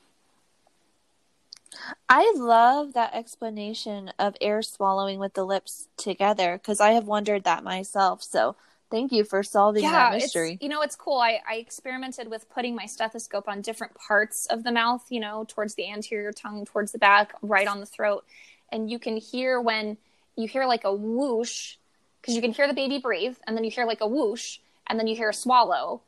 I 2.07 2.33
love 2.35 2.93
that 2.93 3.13
explanation 3.13 4.11
of 4.17 4.35
air 4.41 4.61
swallowing 4.61 5.19
with 5.19 5.33
the 5.33 5.45
lips 5.45 5.87
together 5.97 6.57
because 6.57 6.79
I 6.79 6.91
have 6.91 7.05
wondered 7.05 7.43
that 7.43 7.63
myself. 7.63 8.23
So 8.23 8.55
thank 8.89 9.11
you 9.11 9.23
for 9.23 9.43
solving 9.43 9.83
that 9.83 10.13
mystery. 10.13 10.57
you 10.61 10.69
know 10.69 10.81
it's 10.81 10.95
cool. 10.95 11.19
I, 11.19 11.39
I 11.47 11.55
experimented 11.55 12.29
with 12.29 12.49
putting 12.49 12.75
my 12.75 12.85
stethoscope 12.85 13.47
on 13.47 13.61
different 13.61 13.93
parts 13.95 14.45
of 14.47 14.63
the 14.63 14.71
mouth, 14.71 15.05
you 15.09 15.19
know, 15.19 15.45
towards 15.47 15.75
the 15.75 15.89
anterior 15.89 16.31
tongue, 16.31 16.65
towards 16.65 16.91
the 16.91 16.99
back, 16.99 17.33
right 17.41 17.67
on 17.67 17.79
the 17.79 17.85
throat, 17.85 18.25
and 18.71 18.89
you 18.89 18.99
can 18.99 19.17
hear 19.17 19.61
when 19.61 19.97
you 20.35 20.47
hear 20.47 20.65
like 20.65 20.83
a 20.83 20.93
whoosh 20.93 21.75
because 22.21 22.35
you 22.35 22.41
can 22.41 22.51
hear 22.51 22.67
the 22.67 22.73
baby 22.73 22.97
breathe, 22.97 23.37
and 23.47 23.55
then 23.55 23.63
you 23.63 23.71
hear 23.71 23.85
like 23.85 24.01
a 24.01 24.07
whoosh, 24.07 24.57
and 24.87 24.99
then 24.99 25.07
you 25.07 25.15
hear 25.15 25.29
a 25.29 25.33
swallow. 25.33 26.01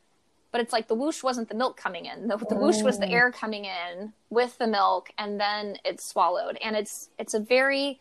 But 0.52 0.60
it's 0.60 0.72
like 0.72 0.86
the 0.86 0.94
whoosh 0.94 1.22
wasn't 1.22 1.48
the 1.48 1.54
milk 1.54 1.76
coming 1.76 2.04
in. 2.06 2.28
The, 2.28 2.36
the 2.36 2.54
whoosh 2.54 2.82
was 2.82 2.98
the 2.98 3.06
Mm. 3.06 3.12
air 3.12 3.32
coming 3.32 3.64
in 3.64 4.12
with 4.30 4.58
the 4.58 4.66
milk, 4.66 5.10
and 5.18 5.40
then 5.40 5.78
it's 5.84 6.04
swallowed. 6.04 6.58
And 6.62 6.76
it's 6.76 7.08
it's 7.18 7.34
a 7.34 7.40
very 7.40 8.00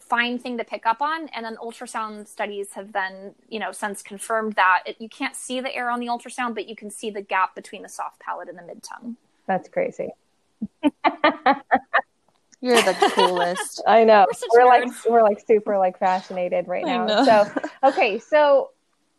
fine 0.00 0.38
thing 0.38 0.58
to 0.58 0.64
pick 0.64 0.84
up 0.84 1.00
on 1.00 1.28
and 1.28 1.44
then 1.44 1.56
ultrasound 1.62 2.26
studies 2.26 2.72
have 2.72 2.92
then 2.92 3.34
you 3.48 3.60
know 3.60 3.70
since 3.70 4.02
confirmed 4.02 4.52
that 4.54 4.82
it, 4.84 4.96
you 4.98 5.08
can't 5.08 5.36
see 5.36 5.60
the 5.60 5.72
air 5.72 5.88
on 5.88 6.00
the 6.00 6.08
ultrasound 6.08 6.56
but 6.56 6.68
you 6.68 6.74
can 6.74 6.90
see 6.90 7.08
the 7.08 7.22
gap 7.22 7.54
between 7.54 7.82
the 7.82 7.88
soft 7.88 8.18
palate 8.18 8.48
and 8.48 8.58
the 8.58 8.62
mid 8.64 8.82
tongue 8.82 9.16
That's 9.46 9.68
crazy. 9.68 10.08
You're 12.60 12.80
the 12.82 12.94
coolest. 13.14 13.82
I 13.86 14.04
know. 14.04 14.26
We're 14.52 14.64
We're, 14.64 14.68
like 14.68 14.88
we're 15.08 15.22
like 15.22 15.40
super 15.46 15.78
like 15.78 15.98
fascinated 15.98 16.68
right 16.68 16.84
now. 16.84 17.24
So 17.24 17.62
okay, 17.84 18.18
so 18.18 18.70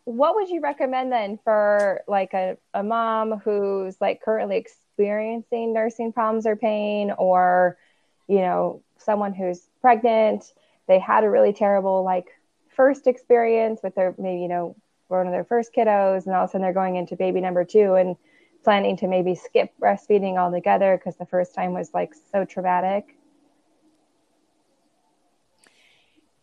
what 0.06 0.36
would 0.36 0.50
you 0.50 0.62
recommend 0.62 1.12
then 1.12 1.40
for 1.44 2.02
like 2.08 2.34
a, 2.34 2.58
a 2.74 2.84
mom 2.84 3.40
who's 3.40 4.00
like 4.02 4.22
currently 4.22 4.58
experiencing 4.58 5.74
nursing 5.74 6.12
problems 6.12 6.46
or 6.46 6.56
pain 6.56 7.12
or 7.18 7.78
you 8.28 8.40
know 8.40 8.82
someone 8.98 9.34
who's 9.34 9.70
pregnant 9.82 10.54
they 10.88 11.00
had 11.00 11.24
a 11.24 11.30
really 11.30 11.54
terrible 11.54 12.04
like 12.04 12.28
first 12.76 13.08
experience 13.08 13.80
with 13.84 13.96
their 13.96 14.14
maybe 14.18 14.42
you 14.42 14.48
know 14.48 14.76
one 15.08 15.28
of 15.28 15.32
their 15.32 15.44
first 15.44 15.74
kiddos 15.74 16.26
and 16.26 16.36
all 16.36 16.44
of 16.44 16.50
a 16.50 16.52
sudden 16.52 16.62
they're 16.62 16.74
going 16.74 16.96
into 16.96 17.16
baby 17.16 17.40
number 17.40 17.64
two 17.64 17.94
and 17.96 18.16
planning 18.64 18.98
to 18.98 19.08
maybe 19.08 19.36
skip 19.36 19.72
breastfeeding 19.82 20.38
altogether 20.38 20.98
because 20.98 21.18
the 21.18 21.26
first 21.26 21.54
time 21.54 21.74
was 21.74 21.94
like 21.94 22.14
so 22.32 22.46
traumatic? 22.46 23.18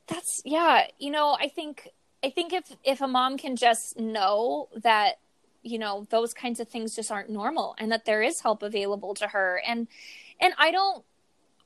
That's 0.07 0.43
yeah, 0.45 0.87
you 0.99 1.11
know, 1.11 1.37
I 1.39 1.49
think 1.49 1.89
I 2.23 2.31
think 2.31 2.53
if 2.53 2.65
if 2.85 3.01
a 3.01 3.09
mom 3.09 3.39
can 3.39 3.57
just 3.57 3.99
know 3.99 4.69
that 4.83 5.19
you 5.63 5.79
know 5.79 6.07
those 6.11 6.35
kinds 6.35 6.61
of 6.61 6.69
things 6.69 6.95
just 6.95 7.11
aren't 7.11 7.31
normal 7.31 7.75
and 7.79 7.93
that 7.93 8.05
there 8.05 8.23
is 8.23 8.41
help 8.41 8.63
available 8.63 9.15
to 9.15 9.27
her 9.29 9.61
and 9.67 9.89
and 10.41 10.55
I 10.59 10.71
don't 10.71 11.05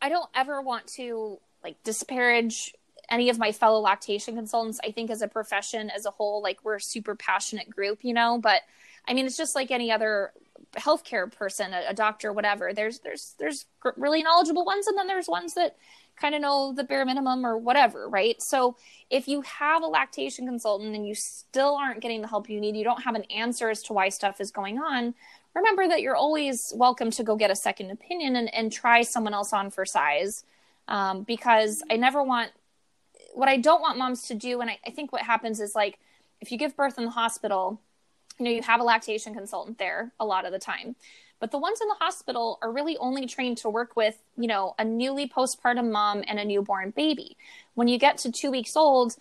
I 0.01 0.09
don't 0.09 0.29
ever 0.35 0.61
want 0.61 0.87
to 0.95 1.39
like 1.63 1.83
disparage 1.83 2.75
any 3.11 3.29
of 3.29 3.39
my 3.39 3.53
fellow 3.53 3.81
lactation 3.81 4.35
consultants. 4.35 4.81
I 4.83 4.91
think 4.91 5.11
as 5.11 5.23
a 5.23 5.29
profession 5.29 5.91
as 5.91 6.07
a 6.07 6.11
whole 6.11 6.43
like 6.43 6.65
we're 6.65 6.77
a 6.77 6.81
super 6.81 7.15
passionate 7.15 7.71
group, 7.71 8.01
you 8.03 8.15
know, 8.15 8.39
but 8.39 8.63
I 9.07 9.15
mean 9.15 9.27
it's 9.27 9.37
just 9.37 9.55
like 9.55 9.71
any 9.71 9.91
other 9.91 10.33
healthcare 10.75 11.31
person, 11.31 11.73
a, 11.73 11.83
a 11.91 11.95
doctor, 11.95 12.33
whatever. 12.33 12.73
There's 12.73 13.01
there's 13.01 13.35
there's 13.39 13.67
really 13.97 14.23
knowledgeable 14.23 14.65
ones 14.65 14.87
and 14.87 14.97
then 14.97 15.07
there's 15.07 15.29
ones 15.29 15.55
that 15.55 15.77
kind 16.17 16.35
of 16.35 16.41
know 16.41 16.73
the 16.73 16.85
bare 16.85 17.05
minimum 17.05 17.45
or 17.45 17.59
whatever, 17.59 18.09
right? 18.09 18.37
So 18.41 18.77
if 19.11 19.29
you 19.29 19.43
have 19.43 19.83
a 19.83 19.87
lactation 19.87 20.47
consultant 20.47 20.95
and 20.95 21.07
you 21.07 21.15
still 21.15 21.77
aren't 21.77 22.01
getting 22.01 22.23
the 22.23 22.29
help 22.29 22.49
you 22.49 22.61
need, 22.61 22.77
you 22.77 22.85
don't 22.85 23.03
have 23.03 23.15
an 23.15 23.25
answer 23.25 23.69
as 23.71 23.83
to 23.85 23.93
why 23.93 24.09
stuff 24.09 24.41
is 24.41 24.51
going 24.51 24.79
on, 24.79 25.15
remember 25.55 25.89
that 25.89 26.03
you're 26.03 26.17
always 26.17 26.73
welcome 26.75 27.11
to 27.12 27.23
go 27.23 27.37
get 27.37 27.51
a 27.51 27.57
second 27.57 27.91
opinion 27.91 28.37
and, 28.37 28.53
and 28.55 28.73
try 28.73 29.03
someone 29.03 29.35
else 29.35 29.53
on 29.53 29.71
for 29.71 29.85
size. 29.85 30.45
Um, 30.87 31.23
because 31.23 31.83
I 31.91 31.97
never 31.97 32.23
want, 32.23 32.51
what 33.33 33.49
I 33.49 33.57
don't 33.57 33.81
want 33.81 33.99
moms 33.99 34.23
to 34.29 34.35
do, 34.35 34.61
and 34.61 34.69
I, 34.69 34.79
I 34.87 34.91
think 34.91 35.12
what 35.12 35.23
happens 35.23 35.61
is 35.61 35.75
like, 35.75 35.99
if 36.41 36.53
you 36.53 36.59
give 36.59 36.77
birth 36.77 36.99
in 36.99 37.05
the 37.05 37.11
hospital, 37.11 37.81
you 38.39 38.45
know, 38.45 38.51
you 38.51 38.62
have 38.62 38.81
a 38.81 38.85
lactation 38.85 39.33
consultant 39.33 39.79
there 39.79 40.12
a 40.21 40.27
lot 40.27 40.45
of 40.45 40.53
the 40.53 40.59
time. 40.59 40.97
But 41.41 41.51
the 41.51 41.59
ones 41.59 41.80
in 41.80 41.89
the 41.89 41.97
hospital 42.01 42.59
are 42.62 42.72
really 42.72 42.97
only 42.99 43.26
trained 43.26 43.59
to 43.59 43.68
work 43.68 43.97
with, 43.97 44.16
you 44.37 44.47
know, 44.47 44.74
a 44.78 44.85
newly 44.85 45.28
postpartum 45.28 45.91
mom 45.91 46.24
and 46.26 46.39
a 46.39 46.45
newborn 46.45 46.91
baby. 46.91 47.37
When 47.74 47.89
you 47.89 47.99
get 47.99 48.18
to 48.18 48.32
two 48.32 48.51
weeks 48.51 48.76
old, 48.76 49.16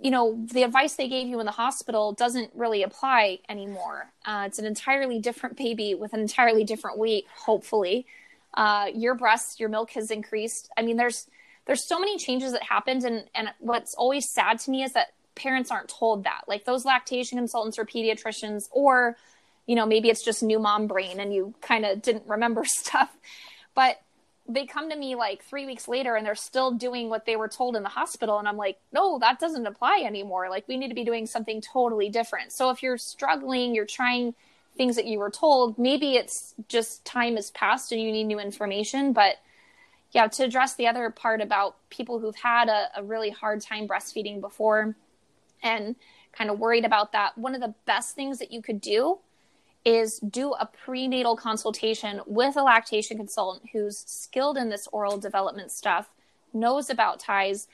you 0.00 0.10
know, 0.10 0.44
the 0.52 0.62
advice 0.62 0.94
they 0.94 1.08
gave 1.08 1.26
you 1.28 1.40
in 1.40 1.46
the 1.46 1.52
hospital 1.52 2.12
doesn't 2.12 2.50
really 2.54 2.82
apply 2.82 3.38
anymore. 3.48 4.12
Uh, 4.24 4.44
it's 4.46 4.58
an 4.58 4.66
entirely 4.66 5.18
different 5.18 5.56
baby 5.56 5.94
with 5.94 6.12
an 6.12 6.20
entirely 6.20 6.64
different 6.64 6.98
weight, 6.98 7.26
hopefully. 7.46 8.06
Uh, 8.52 8.86
your 8.94 9.14
breast, 9.14 9.58
your 9.58 9.68
milk 9.68 9.90
has 9.92 10.10
increased. 10.10 10.68
I 10.76 10.82
mean, 10.82 10.96
there's 10.96 11.28
there's 11.66 11.88
so 11.88 11.98
many 11.98 12.18
changes 12.18 12.52
that 12.52 12.62
happened, 12.62 13.04
and 13.04 13.24
and 13.34 13.48
what's 13.58 13.94
always 13.94 14.30
sad 14.30 14.58
to 14.60 14.70
me 14.70 14.82
is 14.82 14.92
that 14.92 15.08
parents 15.34 15.70
aren't 15.70 15.88
told 15.88 16.24
that. 16.24 16.42
Like 16.46 16.64
those 16.64 16.84
lactation 16.84 17.38
consultants 17.38 17.78
or 17.78 17.84
pediatricians, 17.84 18.68
or 18.70 19.16
you 19.66 19.74
know, 19.74 19.86
maybe 19.86 20.10
it's 20.10 20.24
just 20.24 20.42
new 20.42 20.58
mom 20.58 20.86
brain 20.86 21.20
and 21.20 21.32
you 21.32 21.54
kind 21.60 21.84
of 21.84 22.02
didn't 22.02 22.26
remember 22.26 22.64
stuff. 22.66 23.10
But 23.74 24.00
they 24.46 24.66
come 24.66 24.90
to 24.90 24.96
me 24.96 25.14
like 25.14 25.42
three 25.42 25.64
weeks 25.64 25.88
later 25.88 26.16
and 26.16 26.26
they're 26.26 26.34
still 26.34 26.72
doing 26.72 27.08
what 27.08 27.24
they 27.24 27.36
were 27.36 27.48
told 27.48 27.76
in 27.76 27.82
the 27.82 27.88
hospital. 27.88 28.38
And 28.38 28.46
I'm 28.46 28.58
like, 28.58 28.78
no, 28.92 29.18
that 29.20 29.40
doesn't 29.40 29.66
apply 29.66 30.02
anymore. 30.04 30.50
Like, 30.50 30.68
we 30.68 30.76
need 30.76 30.88
to 30.88 30.94
be 30.94 31.04
doing 31.04 31.26
something 31.26 31.62
totally 31.62 32.10
different. 32.10 32.52
So 32.52 32.70
if 32.70 32.82
you're 32.82 32.98
struggling, 32.98 33.74
you're 33.74 33.86
trying 33.86 34.34
things 34.76 34.96
that 34.96 35.06
you 35.06 35.18
were 35.18 35.30
told, 35.30 35.78
maybe 35.78 36.16
it's 36.16 36.54
just 36.68 37.04
time 37.04 37.36
has 37.36 37.50
passed 37.52 37.92
and 37.92 38.02
you 38.02 38.12
need 38.12 38.24
new 38.24 38.40
information. 38.40 39.12
But 39.12 39.36
yeah, 40.12 40.26
to 40.26 40.44
address 40.44 40.74
the 40.74 40.88
other 40.88 41.08
part 41.10 41.40
about 41.40 41.76
people 41.88 42.18
who've 42.18 42.36
had 42.36 42.68
a, 42.68 42.88
a 42.96 43.02
really 43.02 43.30
hard 43.30 43.62
time 43.62 43.88
breastfeeding 43.88 44.40
before 44.40 44.94
and 45.62 45.96
kind 46.32 46.50
of 46.50 46.58
worried 46.58 46.84
about 46.84 47.12
that, 47.12 47.38
one 47.38 47.54
of 47.54 47.60
the 47.60 47.74
best 47.86 48.14
things 48.14 48.38
that 48.38 48.52
you 48.52 48.60
could 48.60 48.80
do 48.80 49.18
is 49.84 50.18
do 50.18 50.52
a 50.52 50.66
prenatal 50.66 51.36
consultation 51.36 52.20
with 52.26 52.56
a 52.56 52.62
lactation 52.62 53.16
consultant 53.16 53.70
who's 53.72 53.98
skilled 54.06 54.56
in 54.56 54.70
this 54.70 54.88
oral 54.92 55.18
development 55.18 55.70
stuff, 55.70 56.10
knows 56.52 56.88
about 56.88 57.20
ties. 57.20 57.68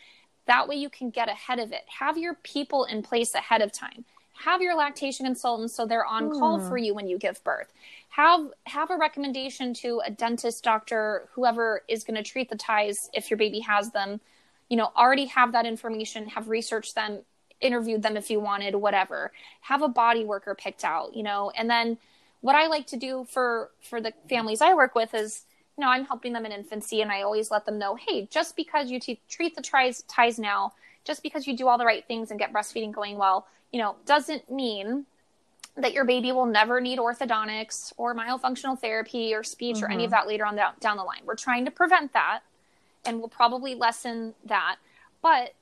That 0.47 0.67
way 0.67 0.77
you 0.77 0.91
can 0.91 1.11
get 1.11 1.29
ahead 1.29 1.61
of 1.61 1.73
it. 1.73 1.85
Have 1.99 2.19
your 2.19 2.35
people 2.43 2.85
in 2.85 3.03
place 3.03 3.35
ahead 3.35 3.63
of 3.63 3.71
time. 3.71 4.05
Have 4.45 4.63
your 4.63 4.75
lactation 4.75 5.27
consultant 5.27 5.71
so 5.71 5.85
they're 5.85 6.07
on 6.07 6.31
call 6.31 6.59
hmm. 6.59 6.69
for 6.69 6.79
you 6.79 6.95
when 6.95 7.07
you 7.07 7.19
give 7.19 7.45
birth. 7.45 7.73
Have 8.09 8.49
have 8.67 8.91
a 8.91 8.97
recommendation 8.97 9.75
to 9.75 10.01
a 10.05 10.11
dentist, 10.11 10.65
doctor, 10.65 11.29
whoever 11.35 11.83
is 11.89 12.03
going 12.05 12.17
to 12.17 12.23
treat 12.23 12.49
the 12.49 12.57
ties 12.57 13.11
if 13.13 13.31
your 13.31 13.37
baby 13.37 13.61
has 13.61 13.91
them. 13.91 14.21
You 14.69 14.79
know, 14.79 14.91
already 14.97 15.27
have 15.27 15.53
that 15.53 15.67
information, 15.67 16.27
have 16.29 16.49
researched 16.49 16.95
them, 16.95 17.21
interviewed 17.61 18.03
them 18.03 18.17
if 18.17 18.31
you 18.31 18.41
wanted, 18.41 18.75
whatever. 18.75 19.33
Have 19.63 19.83
a 19.83 19.89
body 19.89 20.25
worker 20.25 20.55
picked 20.55 20.85
out, 20.85 21.15
you 21.15 21.23
know, 21.23 21.53
and 21.57 21.69
then 21.69 21.99
what 22.41 22.57
I 22.57 22.67
like 22.67 22.87
to 22.89 22.97
do 22.97 23.27
for 23.29 23.71
for 23.83 24.01
the 24.01 24.13
families 24.29 24.61
I 24.61 24.75
work 24.75 24.95
with 24.95 25.15
is, 25.15 25.45
you 25.77 25.85
know, 25.85 25.91
I'm 25.91 26.07
helping 26.07 26.33
them 26.33 26.47
in 26.47 26.53
infancy, 26.53 27.03
and 27.03 27.13
I 27.13 27.23
always 27.23 27.51
let 27.51 27.67
them 27.67 27.79
know, 27.79 27.97
hey, 27.97 28.27
just 28.31 28.57
because 28.57 28.91
you 28.91 28.99
treat 29.29 29.55
the 29.55 29.63
ties 29.63 30.03
ties 30.03 30.39
now, 30.39 30.73
just 31.05 31.23
because 31.23 31.47
you 31.47 31.57
do 31.57 31.69
all 31.69 31.79
the 31.79 31.85
right 31.85 32.07
things 32.07 32.31
and 32.31 32.41
get 32.41 32.53
breastfeeding 32.53 32.93
going 32.93 33.19
well, 33.19 33.47
you 33.73 33.79
know, 33.79 33.97
doesn't 34.07 34.51
mean 34.51 35.07
that 35.77 35.93
your 35.93 36.05
baby 36.05 36.33
will 36.33 36.47
never 36.47 36.81
need 36.81 36.99
orthodontics 36.99 37.93
or 37.97 38.15
myofunctional 38.15 38.79
therapy 38.79 39.33
or 39.33 39.43
speech 39.43 39.83
or 39.83 39.91
any 39.91 40.05
of 40.05 40.11
mm-hmm. 40.11 40.21
that 40.21 40.27
later 40.27 40.45
on 40.45 40.57
down 40.57 40.97
the 40.97 41.05
line. 41.05 41.21
We're 41.25 41.37
trying 41.37 41.65
to 41.67 41.71
prevent 41.71 42.13
that, 42.13 42.41
and 43.05 43.19
we'll 43.19 43.29
probably 43.29 43.75
lessen 43.75 44.35
that, 44.47 44.77
but 45.23 45.55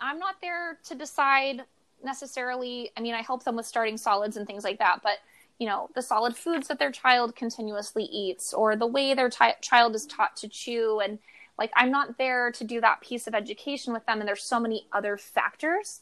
I'm 0.00 0.18
not 0.18 0.36
there 0.40 0.78
to 0.84 0.94
decide 0.94 1.62
necessarily. 2.04 2.90
I 2.96 3.00
mean, 3.00 3.14
I 3.14 3.22
help 3.22 3.44
them 3.44 3.56
with 3.56 3.66
starting 3.66 3.96
solids 3.96 4.36
and 4.36 4.46
things 4.46 4.64
like 4.64 4.78
that, 4.78 5.00
but 5.02 5.18
you 5.58 5.66
know, 5.66 5.88
the 5.94 6.02
solid 6.02 6.36
foods 6.36 6.68
that 6.68 6.78
their 6.78 6.90
child 6.90 7.34
continuously 7.34 8.04
eats 8.04 8.52
or 8.52 8.76
the 8.76 8.86
way 8.86 9.14
their 9.14 9.30
ti 9.30 9.52
child 9.62 9.94
is 9.94 10.06
taught 10.06 10.36
to 10.36 10.48
chew 10.48 11.00
and 11.00 11.18
like 11.58 11.72
I'm 11.74 11.90
not 11.90 12.18
there 12.18 12.50
to 12.52 12.64
do 12.64 12.80
that 12.82 13.00
piece 13.00 13.26
of 13.26 13.34
education 13.34 13.94
with 13.94 14.04
them 14.04 14.20
and 14.20 14.28
there's 14.28 14.42
so 14.42 14.60
many 14.60 14.86
other 14.92 15.16
factors, 15.16 16.00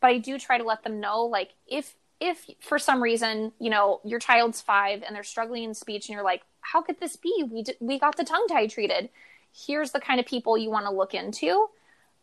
but 0.00 0.08
I 0.08 0.18
do 0.18 0.38
try 0.38 0.58
to 0.58 0.64
let 0.64 0.82
them 0.82 1.00
know 1.00 1.22
like 1.24 1.54
if 1.66 1.94
if 2.18 2.46
for 2.60 2.78
some 2.78 3.02
reason, 3.02 3.52
you 3.60 3.70
know, 3.70 4.00
your 4.02 4.18
child's 4.18 4.62
5 4.62 5.02
and 5.06 5.14
they're 5.14 5.22
struggling 5.22 5.64
in 5.64 5.74
speech 5.74 6.08
and 6.08 6.14
you're 6.14 6.24
like, 6.24 6.42
how 6.62 6.80
could 6.80 6.98
this 6.98 7.14
be? 7.14 7.44
We 7.48 7.62
d- 7.62 7.76
we 7.78 7.98
got 7.98 8.16
the 8.16 8.24
tongue 8.24 8.46
tie 8.48 8.66
treated. 8.66 9.10
Here's 9.54 9.92
the 9.92 10.00
kind 10.00 10.18
of 10.18 10.26
people 10.26 10.58
you 10.58 10.70
want 10.70 10.86
to 10.86 10.90
look 10.90 11.14
into 11.14 11.68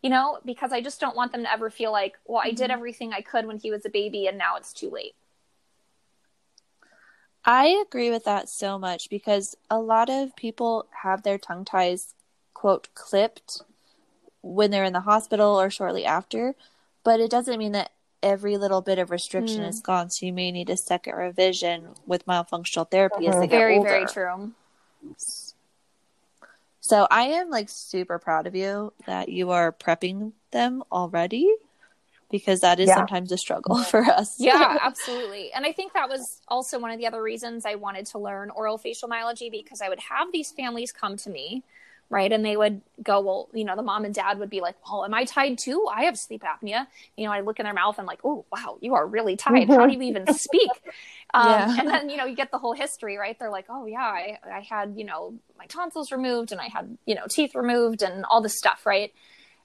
you 0.04 0.10
know, 0.10 0.38
because 0.44 0.70
I 0.70 0.82
just 0.82 1.00
don't 1.00 1.16
want 1.16 1.32
them 1.32 1.44
to 1.44 1.50
ever 1.50 1.70
feel 1.70 1.90
like, 1.90 2.18
well, 2.26 2.42
I 2.44 2.50
did 2.50 2.70
everything 2.70 3.14
I 3.14 3.22
could 3.22 3.46
when 3.46 3.56
he 3.56 3.70
was 3.70 3.86
a 3.86 3.88
baby 3.88 4.26
and 4.26 4.36
now 4.36 4.54
it's 4.56 4.74
too 4.74 4.90
late. 4.90 5.14
I 7.46 7.82
agree 7.86 8.10
with 8.10 8.24
that 8.24 8.50
so 8.50 8.78
much 8.78 9.08
because 9.08 9.56
a 9.70 9.78
lot 9.78 10.10
of 10.10 10.36
people 10.36 10.86
have 11.02 11.22
their 11.22 11.38
tongue 11.38 11.64
ties, 11.64 12.12
quote, 12.52 12.88
clipped 12.92 13.62
when 14.42 14.70
they're 14.70 14.84
in 14.84 14.92
the 14.92 15.00
hospital 15.00 15.58
or 15.58 15.70
shortly 15.70 16.04
after, 16.04 16.54
but 17.02 17.18
it 17.18 17.30
doesn't 17.30 17.58
mean 17.58 17.72
that 17.72 17.92
every 18.22 18.58
little 18.58 18.82
bit 18.82 18.98
of 18.98 19.10
restriction 19.10 19.62
Mm. 19.62 19.68
is 19.70 19.80
gone. 19.80 20.10
So 20.10 20.26
you 20.26 20.34
may 20.34 20.52
need 20.52 20.68
a 20.68 20.76
second 20.76 21.14
revision 21.14 21.94
with 22.06 22.26
myofunctional 22.26 22.90
therapy 22.90 23.26
as 23.26 23.36
Mhm. 23.36 23.40
they 23.40 23.46
get 23.46 23.56
Very, 23.56 23.76
older. 23.78 23.88
very 23.88 24.04
true. 24.06 24.52
So 26.84 27.08
I 27.10 27.22
am 27.22 27.48
like 27.48 27.70
super 27.70 28.18
proud 28.18 28.46
of 28.46 28.54
you 28.54 28.92
that 29.06 29.30
you 29.30 29.50
are 29.52 29.72
prepping 29.72 30.32
them 30.50 30.82
already 30.92 31.50
because 32.30 32.60
that 32.60 32.78
is 32.78 32.90
Yeah. 32.90 32.94
sometimes 32.94 33.32
a 33.32 33.38
struggle 33.38 33.76
for 33.90 34.02
us. 34.02 34.38
Yeah, 34.38 34.76
absolutely. 34.82 35.50
And 35.52 35.64
I 35.64 35.72
think 35.72 35.94
that 35.94 36.10
was 36.10 36.42
also 36.48 36.78
one 36.78 36.90
of 36.90 36.98
the 36.98 37.06
other 37.06 37.22
reasons 37.22 37.64
I 37.64 37.76
wanted 37.76 38.04
to 38.06 38.18
learn 38.18 38.50
orofacial 38.50 39.08
myology 39.08 39.50
because 39.50 39.80
I 39.80 39.88
would 39.88 40.00
have 40.00 40.30
these 40.30 40.50
families 40.50 40.92
come 40.92 41.16
to 41.18 41.30
me, 41.30 41.62
right? 42.14 42.32
And 42.32 42.46
they 42.46 42.56
would 42.56 42.82
go, 43.02 43.20
well, 43.20 43.50
you 43.52 43.64
know, 43.64 43.76
the 43.76 43.82
mom 43.82 44.06
and 44.06 44.14
dad 44.14 44.38
would 44.38 44.50
be 44.50 44.62
like, 44.62 44.76
well, 44.88 45.04
am 45.04 45.14
I 45.14 45.24
tied 45.24 45.58
too? 45.58 45.88
I 45.92 46.04
have 46.04 46.16
sleep 46.18 46.44
apnea. 46.44 46.86
You 47.16 47.26
know, 47.26 47.32
I 47.32 47.40
look 47.42 47.60
in 47.60 47.64
their 47.64 47.74
mouth 47.74 47.98
and 47.98 48.06
like, 48.06 48.20
oh, 48.24 48.46
wow, 48.52 48.78
you 48.80 48.94
are 48.94 49.06
really 49.06 49.36
tied. 49.36 49.70
How 49.70 49.86
do 49.86 49.92
you 49.94 50.02
even 50.02 50.26
speak? 50.28 50.80
Um, 51.34 51.66
Yeah. 51.66 51.74
And 51.76 51.90
then, 51.90 52.10
you 52.10 52.16
know, 52.16 52.26
you 52.26 52.36
get 52.36 52.52
the 52.52 52.58
whole 52.58 52.74
history, 52.74 53.18
right? 53.18 53.36
They're 53.38 53.50
like, 53.50 53.66
oh, 53.68 53.86
yeah, 53.86 53.98
I, 54.00 54.38
I 54.50 54.60
had, 54.60 54.94
you 54.96 55.04
know, 55.04 55.34
my 55.58 55.66
tonsils 55.66 56.12
removed 56.12 56.52
and 56.52 56.60
I 56.60 56.68
had, 56.68 56.96
you 57.06 57.16
know, 57.16 57.26
teeth 57.28 57.54
removed 57.56 58.02
and 58.02 58.24
all 58.30 58.42
this 58.42 58.56
stuff, 58.58 58.86
right? 58.86 59.12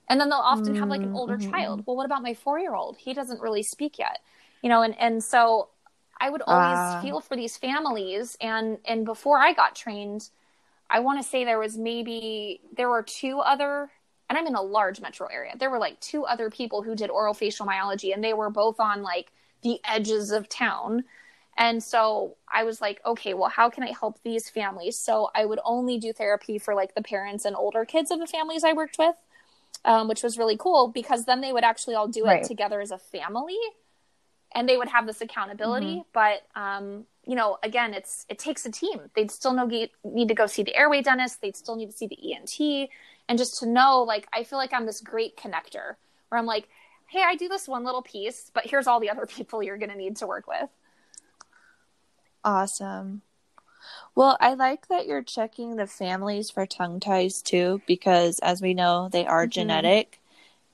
And 0.10 0.20
then 0.20 0.30
they'll 0.30 0.40
often 0.40 0.76
have 0.76 0.90
like 0.90 1.04
an 1.04 1.12
older 1.14 1.38
Mm-hmm. 1.38 1.52
child. 1.52 1.84
Well, 1.86 1.96
what 1.98 2.06
about 2.06 2.24
my 2.24 2.34
four 2.34 2.60
year 2.60 2.76
old? 2.76 2.98
He 2.98 3.14
doesn't 3.14 3.42
really 3.42 3.64
speak 3.64 4.00
yet. 4.00 4.20
You 4.62 4.70
know, 4.70 4.82
and, 4.82 4.98
and 5.00 5.24
so 5.24 5.70
I 6.20 6.30
would 6.30 6.42
always 6.42 6.96
Ah. 6.96 7.00
feel 7.00 7.22
for 7.22 7.36
these 7.38 7.58
families 7.58 8.36
and 8.42 8.80
and 8.86 9.06
before 9.06 9.40
I 9.40 9.54
got 9.54 9.76
trained, 9.76 10.30
I 10.90 11.00
want 11.00 11.22
to 11.22 11.28
say 11.28 11.44
there 11.44 11.60
was 11.60 11.78
maybe 11.78 12.62
there 12.76 12.90
were 12.90 13.04
two 13.04 13.40
other 13.40 13.92
and 14.30 14.38
I'm 14.38 14.46
in 14.48 14.56
a 14.56 14.62
large 14.62 15.02
metro 15.02 15.28
area. 15.28 15.54
There 15.58 15.70
were 15.72 15.80
like 15.80 16.00
two 16.00 16.26
other 16.26 16.50
people 16.50 16.84
who 16.84 16.96
did 16.96 17.10
orofacial 17.10 17.66
myology 17.66 18.14
and 18.14 18.24
they 18.24 18.34
were 18.34 18.50
both 18.50 18.80
on 18.80 19.02
like 19.02 19.32
the 19.64 19.80
edges 19.84 20.32
of 20.32 20.48
town. 20.48 21.04
And 21.58 21.84
so 21.84 22.38
I 22.52 22.64
was 22.64 22.80
like, 22.80 23.02
okay, 23.06 23.34
well, 23.34 23.50
how 23.50 23.70
can 23.70 23.84
I 23.84 23.92
help 23.92 24.22
these 24.24 24.50
families? 24.50 24.98
So 24.98 25.30
I 25.36 25.46
would 25.46 25.60
only 25.66 25.98
do 25.98 26.14
therapy 26.14 26.58
for 26.58 26.76
like 26.76 26.96
the 26.96 27.02
parents 27.02 27.44
and 27.44 27.56
older 27.56 27.86
kids 27.86 28.12
of 28.12 28.20
the 28.20 28.28
families 28.28 28.64
I 28.64 28.74
worked 28.74 28.98
with, 28.98 29.16
um, 29.86 30.08
which 30.08 30.24
was 30.24 30.38
really 30.38 30.58
cool 30.58 30.88
because 30.90 31.26
then 31.26 31.42
they 31.42 31.52
would 31.54 31.64
actually 31.64 31.96
all 31.96 32.08
do 32.08 32.28
it 32.28 32.28
Right. 32.28 32.44
together 32.44 32.82
as 32.82 32.92
a 32.92 32.98
family 33.00 33.58
and 34.54 34.68
they 34.68 34.78
would 34.78 34.90
have 34.90 35.06
this 35.06 35.22
accountability. 35.22 36.04
But, 36.14 36.48
um, 36.56 37.06
you 37.26 37.36
know, 37.36 37.58
again, 37.64 37.94
it's 37.94 38.26
it 38.30 38.40
takes 38.40 38.66
a 38.66 38.72
team. 38.72 39.00
They'd 39.16 39.32
still 39.32 39.54
know, 39.54 39.66
need 40.04 40.28
to 40.28 40.34
go 40.34 40.48
see 40.48 40.64
the 40.64 40.76
airway 40.76 41.02
dentist. 41.02 41.42
They'd 41.42 41.56
still 41.56 41.76
need 41.76 41.88
to 41.88 41.98
see 41.98 42.08
the 42.08 42.34
ENT, 42.34 42.90
and 43.28 43.38
just 43.38 43.60
to 43.60 43.66
know, 43.68 44.02
like, 44.04 44.28
I 44.34 44.44
feel 44.44 44.58
like 44.58 44.74
I'm 44.74 44.86
this 44.86 45.02
great 45.02 45.38
connector 45.38 45.96
where 46.30 46.40
I'm 46.40 46.46
like, 46.46 46.68
hey, 47.08 47.24
I 47.26 47.36
do 47.36 47.48
this 47.48 47.68
one 47.68 47.84
little 47.84 48.02
piece, 48.04 48.52
but 48.54 48.66
here's 48.68 48.88
all 48.88 49.00
the 49.00 49.10
other 49.10 49.26
people 49.28 49.62
you're 49.64 49.78
going 49.78 49.92
to 49.92 49.98
need 49.98 50.18
to 50.18 50.28
work 50.28 50.48
with. 50.48 50.70
Awesome. 52.44 53.22
Well, 54.16 54.38
I 54.42 54.54
like 54.54 54.88
that 54.90 55.08
you're 55.08 55.24
checking 55.24 55.76
the 55.76 55.88
families 55.88 56.52
for 56.52 56.66
tongue 56.66 57.00
ties 57.00 57.42
too, 57.42 57.82
because 57.88 58.40
as 58.40 58.62
we 58.62 58.74
know, 58.74 59.10
they 59.10 59.26
are 59.26 59.48
Mhm. 59.48 59.52
genetic. 59.52 60.20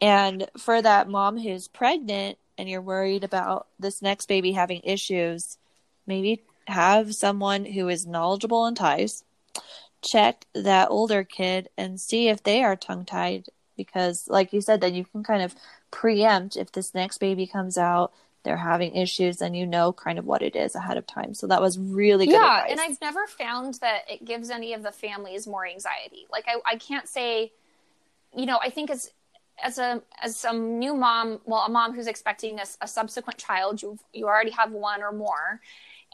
And 0.01 0.49
for 0.57 0.81
that 0.81 1.09
mom 1.09 1.39
who's 1.39 1.67
pregnant 1.67 2.37
and 2.57 2.69
you're 2.69 2.81
worried 2.81 3.23
about 3.23 3.67
this 3.79 4.01
next 4.01 4.27
baby 4.27 4.53
having 4.53 4.81
issues, 4.83 5.57
maybe 6.07 6.43
have 6.67 7.15
someone 7.15 7.65
who 7.65 7.87
is 7.89 8.05
knowledgeable 8.05 8.65
in 8.65 8.75
ties 8.75 9.23
check 10.01 10.45
that 10.53 10.89
older 10.91 11.23
kid 11.23 11.69
and 11.77 11.99
see 11.99 12.29
if 12.29 12.43
they 12.43 12.63
are 12.63 12.75
tongue 12.75 13.05
tied. 13.05 13.47
Because, 13.75 14.27
like 14.29 14.53
you 14.53 14.61
said, 14.61 14.79
then 14.79 14.95
you 14.95 15.03
can 15.03 15.23
kind 15.23 15.41
of 15.41 15.55
preempt 15.91 16.55
if 16.55 16.71
this 16.71 16.93
next 16.93 17.17
baby 17.17 17.47
comes 17.47 17.77
out 17.77 18.13
they're 18.45 18.57
having 18.57 18.95
issues 18.95 19.41
and 19.41 19.57
you 19.57 19.65
know 19.65 19.91
kind 19.91 20.17
of 20.17 20.25
what 20.25 20.41
it 20.41 20.55
is 20.55 20.75
ahead 20.75 20.97
of 20.97 21.05
time. 21.05 21.33
So 21.33 21.47
that 21.47 21.61
was 21.61 21.77
really 21.77 22.27
good 22.27 22.33
yeah 22.33 22.59
advice. 22.59 22.71
and 22.71 22.79
i've 22.79 23.01
never 23.01 23.27
found 23.27 23.73
that 23.75 24.03
it 24.09 24.23
gives 24.23 24.49
any 24.49 24.73
of 24.73 24.83
the 24.83 24.91
families 24.91 25.47
more 25.47 25.65
anxiety 25.65 26.27
like 26.31 26.45
i, 26.47 26.57
I 26.65 26.75
can't 26.77 27.07
say 27.07 27.51
you 28.35 28.45
know 28.45 28.59
i 28.61 28.69
think 28.69 28.91
as 28.91 29.11
as 29.61 29.77
a 29.77 30.01
as 30.21 30.35
some 30.35 30.79
new 30.79 30.93
mom 30.93 31.39
well 31.45 31.61
a 31.61 31.69
mom 31.69 31.93
who's 31.93 32.07
expecting 32.07 32.59
a, 32.59 32.65
a 32.81 32.87
subsequent 32.87 33.37
child 33.39 33.81
you 33.81 33.97
you 34.13 34.25
already 34.25 34.51
have 34.51 34.71
one 34.71 35.01
or 35.01 35.11
more. 35.11 35.61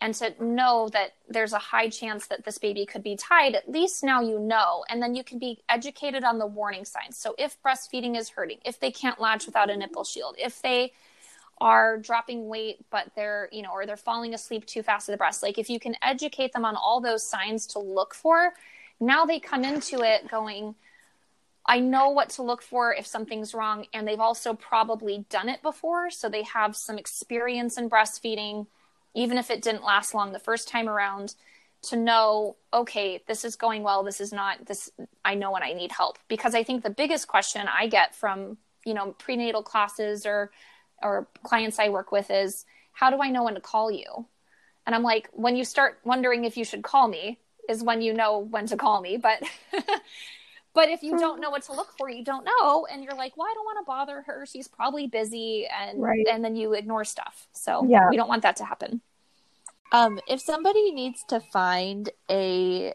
And 0.04 0.16
to 0.16 0.34
know 0.44 0.90
that 0.94 1.14
there's 1.30 1.54
a 1.54 1.60
high 1.60 1.88
chance 1.88 2.26
that 2.26 2.44
this 2.44 2.58
baby 2.58 2.88
could 2.88 3.04
be 3.04 3.16
tied 3.16 3.54
at 3.54 3.70
least 3.70 4.04
now 4.04 4.22
you 4.22 4.40
know. 4.40 4.84
And 4.90 5.02
then 5.02 5.14
you 5.14 5.24
can 5.24 5.38
be 5.38 5.62
educated 5.70 6.24
on 6.24 6.40
the 6.40 6.48
warning 6.48 6.86
signs. 6.86 7.18
So 7.18 7.36
if 7.38 7.62
breastfeeding 7.62 8.18
is 8.18 8.30
hurting 8.30 8.58
if 8.66 8.80
they 8.80 8.90
can't 8.92 9.22
latch 9.22 9.46
without 9.46 9.70
a 9.70 9.78
nipple 9.78 10.04
shield 10.04 10.36
if 10.40 10.62
they 10.62 10.94
are 11.62 12.00
dropping 12.00 12.48
weight 12.50 12.84
but 12.90 13.12
they're 13.16 13.48
you 13.52 13.62
know 13.62 13.72
or 13.72 13.86
they're 13.86 13.96
falling 13.96 14.34
asleep 14.34 14.66
too 14.66 14.82
fast 14.82 15.08
at 15.08 15.12
the 15.12 15.18
breast 15.18 15.44
like 15.44 15.60
if 15.60 15.70
you 15.70 15.80
can 15.80 15.96
educate 16.02 16.52
them 16.54 16.66
on 16.66 16.76
all 16.76 17.00
those 17.00 17.24
signs 17.24 17.68
to 17.68 17.78
look 17.78 18.16
for 18.16 18.54
now 19.00 19.26
they 19.26 19.40
come 19.40 19.64
into 19.64 20.02
it 20.02 20.28
going 20.28 20.74
i 21.66 21.80
know 21.80 22.10
what 22.10 22.30
to 22.30 22.42
look 22.42 22.62
for 22.62 22.94
if 22.94 23.06
something's 23.06 23.54
wrong 23.54 23.86
and 23.94 24.08
they've 24.08 24.20
also 24.20 24.54
probably 24.54 25.26
done 25.30 25.50
it 25.50 25.62
before 25.62 26.10
so 26.10 26.30
they 26.30 26.44
have 26.44 26.76
some 26.76 26.98
experience 26.98 27.78
in 27.78 27.90
breastfeeding 27.90 28.66
even 29.14 29.38
if 29.38 29.50
it 29.50 29.62
didn't 29.62 29.84
last 29.84 30.14
long 30.14 30.32
the 30.32 30.40
first 30.40 30.68
time 30.68 30.88
around 30.88 31.36
to 31.82 31.96
know 31.96 32.56
okay 32.74 33.22
this 33.28 33.44
is 33.44 33.56
going 33.56 33.84
well 33.84 34.04
this 34.04 34.22
is 34.22 34.32
not 34.32 34.66
this 34.66 34.92
i 35.26 35.34
know 35.34 35.52
when 35.52 35.64
i 35.64 35.74
need 35.74 35.92
help 35.92 36.18
because 36.28 36.54
i 36.54 36.64
think 36.64 36.84
the 36.84 36.90
biggest 36.90 37.28
question 37.28 37.68
i 37.68 37.88
get 37.88 38.14
from 38.14 38.58
you 38.86 38.94
know 38.94 39.12
prenatal 39.18 39.64
classes 39.64 40.26
or 40.26 40.52
or 41.02 41.28
clients 41.44 41.80
I 41.80 41.90
work 41.90 42.12
with 42.12 42.30
is 42.30 42.66
how 42.94 43.10
do 43.10 43.22
I 43.22 43.30
know 43.30 43.44
when 43.44 43.56
to 43.56 43.62
call 43.62 43.92
you? 43.92 44.26
And 44.86 44.96
I'm 44.96 45.04
like, 45.04 45.30
when 45.34 45.56
you 45.56 45.64
start 45.64 46.00
wondering 46.04 46.46
if 46.46 46.58
you 46.58 46.66
should 46.66 46.84
call 46.84 47.08
me 47.08 47.40
is 47.70 47.84
when 47.84 48.02
you 48.02 48.14
know 48.14 48.40
when 48.40 48.66
to 48.68 48.78
call 48.78 49.02
me. 49.02 49.18
But 49.18 49.44
but 50.74 50.90
if 50.90 51.04
you 51.04 51.18
don't 51.18 51.42
know 51.42 51.50
what 51.50 51.64
to 51.64 51.74
look 51.74 51.92
for, 51.98 52.10
you 52.10 52.24
don't 52.24 52.46
know, 52.46 52.86
and 52.92 53.04
you're 53.04 53.16
like, 53.16 53.36
well, 53.38 53.48
I 53.48 53.54
don't 53.54 53.66
want 53.66 53.80
to 53.80 53.86
bother 53.86 54.22
her. 54.24 54.46
She's 54.46 54.68
probably 54.68 55.08
busy, 55.08 55.68
and 55.68 56.02
Right. 56.02 56.26
and 56.30 56.44
then 56.44 56.56
you 56.56 56.74
ignore 56.74 57.04
stuff. 57.06 57.48
So 57.52 57.86
Yeah. 57.88 58.10
we 58.10 58.18
don't 58.18 58.30
want 58.30 58.44
that 58.44 58.56
to 58.58 58.66
happen. 58.66 59.02
Um, 59.92 60.20
if 60.28 60.40
somebody 60.40 60.92
needs 60.92 61.24
to 61.28 61.42
find 61.42 62.10
a 62.30 62.94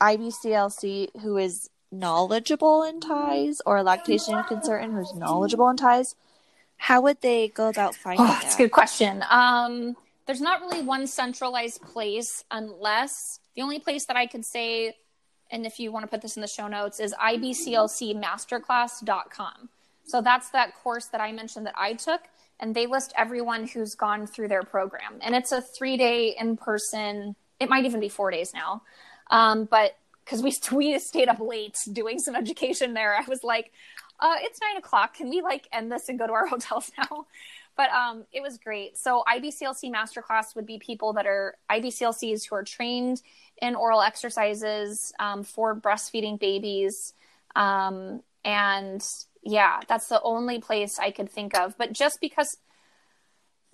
IBCLC 0.00 1.08
who 1.22 1.38
is 1.38 1.70
knowledgeable 1.90 2.82
in 2.82 3.00
ties 3.00 3.62
or 3.64 3.78
a 3.78 3.82
lactation 3.82 4.42
consultant 4.44 4.92
who's 4.92 5.14
knowledgeable 5.14 5.68
in 5.70 5.76
ties, 5.76 6.16
how 6.76 7.00
would 7.00 7.20
they 7.22 7.48
go 7.48 7.68
about 7.68 7.94
finding 7.94 8.26
Oh, 8.26 8.28
that? 8.28 8.42
that's 8.42 8.54
a 8.56 8.58
good 8.58 8.72
question. 8.72 9.24
Um, 9.30 9.96
there's 10.26 10.40
not 10.40 10.60
really 10.60 10.82
one 10.82 11.06
centralized 11.06 11.80
place 11.82 12.44
unless 12.50 13.40
the 13.56 13.62
only 13.62 13.78
place 13.78 14.04
that 14.06 14.16
I 14.16 14.26
could 14.26 14.44
say, 14.44 14.96
and 15.54 15.64
if 15.64 15.78
you 15.78 15.90
want 15.92 16.02
to 16.02 16.08
put 16.08 16.20
this 16.20 16.36
in 16.36 16.42
the 16.42 16.48
show 16.48 16.66
notes, 16.66 16.98
is 16.98 17.14
ibclcmasterclass.com. 17.14 19.68
So 20.04 20.20
that's 20.20 20.50
that 20.50 20.74
course 20.74 21.06
that 21.06 21.20
I 21.20 21.30
mentioned 21.30 21.66
that 21.66 21.76
I 21.78 21.92
took, 21.94 22.22
and 22.58 22.74
they 22.74 22.86
list 22.86 23.12
everyone 23.16 23.68
who's 23.68 23.94
gone 23.94 24.26
through 24.26 24.48
their 24.48 24.64
program. 24.64 25.20
And 25.20 25.36
it's 25.36 25.52
a 25.52 25.62
three 25.62 25.96
day 25.96 26.34
in 26.38 26.56
person, 26.56 27.36
it 27.60 27.70
might 27.70 27.84
even 27.84 28.00
be 28.00 28.08
four 28.08 28.32
days 28.32 28.52
now. 28.52 28.82
Um, 29.30 29.66
but 29.66 29.96
because 30.24 30.42
we, 30.42 30.52
we 30.76 30.98
stayed 30.98 31.28
up 31.28 31.38
late 31.38 31.78
doing 31.92 32.18
some 32.18 32.34
education 32.34 32.92
there, 32.92 33.14
I 33.14 33.22
was 33.28 33.44
like, 33.44 33.70
uh, 34.18 34.34
it's 34.40 34.60
nine 34.60 34.76
o'clock. 34.76 35.14
Can 35.14 35.30
we 35.30 35.40
like 35.40 35.68
end 35.72 35.92
this 35.92 36.08
and 36.08 36.18
go 36.18 36.26
to 36.26 36.32
our 36.32 36.46
hotels 36.48 36.90
now? 36.98 37.26
But 37.76 37.90
um, 37.90 38.24
it 38.32 38.40
was 38.40 38.58
great. 38.58 38.96
So 38.96 39.24
IBCLC 39.28 39.92
masterclass 39.92 40.54
would 40.54 40.66
be 40.66 40.78
people 40.78 41.14
that 41.14 41.26
are 41.26 41.56
IBCLCs 41.70 42.48
who 42.48 42.54
are 42.54 42.62
trained 42.62 43.20
in 43.60 43.74
oral 43.74 44.00
exercises 44.00 45.12
um, 45.18 45.42
for 45.42 45.74
breastfeeding 45.74 46.38
babies. 46.38 47.14
Um, 47.56 48.22
and 48.44 49.04
yeah, 49.42 49.80
that's 49.88 50.08
the 50.08 50.22
only 50.22 50.60
place 50.60 50.98
I 50.98 51.10
could 51.10 51.30
think 51.30 51.56
of. 51.56 51.76
But 51.76 51.92
just 51.92 52.20
because 52.20 52.56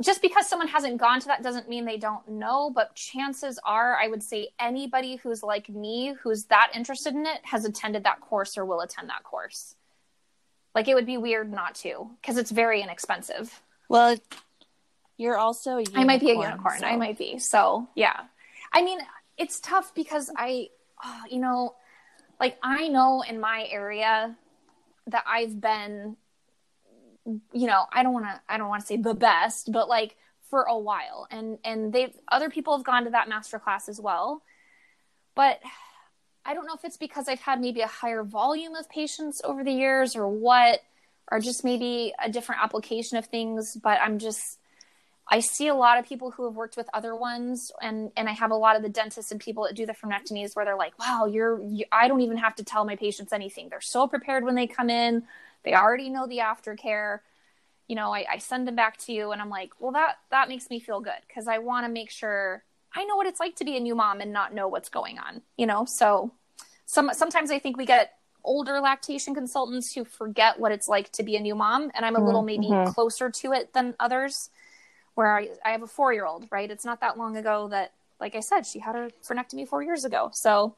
just 0.02 0.22
because 0.22 0.48
someone 0.48 0.68
hasn't 0.68 0.96
gone 0.98 1.20
to 1.20 1.26
that 1.26 1.42
doesn't 1.42 1.68
mean 1.68 1.84
they 1.84 1.98
don't 1.98 2.26
know 2.28 2.70
but 2.70 2.94
chances 2.94 3.58
are 3.64 3.96
i 3.96 4.08
would 4.08 4.22
say 4.22 4.48
anybody 4.58 5.16
who's 5.16 5.42
like 5.42 5.68
me 5.68 6.14
who's 6.22 6.44
that 6.44 6.70
interested 6.74 7.14
in 7.14 7.26
it 7.26 7.40
has 7.42 7.64
attended 7.64 8.04
that 8.04 8.20
course 8.20 8.56
or 8.56 8.64
will 8.64 8.80
attend 8.80 9.08
that 9.08 9.22
course 9.22 9.74
like 10.74 10.88
it 10.88 10.94
would 10.94 11.06
be 11.06 11.18
weird 11.18 11.52
not 11.52 11.74
to 11.74 12.10
because 12.20 12.38
it's 12.38 12.50
very 12.50 12.80
inexpensive 12.80 13.60
Well, 13.90 14.16
you're 15.18 15.36
also 15.36 15.82
I 15.94 16.04
might 16.04 16.20
be 16.20 16.30
a 16.30 16.34
unicorn, 16.34 16.50
unicorn. 16.52 16.78
So- 16.78 16.86
i 16.86 16.96
might 16.96 17.18
be. 17.18 17.38
So 17.38 17.88
yeah. 17.94 18.18
I 18.72 18.82
mean 18.82 19.00
it's 19.36 19.58
tough 19.60 19.94
because 19.94 20.30
i 20.36 20.68
oh, 21.02 21.22
you 21.30 21.40
know 21.40 21.74
like 22.38 22.58
i 22.62 22.88
know 22.88 23.22
in 23.26 23.40
my 23.40 23.66
area 23.70 24.36
that 25.06 25.24
i've 25.26 25.58
been 25.58 26.14
you 27.24 27.66
know 27.66 27.86
i 27.90 28.02
don't 28.02 28.12
want 28.12 28.26
to 28.26 28.40
i 28.50 28.58
don't 28.58 28.68
want 28.68 28.82
to 28.82 28.86
say 28.86 28.98
the 28.98 29.14
best 29.14 29.72
but 29.72 29.88
like 29.88 30.14
for 30.50 30.64
a 30.64 30.76
while. 30.76 31.26
And 31.30 31.58
and 31.64 31.92
they've 31.92 32.12
other 32.30 32.50
people 32.50 32.76
have 32.76 32.84
gone 32.84 33.04
to 33.04 33.10
that 33.10 33.28
master 33.28 33.58
class 33.58 33.88
as 33.88 34.00
well. 34.00 34.42
But 35.34 35.60
i 36.44 36.54
don't 36.54 36.66
know 36.66 36.74
if 36.74 36.84
it's 36.86 36.96
because 36.96 37.28
i've 37.28 37.40
had 37.40 37.60
maybe 37.60 37.82
a 37.82 37.86
higher 37.86 38.24
volume 38.24 38.74
of 38.74 38.88
patients 38.88 39.42
over 39.44 39.62
the 39.62 39.70
years 39.70 40.16
or 40.16 40.26
what 40.26 40.80
or 41.30 41.40
just 41.40 41.64
maybe 41.64 42.12
a 42.22 42.30
different 42.30 42.62
application 42.62 43.16
of 43.16 43.26
things 43.26 43.76
but 43.82 43.98
i'm 44.02 44.18
just 44.18 44.58
i 45.28 45.40
see 45.40 45.68
a 45.68 45.74
lot 45.74 45.98
of 45.98 46.06
people 46.06 46.30
who 46.30 46.44
have 46.44 46.54
worked 46.54 46.76
with 46.76 46.88
other 46.92 47.14
ones 47.14 47.70
and 47.80 48.10
and 48.16 48.28
i 48.28 48.32
have 48.32 48.50
a 48.50 48.56
lot 48.56 48.76
of 48.76 48.82
the 48.82 48.88
dentists 48.88 49.30
and 49.30 49.40
people 49.40 49.64
that 49.64 49.74
do 49.74 49.86
the 49.86 49.92
frenectomies 49.92 50.54
where 50.54 50.64
they're 50.64 50.76
like 50.76 50.98
wow 50.98 51.26
you're 51.26 51.60
you, 51.62 51.84
i 51.92 52.08
don't 52.08 52.20
even 52.20 52.36
have 52.36 52.54
to 52.54 52.64
tell 52.64 52.84
my 52.84 52.96
patients 52.96 53.32
anything. 53.32 53.68
They're 53.68 53.80
so 53.80 54.06
prepared 54.06 54.44
when 54.44 54.54
they 54.54 54.66
come 54.66 54.90
in. 54.90 55.24
They 55.62 55.74
already 55.74 56.08
know 56.08 56.26
the 56.26 56.38
aftercare. 56.38 57.20
You 57.86 57.96
know 57.96 58.12
I, 58.14 58.24
I 58.32 58.38
send 58.38 58.68
them 58.68 58.76
back 58.76 58.98
to 58.98 59.12
you 59.12 59.32
and 59.32 59.42
i'm 59.42 59.50
like 59.50 59.72
well 59.80 59.92
that 59.92 60.18
that 60.30 60.48
makes 60.48 60.70
me 60.70 60.78
feel 60.78 61.00
good 61.00 61.20
because 61.26 61.48
i 61.48 61.58
want 61.58 61.84
to 61.86 61.92
make 61.92 62.08
sure 62.08 62.62
i 62.94 63.04
know 63.04 63.16
what 63.16 63.26
it's 63.26 63.40
like 63.40 63.56
to 63.56 63.64
be 63.64 63.76
a 63.76 63.80
new 63.80 63.96
mom 63.96 64.20
and 64.20 64.32
not 64.32 64.54
know 64.54 64.68
what's 64.68 64.88
going 64.88 65.18
on 65.18 65.42
you 65.56 65.66
know? 65.66 65.84
So 65.84 66.30
some 66.86 67.10
sometimes 67.12 67.50
i 67.50 67.58
think 67.58 67.76
we 67.76 67.86
get 67.86 68.19
older 68.44 68.80
lactation 68.80 69.34
consultants 69.34 69.92
who 69.94 70.04
forget 70.04 70.58
what 70.58 70.72
it's 70.72 70.88
like 70.88 71.10
to 71.12 71.22
be 71.22 71.36
a 71.36 71.40
new 71.40 71.54
mom 71.54 71.90
and 71.94 72.04
i'm 72.04 72.16
a 72.16 72.24
little 72.24 72.42
maybe 72.42 72.68
Mhm. 72.68 72.86
closer 72.94 73.30
to 73.30 73.52
it 73.52 73.72
than 73.72 73.94
others 74.00 74.50
where 75.14 75.36
I, 75.36 75.48
I 75.64 75.70
have 75.72 75.82
a 75.82 75.86
four 75.86 76.12
year 76.12 76.24
old 76.24 76.46
right 76.50 76.70
it's 76.70 76.84
not 76.84 77.00
that 77.00 77.18
long 77.18 77.36
ago 77.36 77.68
that 77.68 77.92
like 78.20 78.34
i 78.34 78.40
said 78.40 78.66
she 78.66 78.78
had 78.78 78.94
her 78.94 79.10
frenectomy 79.22 79.66
four 79.68 79.82
years 79.82 80.04
ago 80.04 80.30
so 80.32 80.74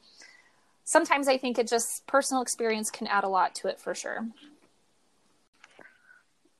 sometimes 0.83 1.27
i 1.27 1.37
think 1.37 1.57
it 1.57 1.67
just 1.67 2.05
personal 2.07 2.41
experience 2.41 2.89
can 2.91 3.07
add 3.07 3.23
a 3.23 3.29
lot 3.29 3.55
to 3.55 3.67
it 3.67 3.79
for 3.79 3.93
sure 3.95 4.27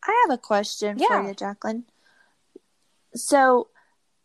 I 0.05 0.25
have 0.27 0.37
a 0.37 0.41
question 0.41 0.97
Yeah. 0.97 1.07
for 1.07 1.27
you, 1.29 1.33
Jacqueline. 1.33 1.85
So, 3.15 3.69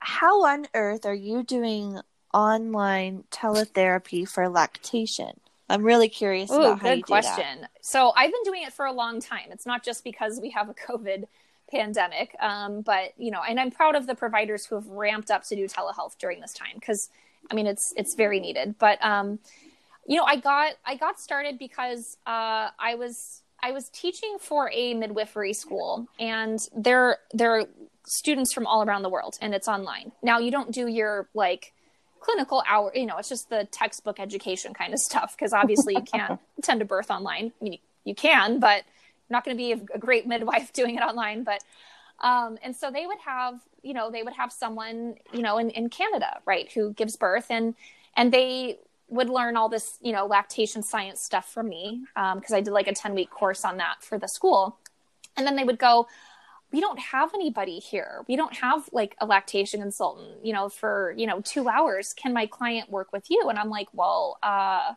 how 0.01 0.45
on 0.45 0.67
earth 0.75 1.07
are 1.07 1.15
you 1.15 1.45
doing 1.45 2.01
online 2.35 3.25
teletherapy 3.31 4.29
for 4.29 4.49
lactation? 4.49 5.39
I'm 5.69 5.83
really 5.83 6.09
curious 6.09 6.51
Ooh, 6.51 6.57
about 6.57 6.81
how 6.81 6.89
you 6.91 6.97
good 6.97 7.07
question. 7.07 7.67
So 7.83 8.13
I've 8.17 8.33
been 8.33 8.43
doing 8.45 8.63
it 8.63 8.73
for 8.73 8.87
a 8.87 8.93
long 8.93 9.21
time. 9.21 9.51
It's 9.51 9.67
not 9.67 9.85
just 9.85 10.03
because 10.03 10.41
we 10.41 10.51
have 10.51 10.69
a 10.69 10.75
COVID 10.89 11.25
pandemic, 11.71 12.35
um, 12.41 12.81
but 12.81 13.13
you 13.19 13.31
know, 13.31 13.43
and 13.47 13.61
I'm 13.61 13.71
proud 13.71 13.95
of 13.95 14.07
the 14.07 14.15
providers 14.15 14.65
who 14.65 14.77
have 14.77 14.87
ramped 14.89 15.31
up 15.31 15.45
to 15.45 15.57
do 15.57 15.67
telehealth 15.67 16.17
during 16.19 16.41
this 16.41 16.55
time 16.55 16.75
because, 16.75 17.11
I 17.51 17.55
mean, 17.55 17.67
it's 17.67 17.93
it's 17.97 18.15
very 18.15 18.41
needed. 18.41 18.77
But 18.79 19.05
um, 19.05 19.39
you 20.07 20.17
know, 20.17 20.25
I 20.25 20.37
got 20.37 20.75
I 20.87 20.97
got 20.97 21.21
started 21.21 21.59
because 21.59 22.17
uh, 22.27 22.71
I 22.79 22.95
was 22.97 23.43
I 23.63 23.73
was 23.73 23.89
teaching 23.91 24.39
for 24.41 24.71
a 24.73 24.95
midwifery 24.95 25.53
school, 25.53 26.09
and 26.19 26.59
they're 26.75 27.19
they're 27.33 27.67
students 28.07 28.55
from 28.55 28.67
all 28.67 28.83
around 28.83 29.03
the 29.03 29.11
world, 29.11 29.37
and 29.43 29.55
it's 29.55 29.69
online. 29.69 30.13
Now 30.23 30.39
you 30.39 30.51
don't 30.51 30.73
do 30.73 30.87
your 30.87 31.29
like 31.35 31.75
clinical 32.21 32.63
hour 32.67 32.93
you 32.95 33.07
know 33.07 33.17
it's 33.19 33.29
just 33.29 33.51
the 33.51 33.67
textbook 33.71 34.21
education 34.21 34.75
kind 34.75 34.93
of 34.93 35.01
stuff 35.01 35.37
because 35.37 35.53
obviously 35.53 35.95
you 35.95 36.03
can't 36.03 36.41
attend 36.59 36.83
a 36.83 36.85
birth 36.85 37.11
online. 37.11 37.53
I 37.61 37.65
mean 37.65 37.73
you, 37.75 37.79
you 38.05 38.15
can 38.15 38.61
but 38.61 38.85
you're 38.85 39.37
not 39.37 39.45
going 39.45 39.57
to 39.57 39.59
be 39.59 39.73
a, 39.73 39.81
a 39.95 39.99
great 39.99 40.27
midwife 40.27 40.73
doing 40.81 40.97
it 40.97 41.03
online 41.03 41.45
but 41.45 41.63
um, 42.21 42.59
and 42.65 42.75
so 42.75 42.91
they 42.91 43.07
would 43.07 43.19
have 43.25 43.61
you 43.83 43.95
know 43.95 44.11
they 44.11 44.23
would 44.23 44.35
have 44.35 44.53
someone 44.53 45.15
you 45.33 45.43
know 45.43 45.59
in, 45.59 45.71
in 45.71 45.89
canada 45.89 46.41
right 46.45 46.71
who 46.73 46.93
gives 46.93 47.17
birth 47.17 47.47
and 47.51 47.75
and 48.17 48.33
they 48.33 48.79
would 49.09 49.31
learn 49.31 49.57
all 49.57 49.69
this 49.69 49.99
you 50.03 50.13
know 50.13 50.27
lactation 50.27 50.83
science 50.83 51.21
stuff 51.21 51.51
from 51.51 51.69
me 51.69 52.05
because 52.35 52.53
i 52.53 52.61
did 52.61 52.73
like 52.73 52.89
a 52.89 52.95
10 52.95 53.15
week 53.15 53.31
course 53.31 53.65
on 53.65 53.79
that 53.79 54.03
for 54.03 54.19
the 54.19 54.29
school. 54.29 54.79
And 55.37 55.47
then 55.47 55.55
they 55.55 55.65
would 55.65 55.79
go 55.79 56.09
we 56.73 56.81
don't 56.81 56.99
have 56.99 57.35
anybody 57.35 57.79
here. 57.79 58.25
We 58.29 58.37
don't 58.37 58.55
have 58.57 58.89
like 58.93 59.17
a 59.21 59.27
lactation 59.27 59.81
consultant, 59.81 60.45
you 60.45 60.53
know, 60.53 60.69
for, 60.69 61.15
you 61.17 61.27
know, 61.27 61.41
two 61.41 61.69
hours. 61.69 62.13
Can 62.13 62.33
my 62.33 62.47
client 62.47 62.91
work 62.91 63.13
with 63.13 63.31
you? 63.31 63.47
And 63.49 63.59
I'm 63.59 63.71
like, 63.71 63.89
well, 63.93 64.39
uh, 64.43 64.93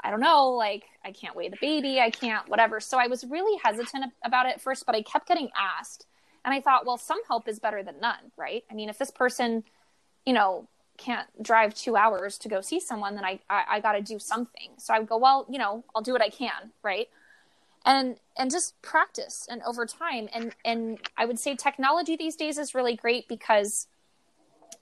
I 0.00 0.10
don't 0.10 0.20
know. 0.20 0.50
Like, 0.50 0.84
I 1.04 1.10
can't 1.10 1.34
weigh 1.34 1.48
the 1.48 1.56
baby. 1.60 2.00
I 2.00 2.10
can't, 2.10 2.48
whatever. 2.48 2.78
So 2.78 2.98
I 2.98 3.08
was 3.08 3.24
really 3.24 3.58
hesitant 3.64 4.12
about 4.24 4.46
it 4.46 4.60
first, 4.60 4.86
but 4.86 4.94
I 4.94 5.02
kept 5.02 5.26
getting 5.26 5.50
asked. 5.56 6.06
And 6.44 6.54
I 6.54 6.60
thought, 6.60 6.86
well, 6.86 6.96
some 6.96 7.18
help 7.26 7.48
is 7.48 7.58
better 7.58 7.82
than 7.82 7.96
none, 8.00 8.30
right? 8.36 8.62
I 8.70 8.74
mean, 8.74 8.88
if 8.88 8.98
this 8.98 9.10
person, 9.10 9.64
you 10.24 10.32
know, 10.32 10.68
can't 10.96 11.26
drive 11.42 11.74
two 11.74 11.96
hours 11.96 12.38
to 12.38 12.48
go 12.48 12.60
see 12.60 12.78
someone, 12.78 13.16
then 13.16 13.24
I, 13.24 13.40
I, 13.50 13.64
I 13.68 13.80
got 13.80 13.92
to 13.92 14.00
do 14.00 14.20
something. 14.20 14.70
So 14.78 14.94
I 14.94 15.00
would 15.00 15.08
go, 15.08 15.16
well, 15.16 15.46
you 15.50 15.58
know, 15.58 15.84
I'll 15.94 16.02
do 16.02 16.12
what 16.12 16.22
I 16.22 16.30
can, 16.30 16.70
right? 16.84 17.08
And 17.86 18.16
and 18.36 18.50
just 18.50 18.80
practice 18.82 19.46
and 19.48 19.62
over 19.62 19.86
time. 19.86 20.28
And 20.34 20.54
and 20.64 20.98
i 21.16 21.24
would 21.24 21.38
say 21.38 21.54
technology 21.54 22.16
these 22.16 22.36
days 22.36 22.58
is 22.58 22.74
really 22.74 22.96
great 22.96 23.28
because 23.28 23.86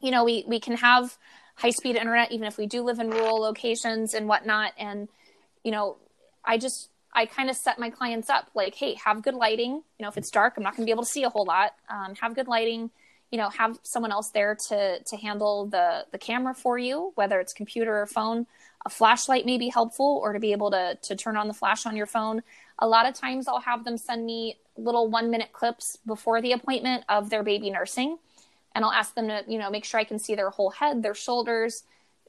you 0.01 0.11
know 0.11 0.25
we 0.25 0.45
we 0.49 0.59
can 0.59 0.77
have 0.79 1.17
high 1.57 1.71
speed 1.71 1.95
internet 1.95 2.33
even 2.33 2.49
if 2.49 2.59
we 2.59 2.67
do 2.67 2.83
live 2.83 2.99
in 2.99 3.11
rural 3.11 3.41
locations 3.41 4.15
and 4.15 4.27
whatnot. 4.27 4.73
And 4.79 5.09
you 5.63 5.71
know 5.71 5.99
i 6.45 6.59
just 6.59 6.89
i 7.13 7.27
kind 7.27 7.49
of 7.49 7.57
set 7.57 7.79
my 7.79 7.91
clients 7.91 8.29
up 8.29 8.51
like 8.55 8.75
hey 8.75 8.95
have 9.05 9.23
good 9.23 9.35
lighting. 9.35 9.73
You 9.99 10.03
know 10.03 10.09
if 10.09 10.17
it's 10.17 10.31
dark 10.31 10.55
i'm 10.57 10.63
not 10.63 10.75
going 10.75 10.85
to 10.85 10.87
be 10.87 10.93
able 10.93 11.05
to 11.05 11.11
see 11.11 11.23
a 11.23 11.31
whole 11.31 11.45
lot. 11.45 11.75
Um, 11.89 12.15
have 12.17 12.35
good 12.35 12.49
lighting. 12.49 12.91
You 13.31 13.39
know 13.39 13.51
have 13.51 13.79
someone 13.83 14.13
else 14.13 14.31
there 14.31 14.57
to 14.69 15.01
to 15.01 15.17
handle 15.17 15.67
the 15.67 16.07
the 16.11 16.19
camera 16.19 16.55
for 16.55 16.79
you 16.79 17.13
whether 17.17 17.39
it's 17.39 17.53
computer 17.53 18.01
or 18.01 18.07
phone. 18.07 18.47
A 18.87 18.91
flashlight 18.91 19.47
may 19.47 19.57
be 19.57 19.69
helpful 19.69 20.21
or 20.23 20.35
to 20.35 20.41
be 20.41 20.53
able 20.53 20.71
to 20.71 20.99
to 21.03 21.17
turn 21.17 21.37
on 21.37 21.49
the 21.49 21.55
flash 21.55 21.87
on 21.87 21.97
your 21.97 22.07
phone 22.07 22.43
a 22.79 22.87
lot 22.87 23.07
of 23.07 23.15
times 23.15 23.49
I'll 23.49 23.61
have 23.61 23.85
them 23.85 23.97
send 23.97 24.25
me 24.27 24.59
little 24.77 25.09
one 25.09 25.31
minute 25.31 25.53
clips 25.53 25.97
before 26.07 26.41
the 26.43 26.53
appointment 26.53 27.05
of 27.09 27.31
their 27.31 27.43
baby 27.43 27.71
nursing. 27.71 28.19
And 28.75 28.85
I'll 28.85 28.93
ask 28.93 29.15
them 29.15 29.29
to, 29.29 29.45
you 29.47 29.59
know, 29.59 29.71
make 29.71 29.85
sure 29.85 30.01
I 30.01 30.05
can 30.05 30.19
see 30.19 30.35
their 30.35 30.51
whole 30.51 30.71
head, 30.71 31.03
their 31.03 31.15
shoulders, 31.15 31.85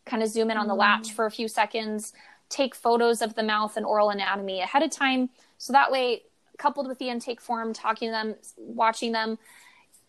kind 0.06 0.22
of 0.22 0.30
zoom 0.30 0.52
in 0.52 0.58
on 0.58 0.68
the 0.68 0.74
mm-hmm. 0.74 0.82
latch 0.82 1.14
for 1.14 1.26
a 1.26 1.32
few 1.32 1.48
seconds, 1.48 2.14
take 2.50 2.76
photos 2.76 3.22
of 3.22 3.34
the 3.34 3.44
mouth 3.44 3.76
and 3.78 3.86
oral 3.86 4.12
anatomy 4.12 4.62
ahead 4.62 4.84
of 4.84 4.92
time. 4.92 5.30
So 5.58 5.74
that 5.74 5.92
way, 5.92 6.24
coupled 6.58 6.88
with 6.88 7.00
the 7.00 7.10
intake 7.10 7.42
form, 7.42 7.74
talking 7.74 8.10
to 8.10 8.12
them, 8.12 8.36
watching 8.58 9.12
them, 9.12 9.38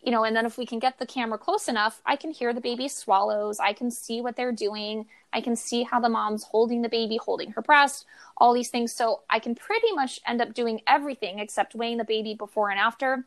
you 0.06 0.12
know, 0.12 0.22
and 0.22 0.36
then 0.36 0.46
if 0.46 0.56
we 0.56 0.64
can 0.64 0.78
get 0.78 1.00
the 1.00 1.04
camera 1.04 1.36
close 1.36 1.66
enough, 1.66 2.00
I 2.06 2.14
can 2.14 2.30
hear 2.30 2.52
the 2.52 2.60
baby 2.60 2.86
swallows. 2.86 3.58
I 3.58 3.72
can 3.72 3.90
see 3.90 4.20
what 4.20 4.36
they're 4.36 4.52
doing. 4.52 5.06
I 5.32 5.40
can 5.40 5.56
see 5.56 5.82
how 5.82 5.98
the 5.98 6.08
mom's 6.08 6.44
holding 6.44 6.82
the 6.82 6.88
baby, 6.88 7.16
holding 7.16 7.50
her 7.50 7.60
breast, 7.60 8.06
all 8.36 8.54
these 8.54 8.70
things. 8.70 8.92
So 8.92 9.22
I 9.28 9.40
can 9.40 9.56
pretty 9.56 9.90
much 9.92 10.20
end 10.24 10.40
up 10.40 10.54
doing 10.54 10.80
everything 10.86 11.40
except 11.40 11.74
weighing 11.74 11.96
the 11.96 12.04
baby 12.04 12.34
before 12.34 12.70
and 12.70 12.78
after, 12.78 13.24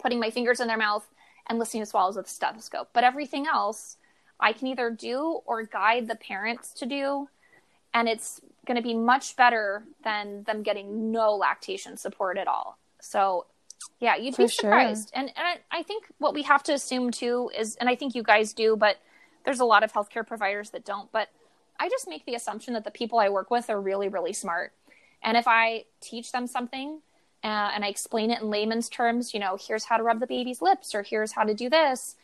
putting 0.00 0.18
my 0.18 0.30
fingers 0.30 0.58
in 0.58 0.66
their 0.66 0.76
mouth, 0.76 1.06
and 1.46 1.56
listening 1.56 1.84
to 1.84 1.86
swallows 1.86 2.16
with 2.16 2.26
a 2.26 2.30
stethoscope. 2.30 2.88
But 2.92 3.04
everything 3.04 3.46
else, 3.46 3.96
I 4.40 4.52
can 4.52 4.66
either 4.66 4.90
do 4.90 5.40
or 5.46 5.62
guide 5.62 6.08
the 6.08 6.16
parents 6.16 6.72
to 6.80 6.86
do. 6.86 7.28
And 7.94 8.08
it's 8.08 8.40
going 8.66 8.76
to 8.76 8.82
be 8.82 8.94
much 8.94 9.36
better 9.36 9.84
than 10.02 10.42
them 10.42 10.64
getting 10.64 11.12
no 11.12 11.36
lactation 11.36 11.96
support 11.96 12.38
at 12.38 12.48
all. 12.48 12.76
So 13.00 13.46
yeah, 14.00 14.16
you'd 14.16 14.36
For 14.36 14.42
be 14.42 14.48
sure. 14.48 14.70
surprised. 14.70 15.10
And, 15.14 15.32
and 15.36 15.60
I, 15.70 15.82
think 15.82 16.04
what 16.18 16.34
we 16.34 16.42
have 16.42 16.62
to 16.64 16.72
assume 16.72 17.10
too 17.10 17.50
is, 17.56 17.76
and 17.76 17.88
I 17.88 17.96
think 17.96 18.14
you 18.14 18.22
guys 18.22 18.52
do, 18.52 18.76
but 18.76 18.98
there's 19.44 19.60
a 19.60 19.64
lot 19.64 19.82
of 19.82 19.92
healthcare 19.92 20.26
providers 20.26 20.70
that 20.70 20.84
don't. 20.84 21.10
But 21.10 21.28
I 21.80 21.88
just 21.88 22.08
make 22.08 22.24
the 22.24 22.34
assumption 22.34 22.74
that 22.74 22.84
the 22.84 22.90
people 22.90 23.18
I 23.18 23.28
work 23.28 23.50
with 23.50 23.70
are 23.70 23.80
really, 23.80 24.08
really 24.08 24.32
smart. 24.32 24.72
And 25.22 25.36
if 25.36 25.48
I 25.48 25.84
teach 26.00 26.30
them 26.32 26.46
something 26.46 27.00
uh, 27.42 27.70
and 27.74 27.84
I 27.84 27.88
explain 27.88 28.30
it 28.30 28.40
in 28.40 28.50
layman's 28.50 28.88
terms, 28.88 29.34
you 29.34 29.40
know, 29.40 29.56
here's 29.60 29.84
how 29.84 29.96
to 29.96 30.02
rub 30.02 30.20
the 30.20 30.26
baby's 30.26 30.62
lips 30.62 30.94
or 30.94 31.02
here's 31.02 31.32
how 31.32 31.44
to 31.44 31.54
do 31.54 31.68
this, 31.68 32.14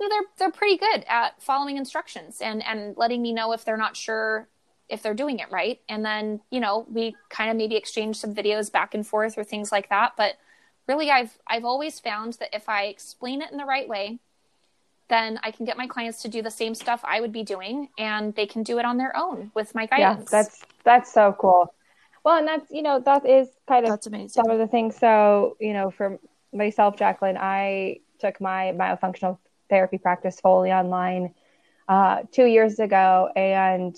you 0.00 0.08
know, 0.08 0.14
they're 0.14 0.26
they're 0.38 0.52
pretty 0.52 0.76
good 0.76 1.04
at 1.08 1.42
following 1.42 1.76
instructions 1.76 2.40
and 2.40 2.64
and 2.64 2.96
letting 2.96 3.20
me 3.20 3.32
know 3.32 3.52
if 3.52 3.64
they're 3.64 3.76
not 3.76 3.96
sure 3.96 4.46
if 4.88 5.02
they're 5.02 5.14
doing 5.14 5.40
it 5.40 5.50
right. 5.50 5.80
And 5.88 6.04
then 6.04 6.40
you 6.50 6.60
know 6.60 6.86
we 6.88 7.16
kind 7.28 7.50
of 7.50 7.56
maybe 7.56 7.74
exchange 7.74 8.16
some 8.16 8.34
videos 8.34 8.70
back 8.70 8.94
and 8.94 9.06
forth 9.06 9.36
or 9.36 9.42
things 9.42 9.72
like 9.72 9.88
that. 9.88 10.12
But 10.16 10.34
really, 10.88 11.10
I've 11.10 11.38
I've 11.46 11.64
always 11.64 12.00
found 12.00 12.34
that 12.34 12.54
if 12.54 12.68
I 12.68 12.84
explain 12.84 13.42
it 13.42 13.52
in 13.52 13.58
the 13.58 13.64
right 13.64 13.88
way, 13.88 14.18
then 15.08 15.38
I 15.42 15.50
can 15.50 15.64
get 15.66 15.76
my 15.76 15.86
clients 15.86 16.22
to 16.22 16.28
do 16.28 16.42
the 16.42 16.50
same 16.50 16.74
stuff 16.74 17.00
I 17.04 17.20
would 17.20 17.32
be 17.32 17.44
doing, 17.44 17.88
and 17.98 18.34
they 18.34 18.46
can 18.46 18.62
do 18.62 18.78
it 18.78 18.84
on 18.84 18.96
their 18.96 19.16
own 19.16 19.50
with 19.54 19.74
my 19.74 19.86
guidance. 19.86 20.30
Yeah, 20.32 20.42
that's 20.42 20.64
that's 20.84 21.12
so 21.12 21.36
cool. 21.38 21.72
Well, 22.24 22.38
and 22.38 22.48
that's 22.48 22.70
you 22.70 22.82
know 22.82 23.00
that 23.00 23.26
is 23.26 23.48
kind 23.68 23.84
of 23.84 23.90
That's 23.90 24.06
amazing. 24.06 24.28
some 24.28 24.50
of 24.50 24.58
the 24.58 24.66
things. 24.66 24.96
So 24.96 25.56
you 25.60 25.72
know, 25.72 25.90
for 25.90 26.18
myself, 26.52 26.96
Jacqueline, 26.96 27.36
I 27.38 28.00
took 28.18 28.40
my 28.40 28.72
myofunctional 28.76 29.38
therapy 29.70 29.98
practice 29.98 30.40
fully 30.40 30.72
online 30.72 31.34
uh, 31.88 32.22
two 32.32 32.46
years 32.46 32.78
ago, 32.78 33.30
and 33.36 33.96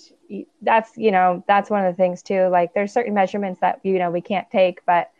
that's 0.61 0.91
you 0.97 1.11
know 1.11 1.43
that's 1.47 1.69
one 1.69 1.85
of 1.85 1.93
the 1.93 1.97
things 1.97 2.21
too. 2.21 2.47
Like 2.47 2.73
there's 2.73 2.93
certain 2.93 3.13
measurements 3.13 3.59
that 3.61 3.79
you 3.83 3.97
know 3.99 4.11
we 4.11 4.21
can't 4.21 4.49
take, 4.49 4.85
but 4.85 5.11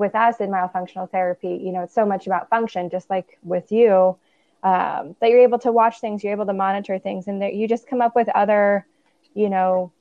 with 0.00 0.14
us 0.16 0.40
in 0.40 0.50
myofunctional 0.50 1.08
therapy, 1.10 1.60
you 1.62 1.70
know, 1.70 1.82
it's 1.82 1.94
so 1.94 2.04
much 2.04 2.26
about 2.26 2.48
function, 2.48 2.90
just 2.90 3.08
like 3.08 3.38
with 3.44 3.70
you, 3.70 4.16
um, 4.64 5.14
that 5.20 5.30
you're 5.30 5.42
able 5.42 5.58
to 5.60 5.70
watch 5.70 6.00
things, 6.00 6.24
you're 6.24 6.32
able 6.32 6.46
to 6.46 6.52
monitor 6.52 6.98
things, 6.98 7.28
and 7.28 7.42
that 7.42 7.54
you 7.54 7.68
just 7.68 7.86
come 7.86 8.00
up 8.00 8.16
with 8.16 8.28
other, 8.30 8.86
you 9.34 9.48
know, 9.48 9.92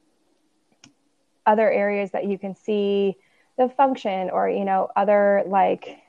other 1.46 1.70
areas 1.70 2.12
that 2.12 2.26
you 2.26 2.38
can 2.40 2.56
see 2.56 3.16
the 3.58 3.70
function 3.70 4.30
or 4.30 4.48
you 4.50 4.64
know 4.64 4.90
other 4.96 5.44
like 5.48 6.00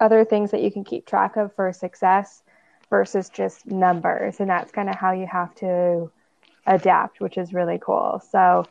other 0.00 0.24
things 0.24 0.50
that 0.52 0.62
you 0.62 0.70
can 0.70 0.84
keep 0.84 1.06
track 1.06 1.36
of 1.36 1.54
for 1.54 1.72
success 1.72 2.42
versus 2.90 3.28
just 3.30 3.66
numbers. 3.66 4.40
And 4.40 4.48
that's 4.48 4.70
kind 4.70 4.88
of 4.88 4.94
how 4.94 5.12
you 5.12 5.26
have 5.26 5.54
to 5.56 6.10
adapt 6.66 7.20
which 7.20 7.38
is 7.38 7.52
really 7.52 7.78
cool. 7.80 8.22
So 8.30 8.64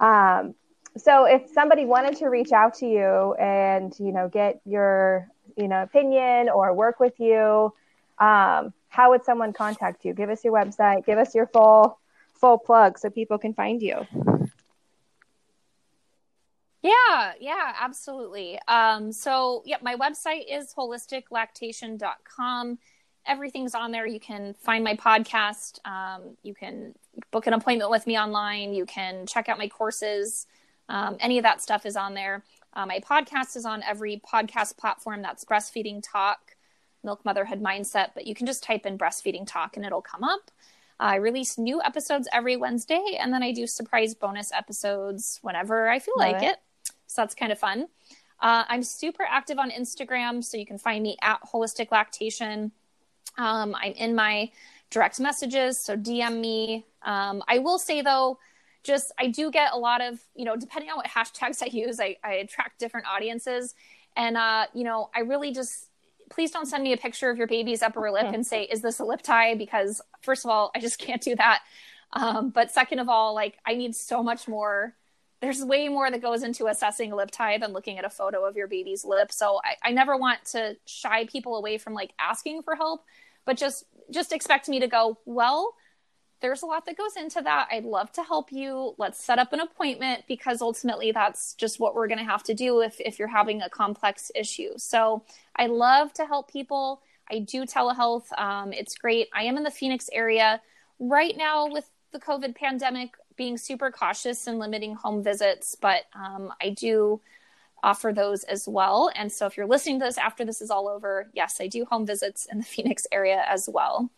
um, 0.00 0.54
so 0.96 1.24
if 1.24 1.48
somebody 1.52 1.84
wanted 1.84 2.16
to 2.16 2.26
reach 2.26 2.52
out 2.52 2.74
to 2.74 2.86
you 2.86 3.34
and 3.34 3.94
you 3.98 4.12
know 4.12 4.28
get 4.28 4.60
your 4.64 5.28
you 5.56 5.68
know 5.68 5.82
opinion 5.82 6.48
or 6.48 6.74
work 6.74 7.00
with 7.00 7.18
you 7.18 7.72
um, 8.18 8.72
how 8.88 9.10
would 9.10 9.24
someone 9.24 9.52
contact 9.52 10.04
you 10.04 10.12
give 10.12 10.30
us 10.30 10.44
your 10.44 10.52
website 10.52 11.04
give 11.06 11.18
us 11.18 11.34
your 11.34 11.46
full 11.46 11.98
full 12.34 12.58
plug 12.58 12.98
so 12.98 13.10
people 13.10 13.38
can 13.38 13.54
find 13.54 13.82
you 13.82 14.06
Yeah, 16.82 17.32
yeah, 17.38 17.74
absolutely. 17.78 18.58
Um, 18.66 19.12
so, 19.12 19.62
yeah, 19.66 19.76
my 19.82 19.96
website 19.96 20.44
is 20.50 20.72
holisticlactation.com. 20.74 22.78
Everything's 23.26 23.74
on 23.74 23.92
there. 23.92 24.06
You 24.06 24.18
can 24.18 24.54
find 24.54 24.82
my 24.82 24.94
podcast. 24.94 25.86
Um, 25.86 26.38
you 26.42 26.54
can 26.54 26.94
book 27.30 27.46
an 27.46 27.52
appointment 27.52 27.90
with 27.90 28.06
me 28.06 28.18
online. 28.18 28.72
You 28.72 28.86
can 28.86 29.26
check 29.26 29.50
out 29.50 29.58
my 29.58 29.68
courses. 29.68 30.46
Um, 30.90 31.16
any 31.20 31.38
of 31.38 31.44
that 31.44 31.62
stuff 31.62 31.86
is 31.86 31.96
on 31.96 32.14
there. 32.14 32.42
Uh, 32.74 32.84
my 32.84 32.98
podcast 33.00 33.56
is 33.56 33.64
on 33.64 33.82
every 33.82 34.20
podcast 34.30 34.76
platform 34.76 35.22
that's 35.22 35.44
breastfeeding 35.44 36.02
talk, 36.02 36.56
milk 37.02 37.24
motherhood 37.24 37.62
mindset, 37.62 38.10
but 38.14 38.26
you 38.26 38.34
can 38.34 38.46
just 38.46 38.62
type 38.62 38.84
in 38.84 38.98
breastfeeding 38.98 39.46
talk 39.46 39.76
and 39.76 39.86
it'll 39.86 40.02
come 40.02 40.24
up. 40.24 40.50
I 40.98 41.16
release 41.16 41.56
new 41.56 41.80
episodes 41.80 42.28
every 42.30 42.58
Wednesday, 42.58 43.16
and 43.18 43.32
then 43.32 43.42
I 43.42 43.52
do 43.52 43.66
surprise 43.66 44.14
bonus 44.14 44.52
episodes 44.52 45.38
whenever 45.40 45.88
I 45.88 45.98
feel 45.98 46.14
Love 46.18 46.32
like 46.32 46.42
it. 46.42 46.46
it. 46.50 46.58
So 47.06 47.22
that's 47.22 47.34
kind 47.34 47.50
of 47.50 47.58
fun. 47.58 47.86
Uh, 48.38 48.64
I'm 48.68 48.82
super 48.82 49.24
active 49.26 49.58
on 49.58 49.70
Instagram, 49.70 50.44
so 50.44 50.58
you 50.58 50.66
can 50.66 50.76
find 50.76 51.02
me 51.02 51.16
at 51.22 51.40
Holistic 51.42 51.90
Lactation. 51.90 52.72
Um, 53.38 53.74
I'm 53.74 53.92
in 53.92 54.14
my 54.14 54.50
direct 54.90 55.20
messages, 55.20 55.80
so 55.80 55.96
DM 55.96 56.38
me. 56.38 56.84
Um, 57.02 57.42
I 57.48 57.58
will 57.58 57.78
say 57.78 58.02
though, 58.02 58.38
just 58.82 59.12
I 59.18 59.28
do 59.28 59.50
get 59.50 59.72
a 59.72 59.78
lot 59.78 60.00
of, 60.00 60.20
you 60.34 60.44
know, 60.44 60.56
depending 60.56 60.90
on 60.90 60.96
what 60.96 61.06
hashtags 61.06 61.62
I 61.62 61.66
use, 61.66 62.00
I, 62.00 62.16
I 62.24 62.34
attract 62.34 62.78
different 62.78 63.06
audiences. 63.06 63.74
And, 64.16 64.36
uh, 64.36 64.66
you 64.74 64.84
know, 64.84 65.10
I 65.14 65.20
really 65.20 65.52
just, 65.52 65.88
please 66.30 66.50
don't 66.50 66.66
send 66.66 66.82
me 66.82 66.92
a 66.92 66.96
picture 66.96 67.30
of 67.30 67.38
your 67.38 67.46
baby's 67.46 67.82
upper 67.82 68.10
lip 68.10 68.26
and 68.32 68.46
say, 68.46 68.62
is 68.64 68.82
this 68.82 68.98
a 68.98 69.04
lip 69.04 69.22
tie? 69.22 69.54
Because, 69.54 70.00
first 70.22 70.44
of 70.44 70.50
all, 70.50 70.70
I 70.74 70.80
just 70.80 70.98
can't 71.06 71.22
do 71.22 71.36
that. 71.36 71.60
Um, 72.12 72.50
but 72.50 72.70
second 72.70 72.98
of 72.98 73.08
all, 73.08 73.34
like, 73.34 73.58
I 73.64 73.74
need 73.74 73.94
so 73.94 74.22
much 74.22 74.48
more. 74.48 74.94
There's 75.40 75.64
way 75.64 75.88
more 75.88 76.10
that 76.10 76.20
goes 76.20 76.42
into 76.42 76.66
assessing 76.66 77.12
a 77.12 77.16
lip 77.16 77.30
tie 77.30 77.58
than 77.58 77.72
looking 77.72 77.98
at 77.98 78.04
a 78.04 78.10
photo 78.10 78.44
of 78.44 78.56
your 78.56 78.66
baby's 78.66 79.04
lip. 79.04 79.32
So 79.32 79.60
I, 79.64 79.88
I 79.88 79.92
never 79.92 80.16
want 80.16 80.44
to 80.46 80.76
shy 80.86 81.26
people 81.26 81.56
away 81.56 81.78
from 81.78 81.94
like 81.94 82.12
asking 82.18 82.62
for 82.62 82.74
help, 82.74 83.04
but 83.46 83.56
just 83.56 83.84
just 84.10 84.32
expect 84.32 84.68
me 84.68 84.80
to 84.80 84.88
go, 84.88 85.18
well, 85.24 85.74
there's 86.40 86.62
a 86.62 86.66
lot 86.66 86.86
that 86.86 86.96
goes 86.96 87.16
into 87.16 87.42
that. 87.42 87.68
I'd 87.70 87.84
love 87.84 88.10
to 88.12 88.22
help 88.22 88.50
you. 88.50 88.94
Let's 88.98 89.22
set 89.22 89.38
up 89.38 89.52
an 89.52 89.60
appointment 89.60 90.24
because 90.26 90.62
ultimately 90.62 91.12
that's 91.12 91.54
just 91.54 91.78
what 91.78 91.94
we're 91.94 92.08
going 92.08 92.18
to 92.18 92.24
have 92.24 92.42
to 92.44 92.54
do 92.54 92.80
if, 92.80 93.00
if 93.00 93.18
you're 93.18 93.28
having 93.28 93.62
a 93.62 93.68
complex 93.68 94.30
issue. 94.34 94.70
So 94.76 95.22
I 95.56 95.66
love 95.66 96.12
to 96.14 96.24
help 96.24 96.50
people. 96.50 97.02
I 97.30 97.40
do 97.40 97.64
telehealth. 97.64 98.36
Um, 98.38 98.72
it's 98.72 98.94
great. 98.94 99.28
I 99.34 99.44
am 99.44 99.56
in 99.56 99.62
the 99.62 99.70
Phoenix 99.70 100.08
area 100.12 100.60
right 100.98 101.36
now 101.36 101.68
with 101.68 101.88
the 102.12 102.18
COVID 102.18 102.56
pandemic, 102.56 103.14
being 103.36 103.56
super 103.56 103.90
cautious 103.90 104.46
and 104.46 104.58
limiting 104.58 104.94
home 104.94 105.22
visits, 105.22 105.76
but 105.80 106.02
um, 106.14 106.52
I 106.60 106.70
do 106.70 107.20
offer 107.82 108.12
those 108.12 108.44
as 108.44 108.68
well. 108.68 109.10
And 109.14 109.30
so 109.30 109.46
if 109.46 109.56
you're 109.56 109.66
listening 109.66 110.00
to 110.00 110.06
this 110.06 110.18
after 110.18 110.44
this 110.44 110.60
is 110.60 110.70
all 110.70 110.88
over, 110.88 111.30
yes, 111.32 111.58
I 111.60 111.66
do 111.66 111.84
home 111.84 112.06
visits 112.06 112.46
in 112.50 112.58
the 112.58 112.64
Phoenix 112.74 113.06
area 113.12 113.44
as 113.48 113.68
well. 113.72 114.10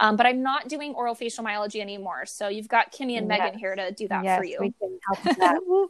Um, 0.00 0.16
but 0.16 0.26
I'm 0.26 0.42
not 0.42 0.68
doing 0.68 0.94
orofacial 0.94 1.44
myology 1.44 1.80
anymore. 1.80 2.26
So 2.26 2.48
you've 2.48 2.66
got 2.68 2.90
Kimi 2.90 3.16
and 3.16 3.28
yes. 3.28 3.38
Megan 3.38 3.56
here 3.58 3.76
to 3.76 3.92
do 3.92 4.08
that 4.08 4.24
yes, 4.24 4.38
for 4.38 4.44
you. 4.44 4.58
We 4.60 4.72
can 4.72 4.98
help 5.06 5.24
with 5.24 5.38
that. 5.38 5.60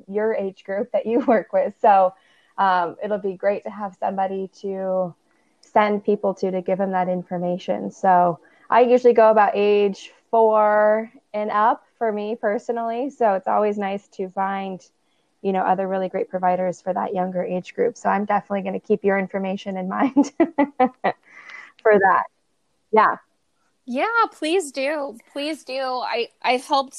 your 0.09 0.35
age 0.35 0.65
group 0.65 0.91
that 0.93 1.07
you 1.07 1.21
work 1.27 1.53
with. 1.53 1.75
So 1.81 2.15
um, 2.59 2.97
it'll 3.03 3.19
be 3.19 3.35
great 3.35 3.63
to 3.65 3.71
have 3.71 3.97
somebody 4.01 4.51
to 4.61 5.15
send 5.61 6.05
people 6.05 6.35
to 6.35 6.51
to 6.51 6.63
give 6.63 6.79
them 6.79 6.93
that 6.93 7.09
information. 7.09 7.91
So 7.91 8.41
I 8.69 8.83
usually 8.83 9.15
go 9.15 9.31
about 9.31 9.53
age 9.55 10.11
four 10.31 11.11
and 11.33 11.51
up 11.51 11.85
for 11.99 12.13
me 12.13 12.37
personally. 12.37 13.11
So 13.11 13.35
it's 13.35 13.49
always 13.49 13.79
nice 13.79 14.09
to 14.09 14.31
find 14.31 14.81
you 15.43 15.53
know 15.53 15.63
other 15.63 15.89
really 15.89 16.09
great 16.09 16.29
providers 16.29 16.81
for 16.81 16.93
that 16.93 17.15
younger 17.15 17.43
age 17.43 17.75
group. 17.75 17.97
So 17.97 18.09
i'm 18.09 18.25
definitely 18.25 18.63
going 18.63 18.81
to 18.81 18.87
keep 18.87 19.05
your 19.05 19.19
information 19.19 19.77
in 19.77 19.89
mind 19.89 20.33
for 20.39 21.99
that. 21.99 22.25
Yeah. 22.93 23.17
Yeah 23.87 24.07
please 24.33 24.73
do. 24.73 25.17
Please 25.33 25.65
do. 25.65 25.81
I 25.81 26.29
i've 26.43 26.65
helped 26.65 26.99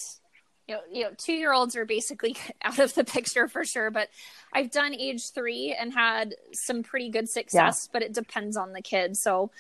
you 0.68 0.76
know, 0.76 0.82
you 0.92 1.04
know 1.04 1.12
two 1.18 1.34
year 1.34 1.54
olds 1.54 1.76
are 1.76 1.86
basically 1.86 2.36
out 2.64 2.80
of 2.80 2.94
the 2.94 3.04
picture 3.04 3.48
for 3.48 3.66
sure 3.66 3.90
but 3.90 4.10
i've 4.54 4.72
done 4.72 4.94
age 4.94 5.32
three 5.32 5.76
and 5.78 5.92
had 5.92 6.36
some 6.54 6.84
pretty 6.84 7.10
good 7.10 7.28
success 7.28 7.88
yeah. 7.88 7.90
but 7.92 8.04
it 8.04 8.14
depends 8.14 8.56
on 8.56 8.74
the 8.74 8.82
kid. 8.82 9.18
So 9.18 9.52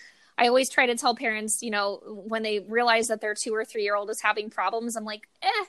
I 0.41 0.47
always 0.47 0.69
try 0.69 0.87
to 0.87 0.95
tell 0.95 1.15
parents, 1.15 1.61
you 1.61 1.69
know, 1.69 1.99
when 2.03 2.41
they 2.41 2.59
realize 2.59 3.09
that 3.09 3.21
their 3.21 3.35
two 3.35 3.53
or 3.53 3.63
three 3.63 3.83
year 3.83 3.95
old 3.95 4.09
is 4.09 4.21
having 4.21 4.49
problems, 4.49 4.95
I'm 4.95 5.05
like, 5.05 5.27
eh, 5.43 5.65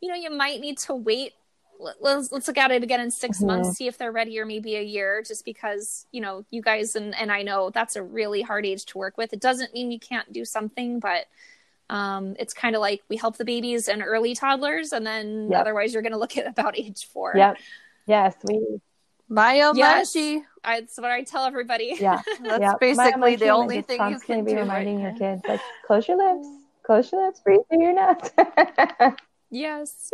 you 0.00 0.08
know, 0.08 0.14
you 0.14 0.30
might 0.30 0.60
need 0.60 0.78
to 0.78 0.94
wait 0.94 1.32
let's 1.78 2.32
let's 2.32 2.48
look 2.48 2.58
at 2.58 2.70
it 2.70 2.82
again 2.82 3.00
in 3.00 3.10
6 3.10 3.36
mm-hmm. 3.36 3.46
months 3.46 3.76
see 3.76 3.86
if 3.86 3.98
they're 3.98 4.12
ready 4.12 4.38
or 4.38 4.46
maybe 4.46 4.76
a 4.76 4.82
year 4.82 5.22
just 5.22 5.44
because 5.44 6.06
you 6.12 6.20
know 6.20 6.44
you 6.50 6.62
guys 6.62 6.96
and 6.96 7.14
and 7.16 7.30
i 7.32 7.42
know 7.42 7.70
that's 7.70 7.96
a 7.96 8.02
really 8.02 8.42
hard 8.42 8.64
age 8.64 8.84
to 8.86 8.98
work 8.98 9.16
with 9.18 9.32
it 9.32 9.40
doesn't 9.40 9.74
mean 9.74 9.90
you 9.90 9.98
can't 9.98 10.32
do 10.32 10.44
something 10.44 11.00
but 11.00 11.26
um, 11.90 12.34
it's 12.38 12.54
kind 12.54 12.74
of 12.74 12.80
like 12.80 13.02
we 13.10 13.16
help 13.18 13.36
the 13.36 13.44
babies 13.44 13.88
and 13.88 14.02
early 14.02 14.34
toddlers 14.34 14.92
and 14.92 15.06
then 15.06 15.50
yep. 15.50 15.60
otherwise 15.60 15.92
you're 15.92 16.02
going 16.02 16.12
to 16.12 16.18
look 16.18 16.38
at 16.38 16.46
about 16.46 16.78
age 16.78 17.06
four 17.12 17.34
yep 17.36 17.58
yes 18.06 18.34
we 18.44 18.80
Mayo 19.28 19.72
yes, 19.74 20.14
that's 20.62 20.98
what 20.98 21.10
I 21.10 21.22
tell 21.22 21.44
everybody. 21.44 21.96
Yeah, 21.98 22.20
that's 22.42 22.60
yep. 22.60 22.80
basically 22.80 23.36
the 23.36 23.48
only 23.48 23.82
thing 23.82 24.00
you 24.10 24.18
can 24.18 24.44
be 24.44 24.52
do 24.52 24.58
reminding 24.58 25.02
right 25.02 25.18
your 25.18 25.36
kids 25.36 25.42
like 25.48 25.60
close 25.86 26.06
your 26.06 26.18
lips, 26.18 26.46
close 26.84 27.10
your 27.10 27.26
lips, 27.26 27.40
breathe 27.40 27.60
through 27.70 27.82
your 27.82 27.94
nose. 27.94 29.14
yes. 29.50 30.10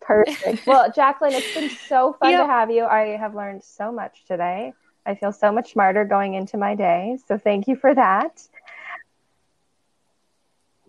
Perfect. 0.00 0.66
Well, 0.66 0.90
Jacqueline, 0.92 1.32
it's 1.32 1.54
been 1.54 1.70
so 1.70 2.12
fun 2.20 2.30
yep. 2.30 2.42
to 2.42 2.46
have 2.46 2.70
you. 2.70 2.84
I 2.84 3.16
have 3.16 3.34
learned 3.34 3.62
so 3.64 3.90
much 3.92 4.24
today. 4.26 4.72
I 5.06 5.14
feel 5.14 5.32
so 5.32 5.52
much 5.52 5.72
smarter 5.72 6.04
going 6.04 6.34
into 6.34 6.56
my 6.56 6.74
day. 6.74 7.18
So 7.26 7.38
thank 7.38 7.68
you 7.68 7.76
for 7.76 7.94
that. 7.94 8.42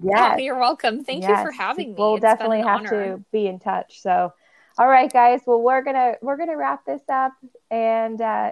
Yeah, 0.04 0.34
oh, 0.36 0.38
you're 0.38 0.60
welcome. 0.60 1.04
Thank 1.04 1.24
yes. 1.24 1.30
you 1.30 1.46
for 1.46 1.52
having 1.52 1.90
me. 1.90 1.96
We'll 1.98 2.16
it's 2.16 2.22
definitely 2.22 2.60
have 2.60 2.82
honor. 2.82 3.18
to 3.18 3.24
be 3.32 3.48
in 3.48 3.60
touch. 3.60 4.02
So, 4.02 4.34
all 4.78 4.88
right, 4.88 5.12
guys. 5.12 5.42
Well, 5.46 5.62
we're 5.62 5.84
gonna 5.84 6.16
we're 6.22 6.36
gonna 6.36 6.58
wrap 6.58 6.86
this 6.86 7.02
up, 7.08 7.32
and 7.72 8.20
uh, 8.20 8.52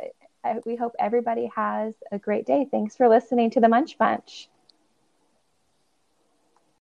we 0.66 0.78
hope 0.78 0.94
everybody 1.00 1.52
has 1.54 1.94
a 2.12 2.18
great 2.18 2.46
day. 2.46 2.66
Thanks 2.72 2.96
for 2.96 3.10
listening 3.10 3.52
to 3.52 3.60
the 3.60 3.68
Munch 3.68 3.98
Bunch. 3.98 4.48